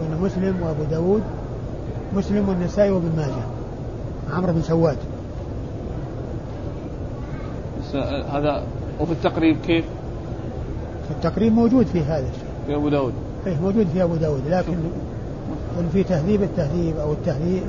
وأن 0.00 0.20
مسلم 0.22 0.62
وأبو 0.62 0.82
داود 0.90 1.22
مسلم 2.16 2.48
والنسائي 2.48 2.90
وابن 2.90 3.10
ماجه. 3.16 3.44
عمرو 4.36 4.52
بن 4.52 4.62
سواد. 4.62 4.96
هذا 8.32 8.62
وفي 9.00 9.12
التقريب 9.12 9.56
كيف؟ 9.66 9.84
في 11.08 11.10
التقريب 11.10 11.52
موجود 11.52 11.86
في 11.86 12.00
هذا 12.00 12.26
الشيء 12.28 12.44
في 12.66 12.74
أبو 12.74 12.88
داود 12.88 13.12
إيه 13.46 13.56
موجود 13.60 13.86
في 13.86 14.02
أبو 14.02 14.14
داود 14.14 14.42
لكن 14.48 14.74
في 15.92 16.04
تهذيب 16.04 16.42
التهذيب 16.42 16.96
أو 16.96 17.12
التهذيب 17.12 17.62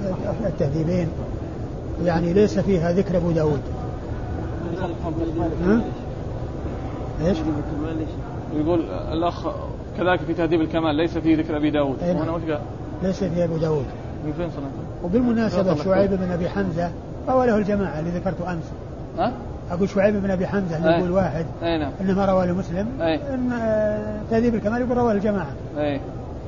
التهذيبين 0.45 1.07
يعني 2.05 2.33
ليس 2.33 2.59
فيها 2.59 2.91
ذكر 2.91 3.17
أبو 3.17 3.31
داود 3.31 3.61
إيش؟ 7.21 7.37
يقول 8.55 8.81
الأخ 8.89 9.47
كذلك 9.97 10.19
في 10.19 10.33
تهذيب 10.33 10.61
الكمال 10.61 10.95
ليس 10.95 11.17
فيه 11.17 11.37
ذكر 11.37 11.57
أبي 11.57 11.69
داود 11.69 12.03
أيه 12.03 12.13
وش 12.13 12.41
قال؟ 12.41 12.59
ليس 13.03 13.23
في 13.23 13.43
أبو 13.43 13.57
داود 13.57 13.85
من 14.25 14.33
فين 14.33 14.49
صنعت؟ 14.49 14.71
وبالمناسبة 15.03 15.83
شعيب 15.83 16.11
بن 16.13 16.31
أبي 16.31 16.49
حمزة 16.49 16.91
روى 17.29 17.47
له 17.47 17.57
الجماعة 17.57 17.99
اللي 17.99 18.09
ذكرته 18.09 18.53
أمس 18.53 18.63
ها؟ 19.17 19.31
أقول 19.71 19.89
شعيب 19.89 20.15
بن 20.15 20.31
أبي 20.31 20.47
حمزة 20.47 20.77
اللي 20.77 20.89
يقول 20.89 21.11
واحد. 21.11 21.45
أي 21.63 21.77
نعم. 21.77 21.91
إنما 22.01 22.25
رواه 22.25 22.45
لمسلم. 22.45 22.87
أي 23.01 23.33
إن 23.33 23.51
آه، 23.51 24.21
تهذيب 24.31 24.55
الكمال 24.55 24.81
يقول 24.81 24.97
رواه 24.97 25.11
الجماعة. 25.11 25.53
أي 25.77 25.99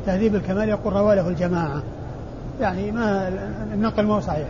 تهذيب 0.06 0.36
الكمال 0.36 0.70
يقول 0.70 0.94
رواه 0.94 1.16
له 1.16 1.28
الجماعة. 1.28 1.84
يعني 2.62 2.92
ما 2.92 3.32
النقل 3.74 4.06
ما 4.06 4.16
هو 4.16 4.20
صحيح. 4.20 4.48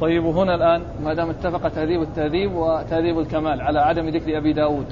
طيب 0.00 0.24
وهنا 0.24 0.54
الآن 0.54 0.82
ما 1.04 1.14
دام 1.14 1.30
اتفق 1.30 1.68
تهذيب 1.68 2.02
التهذيب 2.02 2.52
وتهذيب 2.52 3.18
الكمال 3.18 3.60
على 3.60 3.78
عدم 3.78 4.08
ذكر 4.08 4.38
أبي 4.38 4.52
داود. 4.52 4.86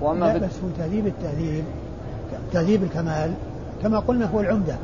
وأما 0.00 0.24
لا 0.24 0.38
بس 0.38 0.60
هو 0.64 0.68
تهذيب 0.78 1.06
التهذيب 1.06 1.64
تهذيب 2.52 2.82
الكمال 2.82 3.32
كما 3.82 3.98
قلنا 3.98 4.26
هو 4.26 4.40
العمدة. 4.40 4.74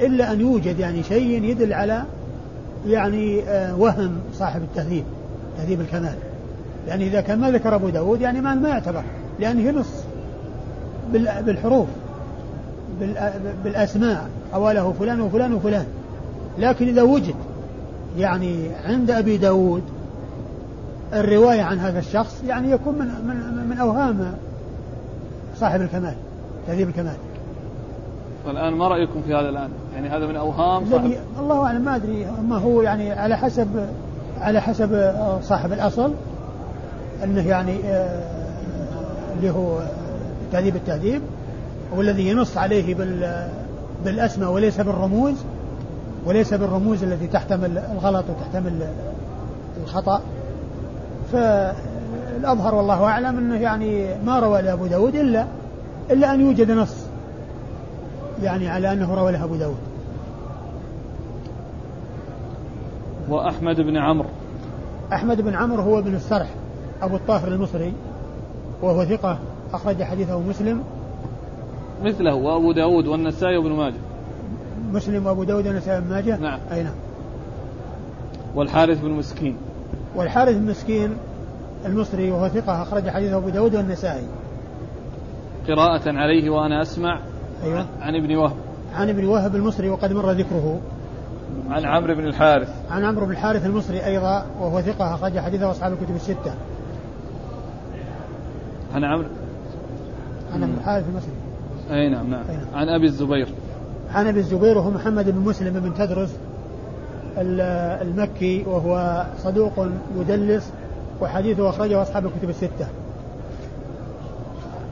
إلا 0.00 0.32
أن 0.32 0.40
يوجد 0.40 0.78
يعني 0.78 1.02
شيء 1.02 1.44
يدل 1.44 1.72
على 1.72 2.02
يعني 2.86 3.42
آه، 3.42 3.80
وهم 3.80 4.20
صاحب 4.32 4.62
التهذيب. 4.62 5.04
تهذيب 5.58 5.80
الكمال. 5.80 6.14
يعني 6.88 7.06
إذا 7.06 7.20
كان 7.20 7.38
ما 7.38 7.50
ذكر 7.50 7.74
أبو 7.74 7.88
داود 7.88 8.20
يعني 8.20 8.40
ما, 8.40 8.54
ما 8.54 8.68
يعتبر. 8.68 9.02
لأنه 9.40 9.70
نص 9.70 10.04
بالحروف 11.46 11.88
بالأسماء. 13.64 14.28
حواله 14.52 14.92
فلان 14.98 15.20
وفلان 15.20 15.54
وفلان. 15.54 15.86
لكن 16.58 16.88
إذا 16.88 17.02
وجد 17.02 17.34
يعني 18.18 18.68
عند 18.84 19.10
أبي 19.10 19.36
داود 19.36 19.82
الرواية 21.12 21.62
عن 21.62 21.78
هذا 21.78 21.98
الشخص 21.98 22.42
يعني 22.46 22.70
يكون 22.70 22.94
من 22.94 23.06
من 23.06 23.66
من 23.70 23.78
أوهام 23.78 24.34
صاحب 25.56 25.80
الكمال 25.80 26.14
تهذيب 26.66 26.88
الكمال. 26.88 27.16
والآن 28.46 28.72
ما 28.72 28.88
رأيكم 28.88 29.22
في 29.26 29.34
هذا 29.34 29.48
الآن؟ 29.48 29.68
يعني 29.94 30.08
هذا 30.08 30.26
من 30.26 30.36
أوهام 30.36 30.90
صاحب 30.90 31.12
الله 31.38 31.66
أعلم 31.66 31.84
ما 31.84 31.96
أدري. 31.96 32.26
ما 32.48 32.56
هو 32.56 32.82
يعني 32.82 33.12
على 33.12 33.36
حسب 33.36 33.68
على 34.40 34.60
حسب 34.60 35.14
صاحب 35.42 35.72
الأصل 35.72 36.12
أنه 37.24 37.48
يعني 37.48 37.78
آه، 37.84 38.20
اللي 39.36 39.50
هو 39.50 39.78
تهذيب 40.52 40.76
التهذيب 40.76 41.22
والذي 41.96 42.28
ينص 42.28 42.56
عليه 42.56 42.94
بال 42.94 43.48
بالأسماء 44.04 44.50
وليس 44.50 44.80
بالرموز 44.80 45.34
وليس 46.26 46.54
بالرموز 46.54 47.02
التي 47.02 47.26
تحتمل 47.26 47.78
الغلط 47.78 48.24
وتحتمل 48.30 48.86
الخطأ. 49.82 50.20
فالأظهر 51.32 52.74
والله 52.74 53.04
أعلم 53.04 53.38
أنه 53.38 53.56
يعني 53.56 54.08
ما 54.26 54.38
روى 54.38 54.62
لأبو 54.62 54.86
داود 54.86 55.14
إلا 55.14 55.46
إلا 56.10 56.34
أن 56.34 56.40
يوجد 56.40 56.70
نص 56.70 56.94
يعني 58.42 58.68
على 58.68 58.92
أنه 58.92 59.14
روى 59.14 59.32
له 59.32 59.44
أبو 59.44 59.54
داود. 59.54 59.93
وأحمد 63.28 63.80
بن 63.80 63.96
عمرو. 63.96 64.28
أحمد 65.12 65.40
بن 65.40 65.54
عمرو 65.54 65.82
هو 65.82 65.98
ابن 65.98 66.14
السرح 66.14 66.48
أبو 67.02 67.16
الطاهر 67.16 67.48
المصري 67.48 67.92
وهو 68.82 69.04
ثقة 69.04 69.38
أخرج 69.72 70.02
حديثه 70.02 70.40
مسلم. 70.40 70.82
مثله 72.02 72.34
وأبو 72.34 72.72
داود 72.72 73.06
والنسائي 73.06 73.56
وابن 73.56 73.72
ماجه. 73.72 74.00
مسلم 74.92 75.26
وأبو 75.26 75.44
داود 75.44 75.66
والنسائي 75.66 75.98
وابن 75.98 76.10
ماجه؟ 76.10 76.36
نعم. 76.36 76.60
أي 76.72 76.82
نعم. 76.82 76.94
والحارث 78.54 79.00
بن 79.00 79.10
مسكين. 79.10 79.56
والحارث 80.16 80.56
بن 80.56 80.66
مسكين 80.66 81.16
المصري 81.86 82.30
وهو 82.30 82.48
ثقة 82.48 82.82
أخرج 82.82 83.08
حديثه 83.08 83.36
أبو 83.36 83.48
داود 83.48 83.74
والنسائي. 83.74 84.26
قراءة 85.68 86.02
عليه 86.06 86.50
وأنا 86.50 86.82
أسمع 86.82 87.20
أيوة. 87.64 87.86
عن 88.00 88.14
ابن 88.14 88.36
وهب. 88.36 88.56
عن 88.94 89.08
ابن 89.08 89.24
وهب 89.24 89.54
المصري 89.54 89.88
وقد 89.88 90.12
مر 90.12 90.30
ذكره. 90.30 90.80
عن 91.70 91.84
عمرو 91.84 92.14
بن 92.14 92.26
الحارث. 92.26 92.68
عن 92.90 93.04
عمرو 93.04 93.26
بن 93.26 93.32
الحارث 93.32 93.66
المصري 93.66 94.04
أيضا 94.04 94.46
وهو 94.60 94.80
ثقة 94.80 95.14
أخرج 95.14 95.38
حديثه 95.38 95.70
أصحاب 95.70 95.92
الكتب 95.92 96.16
الستة. 96.16 96.54
عن 98.94 99.04
عمرو 99.04 99.28
عن 100.54 100.62
ابن 100.62 100.74
الحارث 100.74 101.04
المصري. 101.08 101.32
أي 101.90 102.08
نعم 102.08 102.30
نعم. 102.30 102.42
أي 102.50 102.56
نعم. 102.56 102.66
عن 102.74 102.88
أبي 102.88 103.06
الزبير. 103.06 103.48
عن 104.14 104.26
أبي 104.26 104.38
الزبير 104.38 104.78
وهو 104.78 104.90
محمد 104.90 105.30
بن 105.30 105.38
مسلم 105.38 105.80
بن 105.80 105.94
تدرس 105.94 106.36
ال- 107.38 107.60
المكي 108.08 108.64
وهو 108.66 109.24
صدوق 109.38 109.88
يدلس 110.18 110.72
وحديثه 111.20 111.68
أخرجه 111.68 112.02
أصحاب 112.02 112.26
الكتب 112.26 112.50
الستة. 112.50 112.86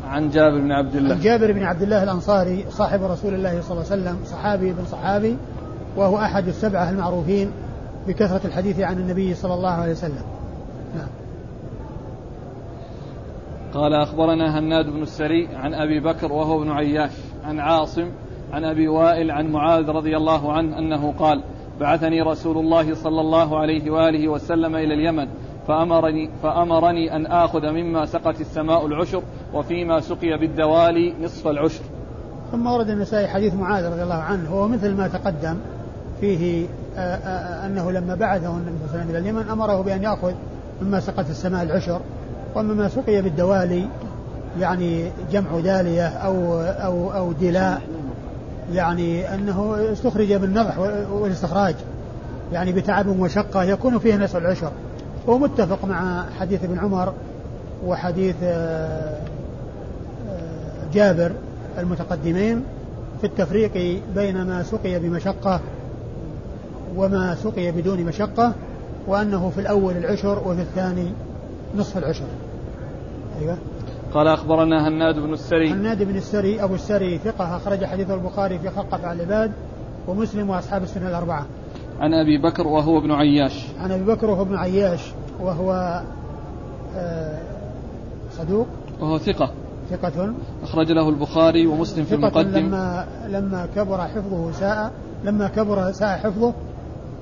عن 0.09 0.31
جابر 0.31 0.59
بن 0.59 0.73
عبد 0.73 0.97
الله. 0.97 1.15
عن 1.15 1.21
جابر 1.21 1.53
بن 1.53 1.63
عبد 1.63 1.83
الله 1.83 2.03
الأنصاري 2.03 2.65
صاحب 2.71 3.03
رسول 3.03 3.35
الله 3.35 3.61
صلى 3.61 3.71
الله 3.73 3.93
عليه 3.93 4.03
وسلم 4.03 4.17
صحابي 4.25 4.73
بن 4.73 4.85
صحابي 4.85 5.37
وهو 5.97 6.19
أحد 6.19 6.49
السبعة 6.49 6.91
المعروفين 6.91 7.51
بكثرة 8.09 8.47
الحديث 8.47 8.81
عن 8.81 8.99
النبي 8.99 9.35
صلى 9.35 9.55
الله 9.55 9.71
عليه 9.71 9.93
وسلم. 9.93 10.23
نعم. 10.97 11.09
قال 13.75 13.95
أخبرنا 13.95 14.59
هناد 14.59 14.87
بن 14.87 15.03
السري 15.03 15.49
عن 15.57 15.75
أبي 15.75 16.01
بكر 16.01 16.33
وهو 16.33 16.63
ابن 16.63 16.71
عياش 16.71 17.11
عن 17.45 17.61
عاصم 17.61 18.11
عن 18.53 18.65
أبي 18.65 18.89
وائل 18.89 19.31
عن 19.31 19.47
معاذ 19.47 19.89
رضي 19.89 20.17
الله 20.17 20.53
عنه 20.53 20.79
أنه 20.79 21.13
قال 21.19 21.43
بعثني 21.81 22.23
رسول 22.23 22.59
الله 22.59 22.95
صلى 22.95 23.21
الله 23.21 23.59
عليه 23.59 23.91
وآله 23.91 24.29
وسلم 24.29 24.77
إلى 24.77 24.95
اليمن 24.95 25.29
فأمرني, 25.69 26.31
فأمرني 26.43 27.17
أن 27.17 27.27
آخذ 27.27 27.71
مما 27.71 28.07
سقت 28.07 28.41
السماء 28.41 28.87
العشر 28.87 29.23
وفيما 29.55 30.01
سقي 30.01 30.39
بالدوالي 30.39 31.15
نصف 31.23 31.49
العشر. 31.49 31.83
ثم 32.53 32.67
ورد 32.67 32.89
النسائي 32.89 33.29
حديث 33.29 33.55
معاذ 33.55 33.93
رضي 33.93 34.03
الله 34.03 34.15
عنه 34.15 34.51
هو 34.51 34.69
مثل 34.69 34.97
ما 34.97 35.09
تقدم. 35.09 35.57
فيه 36.23 36.67
آه، 36.97 37.01
آه، 37.01 37.17
آه، 37.17 37.67
أنه 37.67 37.91
لما 37.91 38.15
بعثه 38.15 38.51
النبي 38.51 38.71
صلى 38.71 38.85
الله 38.85 38.93
عليه 38.93 39.01
وسلم 39.01 39.11
إلى 39.11 39.19
اليمن 39.19 39.49
أمره 39.49 39.83
بأن 39.83 40.03
يأخذ 40.03 40.33
مما 40.83 41.01
سقت 41.01 41.31
السماء 41.31 41.63
العشر 41.63 42.01
ومما 42.55 42.89
سقي 42.89 43.23
بالدوالي 43.23 43.89
يعني 44.61 45.11
جمع 45.33 45.61
دالية 45.61 46.07
أو 46.07 46.61
أو 46.61 47.13
أو 47.13 47.33
دلاء 47.33 47.83
يعني 48.73 49.35
أنه 49.35 49.77
استخرج 49.93 50.33
بالنضح 50.33 50.79
والاستخراج 51.13 51.75
يعني 52.53 52.73
بتعب 52.73 53.07
ومشقة 53.07 53.63
يكون 53.63 53.99
فيه 53.99 54.17
نسع 54.17 54.39
العشر. 54.39 54.71
هو 55.29 55.39
متفق 55.39 55.85
مع 55.85 56.25
حديث 56.41 56.65
ابن 56.65 56.79
عمر 56.79 57.13
وحديث 57.87 58.37
جابر 60.95 61.33
المتقدمين 61.79 62.65
في 63.21 63.27
التفريق 63.27 64.01
بين 64.15 64.43
ما 64.43 64.63
سقي 64.63 64.99
بمشقة 64.99 65.61
وما 66.97 67.35
سقي 67.35 67.73
بدون 67.73 68.05
مشقة 68.05 68.53
وأنه 69.07 69.51
في 69.51 69.61
الأول 69.61 69.97
العشر 69.97 70.49
وفي 70.49 70.63
الثاني 70.63 71.13
نصف 71.77 71.99
العشر. 71.99 72.25
أيوة. 73.41 73.59
قال 74.15 74.29
أخبرنا 74.29 74.89
هناد 74.89 75.15
بن 75.15 75.33
السري. 75.33 75.71
حناد 75.71 76.03
بن 76.03 76.17
السري 76.17 76.65
أبو 76.65 76.75
السري 76.75 77.19
ثقة 77.19 77.57
أخرج 77.57 77.85
حديث 77.85 78.11
البخاري 78.11 78.59
في 78.59 78.71
خلق 78.71 78.95
أفعال 78.95 79.21
العباد 79.21 79.53
ومسلم 80.09 80.51
وأصحاب 80.51 80.83
السنة 80.83 81.09
الأربعة. 81.09 81.47
عن 82.01 82.15
أبي 82.15 82.39
بكر 82.39 82.67
وهو 82.67 82.99
ابن 82.99 83.13
عياش. 83.13 83.67
عن 83.81 83.91
أبي 83.91 84.05
بكر 84.05 84.31
وهو 84.31 84.43
ابن 84.43 84.57
عياش 84.57 85.13
وهو 85.41 86.03
آه، 86.97 87.39
صدوق. 88.39 88.67
وهو 89.01 89.19
ثقة. 89.19 89.51
ثقة. 89.91 90.35
أخرج 90.63 90.93
له 90.93 91.09
البخاري 91.09 91.67
ومسلم 91.67 92.05
في 92.05 92.15
المقدم. 92.15 92.59
لما 92.59 93.07
لما 93.29 93.69
كبر 93.77 93.99
حفظه 93.99 94.53
ساء 94.53 94.93
لما 95.25 95.49
كبر 95.49 95.93
ساء 95.93 96.19
حفظه 96.19 96.53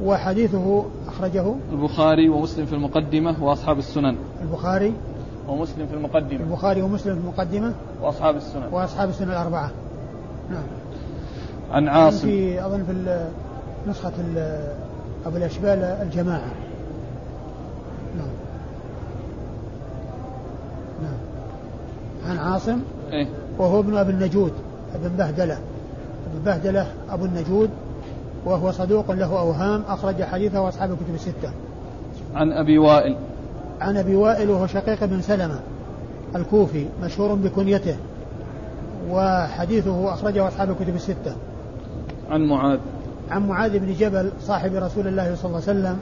وحديثه 0.04 0.84
أخرجه 1.08 1.54
البخاري 1.72 2.28
ومسلم 2.28 2.66
في 2.66 2.72
المقدمة 2.72 3.44
وأصحاب 3.44 3.78
السنن. 3.78 4.16
البخاري 4.42 4.94
ومسلم 5.48 5.86
في 5.86 5.94
المقدمة. 5.94 6.40
البخاري 6.40 6.82
ومسلم 6.82 7.14
في 7.14 7.20
المقدمة 7.20 7.74
وأصحاب 8.02 8.36
السنن. 8.36 8.68
وأصحاب 8.72 9.08
السنة 9.08 9.32
الأربعة. 9.32 9.70
نعم. 10.50 10.62
عن 11.72 11.88
عاصم. 11.88 12.18
في 12.18 12.66
أظن 12.66 12.84
في 12.84 13.26
نسخة 13.90 14.12
أبو 15.26 15.36
الأشبال 15.36 15.78
الجماعة. 15.78 16.50
نعم. 18.18 18.28
نعم. 21.02 21.18
عن 22.26 22.38
عاصم. 22.38 22.80
إيه. 23.12 23.28
وهو 23.58 23.80
ابن 23.80 23.96
أبي 23.96 24.12
النجود 24.12 24.52
ابن 24.94 25.16
بهدلة. 25.16 25.58
ابن 26.34 26.44
بهدلة 26.44 26.86
أبو 27.10 27.24
النجود 27.24 27.70
وهو 28.44 28.70
صدوق 28.70 29.10
له 29.10 29.38
أوهام 29.40 29.82
أخرج 29.88 30.22
حديثه 30.22 30.68
أصحاب 30.68 30.90
الكتب 30.90 31.14
الستة. 31.14 31.50
عن 32.34 32.52
أبي 32.52 32.78
وائل. 32.78 33.16
عن 33.80 33.96
أبي 33.96 34.16
وائل 34.16 34.50
وهو 34.50 34.66
شقيق 34.66 35.04
بن 35.04 35.22
سلمة 35.22 35.60
الكوفي 36.36 36.86
مشهور 37.02 37.34
بكنيته 37.34 37.96
وحديثه 39.10 40.14
أخرجه 40.14 40.48
أصحاب 40.48 40.70
الكتب 40.70 40.94
الستة. 40.94 41.36
عن 42.30 42.40
معاذ. 42.40 42.78
عن 43.30 43.48
معاذ 43.48 43.78
بن 43.78 43.92
جبل 43.92 44.30
صاحب 44.40 44.74
رسول 44.74 45.06
الله 45.06 45.34
صلى 45.34 45.44
الله 45.44 45.62
عليه 45.68 45.80
وسلم 45.80 45.98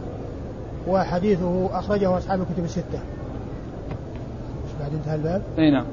وحديثه 0.88 1.78
أخرجه 1.78 2.18
أصحاب 2.18 2.40
الكتب 2.40 2.64
الستة. 2.64 2.98
مش 4.64 4.70
بعد 4.80 4.92
انتهى 4.92 5.14
الباب؟ 5.14 5.42
أي 5.58 5.70
نعم. 5.70 5.86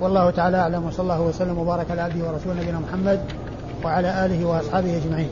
والله 0.00 0.30
تعالى 0.30 0.56
أعلم 0.56 0.86
وصلى 0.86 1.02
الله 1.02 1.22
وسلم 1.22 1.58
وبارك 1.58 1.90
على 1.90 2.00
عبده 2.00 2.28
ورسوله 2.28 2.62
نبينا 2.62 2.78
محمد 2.78 3.20
وعلى 3.84 4.26
آله 4.26 4.44
وأصحابه 4.44 4.96
أجمعين. 4.96 5.28